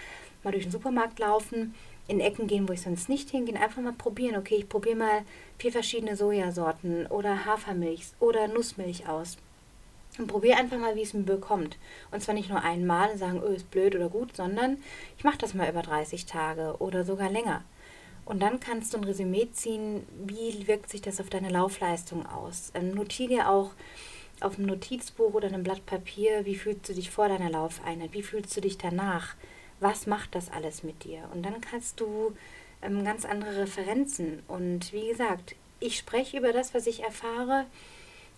mal 0.43 0.51
durch 0.51 0.63
den 0.63 0.71
Supermarkt 0.71 1.19
laufen, 1.19 1.75
in 2.07 2.19
Ecken 2.19 2.47
gehen, 2.47 2.67
wo 2.67 2.73
ich 2.73 2.81
sonst 2.81 3.09
nicht 3.09 3.29
hingehe, 3.29 3.59
einfach 3.59 3.81
mal 3.81 3.93
probieren. 3.93 4.37
Okay, 4.37 4.55
ich 4.55 4.69
probiere 4.69 4.95
mal 4.95 5.21
vier 5.57 5.71
verschiedene 5.71 6.15
Sojasorten 6.15 7.07
oder 7.07 7.45
Hafermilch 7.45 8.07
oder 8.19 8.47
Nussmilch 8.47 9.07
aus. 9.07 9.37
Und 10.17 10.27
probiere 10.27 10.57
einfach 10.57 10.79
mal, 10.79 10.95
wie 10.95 11.03
es 11.03 11.13
mir 11.13 11.23
bekommt. 11.23 11.77
Und 12.11 12.23
zwar 12.23 12.33
nicht 12.33 12.49
nur 12.49 12.63
einmal 12.63 13.11
und 13.11 13.17
sagen, 13.19 13.41
oh, 13.43 13.47
ist 13.47 13.69
blöd 13.69 13.95
oder 13.95 14.09
gut, 14.09 14.35
sondern 14.35 14.77
ich 15.17 15.23
mache 15.23 15.37
das 15.37 15.53
mal 15.53 15.69
über 15.69 15.81
30 15.81 16.25
Tage 16.25 16.75
oder 16.79 17.03
sogar 17.03 17.29
länger. 17.29 17.63
Und 18.25 18.41
dann 18.41 18.59
kannst 18.59 18.93
du 18.93 18.97
ein 18.97 19.03
Resümee 19.03 19.49
ziehen, 19.51 20.05
wie 20.25 20.67
wirkt 20.67 20.89
sich 20.89 21.01
das 21.01 21.21
auf 21.21 21.29
deine 21.29 21.49
Laufleistung 21.49 22.25
aus. 22.25 22.71
Ähm, 22.73 22.93
notiere 22.93 23.47
auch 23.47 23.71
auf 24.41 24.57
einem 24.57 24.67
Notizbuch 24.67 25.33
oder 25.33 25.47
einem 25.47 25.63
Blatt 25.63 25.85
Papier, 25.85 26.45
wie 26.45 26.55
fühlst 26.55 26.89
du 26.89 26.93
dich 26.93 27.09
vor 27.09 27.29
deiner 27.29 27.49
Laufeinheit, 27.49 28.13
wie 28.13 28.23
fühlst 28.23 28.55
du 28.55 28.61
dich 28.61 28.77
danach 28.77 29.35
was 29.79 30.07
macht 30.07 30.35
das 30.35 30.51
alles 30.51 30.83
mit 30.83 31.03
dir? 31.03 31.23
Und 31.33 31.43
dann 31.43 31.61
kannst 31.61 31.99
du 31.99 32.35
ähm, 32.81 33.03
ganz 33.03 33.25
andere 33.25 33.61
Referenzen. 33.61 34.43
Und 34.47 34.91
wie 34.93 35.09
gesagt, 35.09 35.55
ich 35.79 35.97
spreche 35.97 36.37
über 36.37 36.53
das, 36.53 36.73
was 36.73 36.87
ich 36.87 37.03
erfahre. 37.03 37.65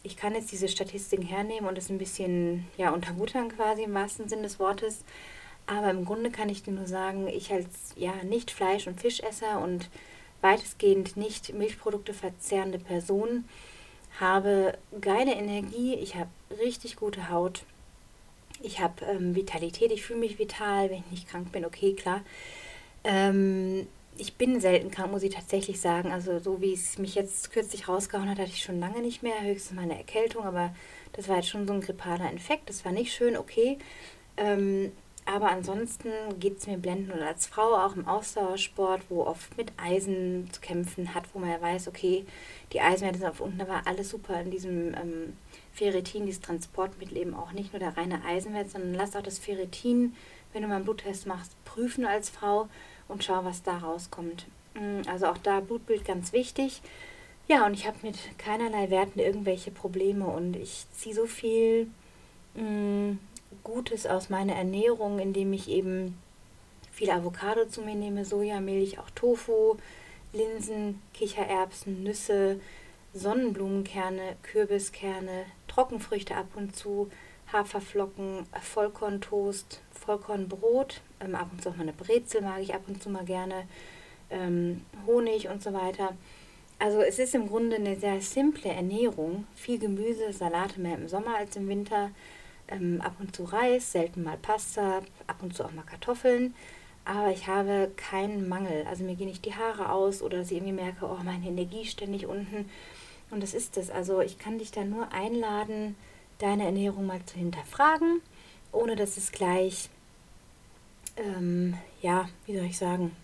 Ich 0.04 0.18
kann 0.18 0.34
jetzt 0.34 0.52
diese 0.52 0.68
Statistiken 0.68 1.24
hernehmen 1.24 1.68
und 1.68 1.78
es 1.78 1.90
ein 1.90 1.98
bisschen 1.98 2.68
ja, 2.78 2.92
unterbuttern 2.92 3.50
quasi 3.50 3.84
im 3.84 3.94
wahrsten 3.94 4.30
Sinne 4.30 4.44
des 4.44 4.60
Wortes. 4.60 5.04
Aber 5.68 5.90
im 5.92 6.06
Grunde 6.06 6.32
kann 6.32 6.50
ich 6.50 6.64
dir 6.64 6.72
nur 6.72 6.88
sagen, 6.88 7.28
ich 7.28 7.52
als 7.52 7.94
ja 7.96 8.14
nicht 8.24 8.50
Fleisch- 8.50 8.88
und 8.88 9.00
Fischesser 9.00 9.62
und 9.62 9.90
weitestgehend 10.42 11.18
nicht 11.18 11.54
Milchprodukte 11.54 12.14
verzehrende 12.14 12.80
Person 12.80 13.46
habe 14.20 14.78
geile 15.00 15.34
Energie, 15.34 15.96
ich 15.96 16.16
habe 16.16 16.30
richtig 16.60 16.96
gute 16.96 17.30
Haut 17.30 17.64
ich 18.62 18.80
habe 18.80 19.06
ähm, 19.06 19.36
Vitalität, 19.36 19.92
ich 19.92 20.04
fühle 20.04 20.20
mich 20.20 20.40
vital, 20.40 20.90
wenn 20.90 21.00
ich 21.00 21.12
nicht 21.12 21.30
krank 21.30 21.52
bin, 21.52 21.66
okay, 21.66 21.94
klar. 21.94 22.22
Ähm, 23.04 23.88
ich 24.18 24.36
bin 24.36 24.60
selten 24.60 24.92
krank, 24.92 25.12
muss 25.12 25.24
ich 25.24 25.34
tatsächlich 25.34 25.80
sagen. 25.80 26.12
Also 26.12 26.40
so 26.40 26.62
wie 26.62 26.74
es 26.74 26.98
mich 26.98 27.16
jetzt 27.16 27.52
kürzlich 27.52 27.88
rausgehauen 27.88 28.30
hat, 28.30 28.38
hatte 28.38 28.52
ich 28.52 28.64
schon 28.64 28.80
lange 28.80 29.02
nicht 29.02 29.24
mehr. 29.24 29.42
Höchstens 29.42 29.76
mal 29.76 29.84
eine 29.84 29.98
Erkältung, 29.98 30.44
aber 30.46 30.76
das 31.14 31.30
war 31.30 31.38
jetzt 31.38 31.48
schon 31.50 31.68
so 31.68 31.74
ein 31.74 31.82
grippaler 31.82 32.30
Infekt. 32.30 32.70
Das 32.70 32.84
war 32.84 32.92
nicht 32.92 33.14
schön, 33.14 33.38
okay. 33.38 33.78
Ähm, 34.36 34.92
aber 35.26 35.52
ansonsten 35.52 36.10
geht 36.40 36.58
es 36.58 36.68
mir 36.68 36.78
blenden 36.78 37.12
und 37.12 37.22
als 37.22 37.46
Frau 37.46 37.76
auch 37.76 37.96
im 37.96 38.08
Ausdauersport, 38.08 39.04
wo 39.10 39.26
oft 39.26 39.56
mit 39.58 39.72
Eisen 39.78 40.50
zu 40.52 40.60
kämpfen 40.60 41.14
hat, 41.14 41.24
wo 41.34 41.40
man 41.40 41.52
ja 41.52 41.62
weiß, 41.62 41.88
okay, 41.88 42.26
die 42.74 42.82
Eisenwerte 42.82 43.20
sind 43.20 43.28
auf 43.28 43.40
unten, 43.40 43.60
da 43.60 43.68
war 43.68 43.86
alles 43.86 44.10
super 44.10 44.42
in 44.42 44.50
diesem 44.50 44.96
ähm, 44.96 45.38
Ferritin, 45.74 46.26
dieses 46.26 46.42
Transportmittel 46.42 47.18
eben 47.18 47.34
auch 47.34 47.52
nicht 47.52 47.74
nur 47.74 47.80
der 47.80 47.96
reine 47.98 48.24
Eisenwert, 48.26 48.70
sondern 48.70 48.94
lass 48.94 49.16
auch 49.16 49.22
das 49.22 49.40
Ferritin, 49.40 50.16
wenn 50.54 50.62
du 50.62 50.68
mal 50.68 50.76
einen 50.76 50.86
Bluttest 50.86 51.28
machst, 51.28 51.52
prüfen 51.66 52.06
als 52.06 52.30
Frau 52.30 52.68
und 53.08 53.24
schau, 53.24 53.46
was 53.46 53.64
da 53.64 53.78
rauskommt. 53.78 54.46
Mm, 54.74 55.02
also 55.08 55.28
auch 55.28 55.38
da 55.38 55.60
Blutbild 55.60 56.06
ganz 56.06 56.34
wichtig. 56.34 56.82
Ja, 57.48 57.66
und 57.66 57.74
ich 57.74 57.88
habe 57.88 57.98
mit 58.04 58.18
keinerlei 58.38 58.90
Werten 58.90 59.20
irgendwelche 59.20 59.72
Probleme 59.72 60.26
und 60.26 60.56
ich 60.56 60.86
ziehe 60.92 61.16
so 61.16 61.26
viel 61.26 61.88
mh, 62.56 62.64
mm, 62.64 63.20
Gutes 63.64 64.06
aus 64.06 64.30
meiner 64.30 64.54
Ernährung, 64.56 65.20
indem 65.20 65.54
ich 65.54 65.70
eben 65.70 66.18
viel 66.92 67.10
Avocado 67.10 67.66
zu 67.66 67.82
mir 67.82 67.96
nehme, 67.96 68.26
Sojamilch, 68.26 69.00
auch 69.00 69.10
Tofu, 69.12 69.78
Linsen, 70.34 71.02
Kichererbsen, 71.14 72.04
Nüsse, 72.04 72.60
Sonnenblumenkerne, 73.14 74.38
Kürbiskerne, 74.44 75.46
Trockenfrüchte 75.68 76.36
ab 76.36 76.48
und 76.56 76.76
zu, 76.76 77.10
Haferflocken, 77.52 78.46
Vollkorntoast, 78.62 79.82
Vollkornbrot, 79.92 81.02
ähm, 81.20 81.36
ab 81.36 81.50
und 81.52 81.62
zu 81.62 81.70
auch 81.70 81.76
mal 81.76 81.84
eine 81.84 81.94
Brezel 81.94 82.42
mag 82.42 82.62
ich 82.62 82.74
ab 82.74 82.84
und 82.88 83.02
zu 83.02 83.10
mal 83.10 83.26
gerne, 83.26 83.68
ähm, 84.30 84.86
Honig 85.08 85.50
und 85.50 85.64
so 85.64 85.74
weiter. 85.74 86.16
Also 86.78 87.02
es 87.02 87.20
ist 87.20 87.36
im 87.36 87.48
Grunde 87.48 87.76
eine 87.76 87.98
sehr 88.00 88.22
simple 88.22 88.72
Ernährung. 88.72 89.46
Viel 89.54 89.80
Gemüse, 89.80 90.32
Salate 90.32 90.80
mehr 90.80 90.96
im 90.96 91.10
Sommer 91.10 91.36
als 91.36 91.56
im 91.56 91.68
Winter. 91.68 92.12
Ähm, 92.70 93.02
ab 93.02 93.16
und 93.20 93.36
zu 93.36 93.44
Reis, 93.44 93.92
selten 93.92 94.24
mal 94.24 94.38
Pasta, 94.38 95.02
ab 95.28 95.38
und 95.42 95.56
zu 95.56 95.66
auch 95.66 95.72
mal 95.72 95.84
Kartoffeln. 95.84 96.54
Aber 97.06 97.32
ich 97.32 97.48
habe 97.48 97.92
keinen 97.96 98.48
Mangel. 98.48 98.86
Also 98.88 99.04
mir 99.04 99.16
gehen 99.16 99.30
nicht 99.30 99.46
die 99.46 99.56
Haare 99.56 99.92
aus 99.92 100.22
oder 100.22 100.38
dass 100.38 100.52
ich 100.52 100.58
irgendwie 100.58 100.74
merke, 100.74 101.06
oh, 101.06 101.24
meine 101.24 101.48
Energie 101.48 101.86
ständig 101.86 102.28
unten. 102.28 102.70
Und 103.32 103.42
das 103.42 103.54
ist 103.54 103.78
es. 103.78 103.90
Also 103.90 104.22
ich 104.22 104.40
kann 104.40 104.60
dich 104.60 104.72
da 104.72 104.84
nur 104.84 105.12
einladen, 105.12 105.96
deine 106.40 106.66
Ernährung 106.66 107.06
mal 107.06 107.24
zu 107.26 107.38
hinterfragen, 107.38 108.22
ohne 108.72 108.96
dass 108.96 109.18
es 109.18 109.32
gleich, 109.32 109.90
ähm, 111.18 111.76
ja, 112.02 112.30
wie 112.46 112.56
soll 112.56 112.66
ich 112.66 112.78
sagen, 112.78 113.16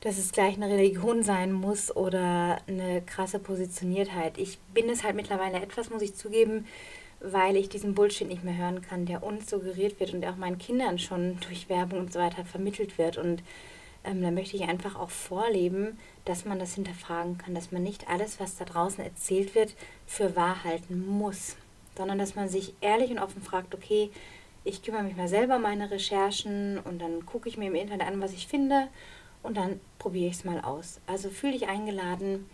dass 0.00 0.16
es 0.16 0.32
gleich 0.32 0.54
eine 0.54 0.68
Religion 0.68 1.22
sein 1.22 1.52
muss 1.52 1.94
oder 1.94 2.60
eine 2.68 3.02
krasse 3.02 3.38
Positioniertheit. 3.38 4.38
Ich 4.38 4.58
bin 4.72 4.88
es 4.88 5.02
halt 5.02 5.16
mittlerweile 5.16 5.60
etwas, 5.60 5.90
muss 5.90 6.02
ich 6.02 6.14
zugeben, 6.14 6.66
weil 7.20 7.56
ich 7.56 7.68
diesen 7.68 7.94
Bullshit 7.94 8.28
nicht 8.28 8.44
mehr 8.44 8.56
hören 8.56 8.82
kann, 8.82 9.06
der 9.06 9.22
uns 9.22 9.50
suggeriert 9.50 9.98
wird 10.00 10.14
und 10.14 10.20
der 10.20 10.30
auch 10.30 10.36
meinen 10.36 10.58
Kindern 10.58 10.98
schon 10.98 11.38
durch 11.40 11.68
Werbung 11.68 12.00
und 12.00 12.12
so 12.12 12.18
weiter 12.18 12.44
vermittelt 12.44 12.98
wird. 12.98 13.18
Und 13.18 13.42
ähm, 14.04 14.22
da 14.22 14.30
möchte 14.30 14.56
ich 14.56 14.62
einfach 14.62 14.96
auch 14.96 15.10
vorleben, 15.10 15.98
dass 16.24 16.44
man 16.44 16.58
das 16.58 16.74
hinterfragen 16.74 17.38
kann, 17.38 17.54
dass 17.54 17.72
man 17.72 17.82
nicht 17.82 18.08
alles, 18.08 18.38
was 18.38 18.56
da 18.56 18.64
draußen 18.64 19.02
erzählt 19.02 19.54
wird, 19.54 19.74
für 20.06 20.36
wahr 20.36 20.62
halten 20.64 21.06
muss, 21.06 21.56
sondern 21.96 22.18
dass 22.18 22.36
man 22.36 22.48
sich 22.48 22.74
ehrlich 22.80 23.10
und 23.10 23.18
offen 23.18 23.42
fragt, 23.42 23.74
okay, 23.74 24.10
ich 24.64 24.82
kümmere 24.82 25.02
mich 25.02 25.16
mal 25.16 25.28
selber 25.28 25.56
um 25.56 25.62
meine 25.62 25.90
Recherchen 25.90 26.78
und 26.78 27.00
dann 27.00 27.26
gucke 27.26 27.48
ich 27.48 27.56
mir 27.56 27.68
im 27.68 27.74
Internet 27.74 28.06
an, 28.06 28.20
was 28.20 28.32
ich 28.32 28.46
finde 28.46 28.88
und 29.42 29.56
dann 29.56 29.80
probiere 29.98 30.28
ich 30.28 30.36
es 30.36 30.44
mal 30.44 30.60
aus. 30.60 31.00
Also 31.06 31.30
fühle 31.30 31.54
dich 31.54 31.68
eingeladen, 31.68 32.48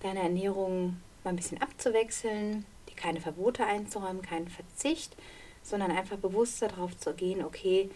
deine 0.00 0.20
Ernährung 0.20 0.96
mal 1.24 1.30
ein 1.30 1.36
bisschen 1.36 1.60
abzuwechseln, 1.60 2.64
keine 2.98 3.20
Verbote 3.20 3.64
einzuräumen, 3.64 4.22
keinen 4.22 4.48
Verzicht, 4.48 5.16
sondern 5.62 5.90
einfach 5.90 6.16
bewusst 6.16 6.60
darauf 6.62 6.96
zu 6.98 7.14
gehen, 7.14 7.44
okay, 7.44 7.90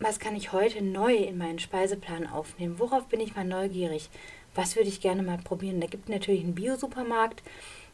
was 0.00 0.18
kann 0.18 0.34
ich 0.34 0.52
heute 0.52 0.82
neu 0.82 1.14
in 1.14 1.38
meinen 1.38 1.58
Speiseplan 1.58 2.26
aufnehmen? 2.26 2.78
Worauf 2.78 3.06
bin 3.06 3.20
ich 3.20 3.36
mal 3.36 3.44
neugierig? 3.44 4.10
Was 4.54 4.76
würde 4.76 4.88
ich 4.88 5.00
gerne 5.00 5.22
mal 5.22 5.38
probieren? 5.38 5.80
Da 5.80 5.86
gibt 5.86 6.08
natürlich 6.08 6.42
einen 6.42 6.54
Biosupermarkt, 6.54 7.42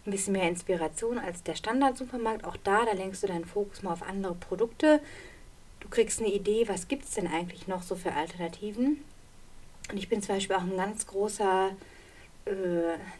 ein 0.06 0.10
bisschen 0.10 0.32
mehr 0.32 0.48
Inspiration 0.48 1.18
als 1.18 1.42
der 1.42 1.54
Standardsupermarkt. 1.54 2.44
Auch 2.44 2.56
da, 2.56 2.84
da 2.84 2.92
lenkst 2.92 3.22
du 3.22 3.26
deinen 3.26 3.44
Fokus 3.44 3.82
mal 3.82 3.92
auf 3.92 4.02
andere 4.02 4.34
Produkte. 4.34 5.00
Du 5.80 5.88
kriegst 5.88 6.20
eine 6.20 6.32
Idee, 6.32 6.66
was 6.66 6.88
gibt 6.88 7.04
es 7.04 7.12
denn 7.12 7.26
eigentlich 7.26 7.68
noch 7.68 7.82
so 7.82 7.94
für 7.94 8.12
Alternativen. 8.12 9.04
Und 9.90 9.96
ich 9.98 10.08
bin 10.08 10.22
zum 10.22 10.34
Beispiel 10.34 10.56
auch 10.56 10.62
ein 10.62 10.76
ganz 10.76 11.06
großer 11.06 11.70
äh, 12.46 12.50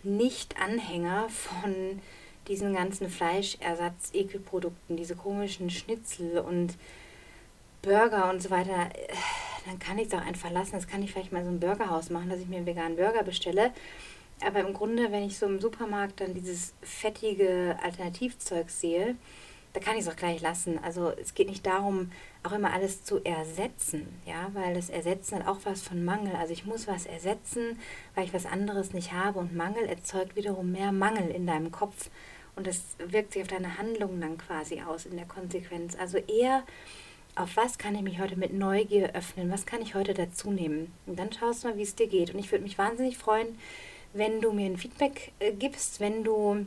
Nicht-Anhänger 0.03 1.29
von 1.29 2.01
diesen 2.49 2.75
ganzen 2.75 3.09
Fleischersatz-Ekelprodukten, 3.09 4.97
diese 4.97 5.17
komischen 5.17 5.71
Schnitzel 5.71 6.39
und 6.39 6.75
Burger 7.83 8.31
und 8.31 8.43
so 8.43 8.51
weiter, 8.51 8.89
dann 9.67 9.79
kann 9.79 9.99
ich 9.99 10.09
es 10.09 10.15
auch 10.15 10.25
einfach 10.25 10.51
lassen. 10.51 10.73
Das 10.73 10.89
kann 10.89 11.03
ich 11.03 11.13
vielleicht 11.13 11.33
mal 11.33 11.45
so 11.45 11.51
ein 11.51 11.61
Burgerhaus 11.61 12.11
machen, 12.11 12.29
dass 12.29 12.41
ich 12.41 12.49
mir 12.49 12.57
einen 12.57 12.67
veganen 12.67 12.97
Burger 12.97 13.23
bestelle. 13.23 13.73
Aber 14.45 14.61
im 14.61 14.73
Grunde, 14.73 15.11
wenn 15.11 15.25
ich 15.25 15.39
so 15.39 15.47
im 15.47 15.61
Supermarkt 15.61 16.21
dann 16.21 16.35
dieses 16.35 16.75
fettige 16.83 17.77
Alternativzeug 17.83 18.71
sehe, 18.71 19.17
da 19.73 19.81
kann 19.81 19.95
ich 19.95 20.03
es 20.03 20.09
auch 20.09 20.17
gleich 20.17 20.41
lassen. 20.41 20.79
Also 20.83 21.11
es 21.11 21.35
geht 21.35 21.49
nicht 21.49 21.67
darum, 21.67 22.11
auch 22.43 22.53
immer 22.53 22.73
alles 22.73 23.05
zu 23.05 23.23
ersetzen, 23.25 24.09
ja, 24.27 24.49
weil 24.55 24.75
das 24.75 24.91
Ersetzen 24.91 25.39
hat 25.39 25.47
auch 25.47 25.59
was 25.65 25.83
von 25.83 26.05
Mangel. 26.05 26.35
Also 26.37 26.53
ich 26.53 26.65
muss 26.65 26.89
was 26.89 27.07
ersetzen, 27.07 27.79
weil 28.15 28.25
ich 28.25 28.35
was 28.35 28.47
anderes 28.47 28.93
nicht 28.93 29.13
habe 29.13 29.39
und 29.39 29.55
Mangel 29.55 29.85
erzeugt 29.87 30.37
wiederum 30.37 30.73
mehr 30.73 30.93
Mangel 30.93 31.29
in 31.31 31.47
deinem 31.47 31.71
Kopf 31.71 32.11
und 32.59 32.67
das 32.67 32.83
wirkt 32.99 33.33
sich 33.33 33.43
auf 33.43 33.49
deine 33.49 33.79
Handlungen 33.79 34.21
dann 34.21 34.37
quasi 34.37 34.83
aus 34.83 35.07
in 35.07 35.17
der 35.17 35.27
Konsequenz. 35.27 35.97
Also 35.99 36.19
eher 36.19 36.65
auf 37.37 37.57
was 37.57 37.79
kann 37.79 37.95
ich 37.95 38.03
mich 38.03 38.21
heute 38.21 38.37
mit 38.37 38.53
Neugier 38.53 39.15
öffnen, 39.15 39.51
was 39.51 39.65
kann 39.65 39.81
ich 39.81 39.95
heute 39.95 40.13
dazu 40.13 40.51
nehmen. 40.51 40.93
Und 41.07 41.19
dann 41.19 41.33
schaust 41.33 41.63
du 41.63 41.69
mal, 41.69 41.77
wie 41.77 41.83
es 41.83 41.95
dir 41.95 42.09
geht. 42.09 42.35
Und 42.35 42.41
ich 42.41 42.51
würde 42.51 42.65
mich 42.65 42.77
wahnsinnig 42.77 43.17
freuen, 43.17 43.57
wenn 44.13 44.41
du 44.41 44.53
mir 44.53 44.67
ein 44.67 44.77
Feedback 44.77 45.33
äh, 45.39 45.53
gibst, 45.53 46.01
wenn 46.01 46.25
du 46.25 46.67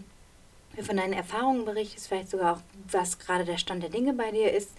mir 0.76 0.84
von 0.84 0.96
deinen 0.96 1.14
Erfahrungen 1.14 1.66
berichtest, 1.66 2.08
vielleicht 2.08 2.30
sogar 2.30 2.56
auch, 2.56 2.62
was 2.90 3.20
gerade 3.20 3.44
der 3.44 3.58
Stand 3.58 3.84
der 3.84 3.90
Dinge 3.90 4.14
bei 4.14 4.32
dir 4.32 4.54
ist, 4.54 4.72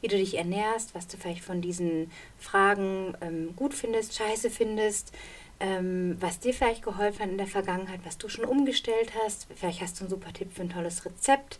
wie 0.00 0.08
du 0.08 0.16
dich 0.16 0.38
ernährst, 0.38 0.94
was 0.94 1.08
du 1.08 1.16
vielleicht 1.16 1.42
von 1.42 1.60
diesen 1.60 2.12
Fragen 2.38 3.16
ähm, 3.20 3.56
gut 3.56 3.74
findest, 3.74 4.14
scheiße 4.14 4.50
findest, 4.50 5.12
ähm, 5.60 6.16
was 6.20 6.40
dir 6.40 6.54
vielleicht 6.54 6.82
geholfen 6.82 7.20
hat 7.20 7.30
in 7.30 7.38
der 7.38 7.46
Vergangenheit, 7.46 8.00
was 8.04 8.18
du 8.18 8.28
schon 8.28 8.44
umgestellt 8.44 9.12
hast. 9.22 9.46
Vielleicht 9.54 9.82
hast 9.82 9.98
du 9.98 10.04
einen 10.04 10.10
super 10.10 10.32
Tipp 10.32 10.52
für 10.52 10.62
ein 10.62 10.70
tolles 10.70 11.04
Rezept 11.04 11.58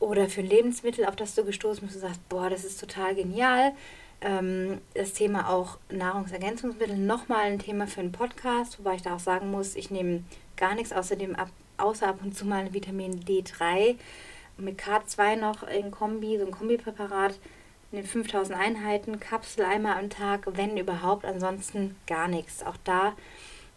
oder 0.00 0.28
für 0.28 0.40
ein 0.40 0.48
Lebensmittel, 0.48 1.04
auf 1.04 1.16
das 1.16 1.34
du 1.34 1.44
gestoßen 1.44 1.86
bist 1.86 1.96
und 1.96 2.02
sagst, 2.02 2.28
boah, 2.28 2.48
das 2.48 2.64
ist 2.64 2.80
total 2.80 3.14
genial. 3.14 3.72
Ähm, 4.20 4.80
das 4.94 5.12
Thema 5.12 5.50
auch 5.50 5.78
Nahrungsergänzungsmittel 5.90 6.96
nochmal 6.96 7.46
ein 7.46 7.58
Thema 7.58 7.86
für 7.86 8.00
einen 8.00 8.12
Podcast, 8.12 8.78
wobei 8.78 8.94
ich 8.94 9.02
da 9.02 9.14
auch 9.14 9.20
sagen 9.20 9.50
muss, 9.50 9.76
ich 9.76 9.90
nehme 9.90 10.24
gar 10.56 10.74
nichts 10.74 10.92
außerdem 10.92 11.36
ab, 11.36 11.50
außer 11.76 12.08
ab 12.08 12.20
und 12.22 12.36
zu 12.36 12.44
mal 12.46 12.72
Vitamin 12.72 13.20
D3 13.20 13.96
mit 14.56 14.80
K2 14.80 15.36
noch 15.36 15.62
in 15.62 15.90
Kombi, 15.90 16.38
so 16.38 16.46
ein 16.46 16.50
Kombipräparat, 16.50 17.38
in 17.90 18.04
5000 18.04 18.58
Einheiten, 18.58 19.18
Kapsel 19.20 19.64
einmal 19.64 19.98
am 19.98 20.10
Tag, 20.10 20.46
wenn 20.46 20.76
überhaupt, 20.76 21.24
ansonsten 21.24 21.96
gar 22.06 22.28
nichts. 22.28 22.62
Auch 22.62 22.76
da 22.84 23.14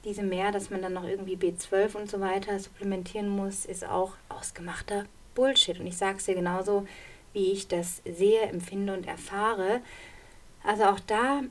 diese 0.03 0.23
mehr, 0.23 0.51
dass 0.51 0.69
man 0.69 0.81
dann 0.81 0.93
noch 0.93 1.03
irgendwie 1.03 1.35
B12 1.35 1.95
und 1.95 2.09
so 2.09 2.19
weiter 2.19 2.59
supplementieren 2.59 3.29
muss, 3.29 3.65
ist 3.65 3.85
auch 3.85 4.13
ausgemachter 4.29 5.05
Bullshit. 5.35 5.79
Und 5.79 5.87
ich 5.87 5.97
sage 5.97 6.17
es 6.17 6.25
dir 6.25 6.35
genauso, 6.35 6.87
wie 7.33 7.51
ich 7.51 7.67
das 7.67 8.01
sehe, 8.03 8.41
empfinde 8.41 8.93
und 8.93 9.07
erfahre. 9.07 9.81
Also 10.63 10.85
auch 10.85 10.99
da 10.99 11.43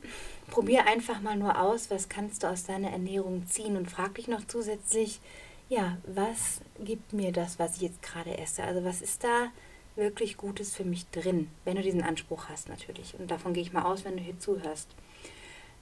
probier 0.48 0.86
einfach 0.86 1.20
mal 1.20 1.36
nur 1.36 1.60
aus, 1.60 1.90
was 1.90 2.08
kannst 2.08 2.42
du 2.42 2.48
aus 2.48 2.64
deiner 2.64 2.90
Ernährung 2.90 3.46
ziehen 3.46 3.76
und 3.76 3.90
frag 3.90 4.16
dich 4.16 4.28
noch 4.28 4.46
zusätzlich, 4.46 5.20
ja, 5.68 5.98
was 6.04 6.60
gibt 6.80 7.12
mir 7.12 7.32
das, 7.32 7.58
was 7.58 7.76
ich 7.76 7.82
jetzt 7.82 8.02
gerade 8.02 8.36
esse? 8.36 8.64
Also 8.64 8.84
was 8.84 9.00
ist 9.00 9.22
da 9.24 9.48
wirklich 9.96 10.36
Gutes 10.36 10.74
für 10.74 10.84
mich 10.84 11.08
drin, 11.10 11.50
wenn 11.64 11.76
du 11.76 11.82
diesen 11.82 12.02
Anspruch 12.02 12.48
hast 12.48 12.68
natürlich. 12.68 13.14
Und 13.18 13.30
davon 13.30 13.52
gehe 13.52 13.62
ich 13.62 13.72
mal 13.72 13.84
aus, 13.84 14.04
wenn 14.04 14.16
du 14.16 14.22
hier 14.22 14.38
zuhörst. 14.38 14.88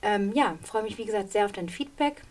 Ähm, 0.03 0.33
ja, 0.35 0.57
freue 0.63 0.83
mich 0.83 0.99
wie 0.99 1.05
gesagt 1.05 1.33
sehr 1.33 1.45
auf 1.45 1.53
dein 1.53 1.69
Feedback. 1.69 2.23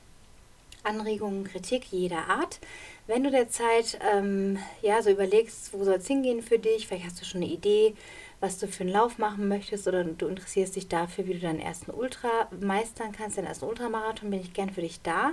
Anregungen, 0.84 1.44
Kritik 1.44 1.86
jeder 1.92 2.30
Art. 2.30 2.60
Wenn 3.08 3.24
du 3.24 3.32
derzeit 3.32 4.00
ähm, 4.14 4.58
ja, 4.82 5.02
so 5.02 5.10
überlegst, 5.10 5.74
wo 5.74 5.84
soll 5.84 5.96
es 5.96 6.08
hingehen 6.08 6.42
für 6.42 6.60
dich, 6.60 6.88
vielleicht 6.88 7.06
hast 7.06 7.22
du 7.22 7.26
schon 7.26 7.42
eine 7.42 7.52
Idee, 7.52 7.94
was 8.40 8.58
du 8.58 8.68
für 8.68 8.84
einen 8.84 8.94
Lauf 8.94 9.18
machen 9.18 9.48
möchtest 9.48 9.88
oder 9.88 10.04
du 10.04 10.28
interessierst 10.28 10.76
dich 10.76 10.88
dafür, 10.88 11.28
wie 11.28 11.34
du 11.34 11.40
deinen 11.40 11.60
ersten 11.60 11.92
Ultra 11.92 12.48
meistern 12.60 13.12
kannst, 13.12 13.38
deinen 13.38 13.48
ersten 13.48 13.66
Ultramarathon, 13.66 14.30
bin 14.30 14.42
ich 14.42 14.54
gern 14.54 14.70
für 14.70 14.82
dich 14.82 15.02
da. 15.02 15.32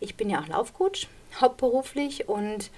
Ich 0.00 0.16
bin 0.16 0.28
ja 0.28 0.40
auch 0.40 0.48
Laufcoach, 0.48 1.08
hauptberuflich 1.40 2.28
und 2.28 2.70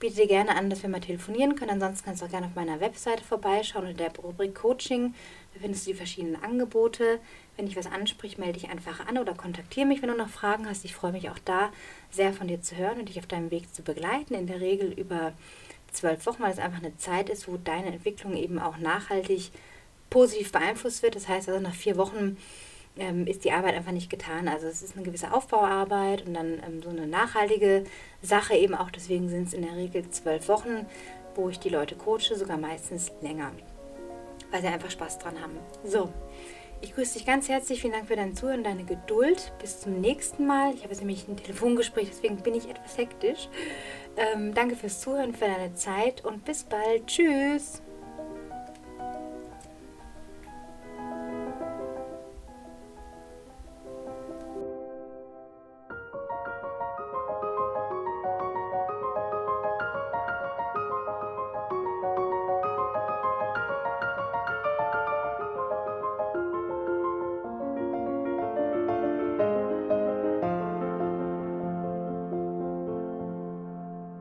biete 0.00 0.16
dir 0.16 0.26
gerne 0.26 0.56
an, 0.56 0.70
dass 0.70 0.82
wir 0.82 0.88
mal 0.88 1.00
telefonieren 1.00 1.54
können. 1.54 1.70
Ansonsten 1.72 2.06
kannst 2.06 2.22
du 2.22 2.26
auch 2.26 2.30
gerne 2.30 2.46
auf 2.46 2.54
meiner 2.54 2.80
Webseite 2.80 3.22
vorbeischauen 3.22 3.86
unter 3.86 4.08
der 4.08 4.16
Rubrik 4.16 4.54
Coaching. 4.54 5.14
Da 5.54 5.60
findest 5.60 5.86
du 5.86 5.90
die 5.90 5.96
verschiedenen 5.96 6.42
Angebote. 6.42 7.20
Wenn 7.56 7.66
dich 7.66 7.76
was 7.76 7.86
anspricht, 7.86 8.38
melde 8.38 8.58
dich 8.58 8.70
einfach 8.70 9.06
an 9.06 9.18
oder 9.18 9.34
kontaktiere 9.34 9.86
mich, 9.86 10.00
wenn 10.00 10.08
du 10.08 10.16
noch 10.16 10.30
Fragen 10.30 10.68
hast. 10.68 10.84
Ich 10.84 10.94
freue 10.94 11.12
mich 11.12 11.28
auch 11.30 11.38
da 11.44 11.70
sehr 12.10 12.32
von 12.32 12.48
dir 12.48 12.62
zu 12.62 12.76
hören 12.76 12.98
und 12.98 13.08
dich 13.10 13.18
auf 13.18 13.26
deinem 13.26 13.50
Weg 13.50 13.72
zu 13.74 13.82
begleiten. 13.82 14.34
In 14.34 14.46
der 14.46 14.60
Regel 14.60 14.92
über 14.92 15.34
zwölf 15.92 16.24
Wochen, 16.26 16.42
weil 16.42 16.52
es 16.52 16.58
einfach 16.58 16.82
eine 16.82 16.96
Zeit 16.96 17.28
ist, 17.28 17.46
wo 17.46 17.58
deine 17.58 17.88
Entwicklung 17.88 18.34
eben 18.36 18.58
auch 18.58 18.78
nachhaltig 18.78 19.50
positiv 20.08 20.50
beeinflusst 20.50 21.02
wird. 21.02 21.14
Das 21.14 21.28
heißt 21.28 21.48
also 21.48 21.60
nach 21.60 21.74
vier 21.74 21.96
Wochen 21.96 22.38
ähm, 23.00 23.26
ist 23.26 23.44
die 23.44 23.52
Arbeit 23.52 23.74
einfach 23.74 23.92
nicht 23.92 24.10
getan. 24.10 24.46
Also 24.48 24.66
es 24.66 24.82
ist 24.82 24.96
eine 24.96 25.04
gewisse 25.04 25.32
Aufbauarbeit 25.32 26.26
und 26.26 26.34
dann 26.34 26.60
ähm, 26.66 26.82
so 26.82 26.90
eine 26.90 27.06
nachhaltige 27.06 27.84
Sache 28.22 28.54
eben 28.54 28.74
auch. 28.74 28.90
Deswegen 28.90 29.28
sind 29.28 29.48
es 29.48 29.54
in 29.54 29.62
der 29.62 29.76
Regel 29.76 30.08
zwölf 30.10 30.48
Wochen, 30.48 30.86
wo 31.34 31.48
ich 31.48 31.58
die 31.58 31.68
Leute 31.68 31.96
coache, 31.96 32.36
sogar 32.36 32.58
meistens 32.58 33.10
länger, 33.20 33.52
weil 34.50 34.60
sie 34.60 34.68
einfach 34.68 34.90
Spaß 34.90 35.18
dran 35.18 35.40
haben. 35.40 35.58
So, 35.84 36.10
ich 36.82 36.94
grüße 36.94 37.14
dich 37.14 37.26
ganz 37.26 37.48
herzlich. 37.48 37.80
Vielen 37.80 37.92
Dank 37.92 38.06
für 38.06 38.16
dein 38.16 38.34
Zuhören, 38.34 38.64
deine 38.64 38.84
Geduld. 38.84 39.52
Bis 39.60 39.80
zum 39.80 40.00
nächsten 40.00 40.46
Mal. 40.46 40.74
Ich 40.74 40.82
habe 40.82 40.92
jetzt 40.92 41.00
nämlich 41.00 41.28
ein 41.28 41.36
Telefongespräch, 41.36 42.08
deswegen 42.08 42.36
bin 42.36 42.54
ich 42.54 42.68
etwas 42.68 42.96
hektisch. 42.96 43.48
Ähm, 44.16 44.54
danke 44.54 44.76
fürs 44.76 45.00
Zuhören, 45.00 45.34
für 45.34 45.46
deine 45.46 45.74
Zeit 45.74 46.24
und 46.24 46.44
bis 46.44 46.64
bald. 46.64 47.06
Tschüss. 47.06 47.82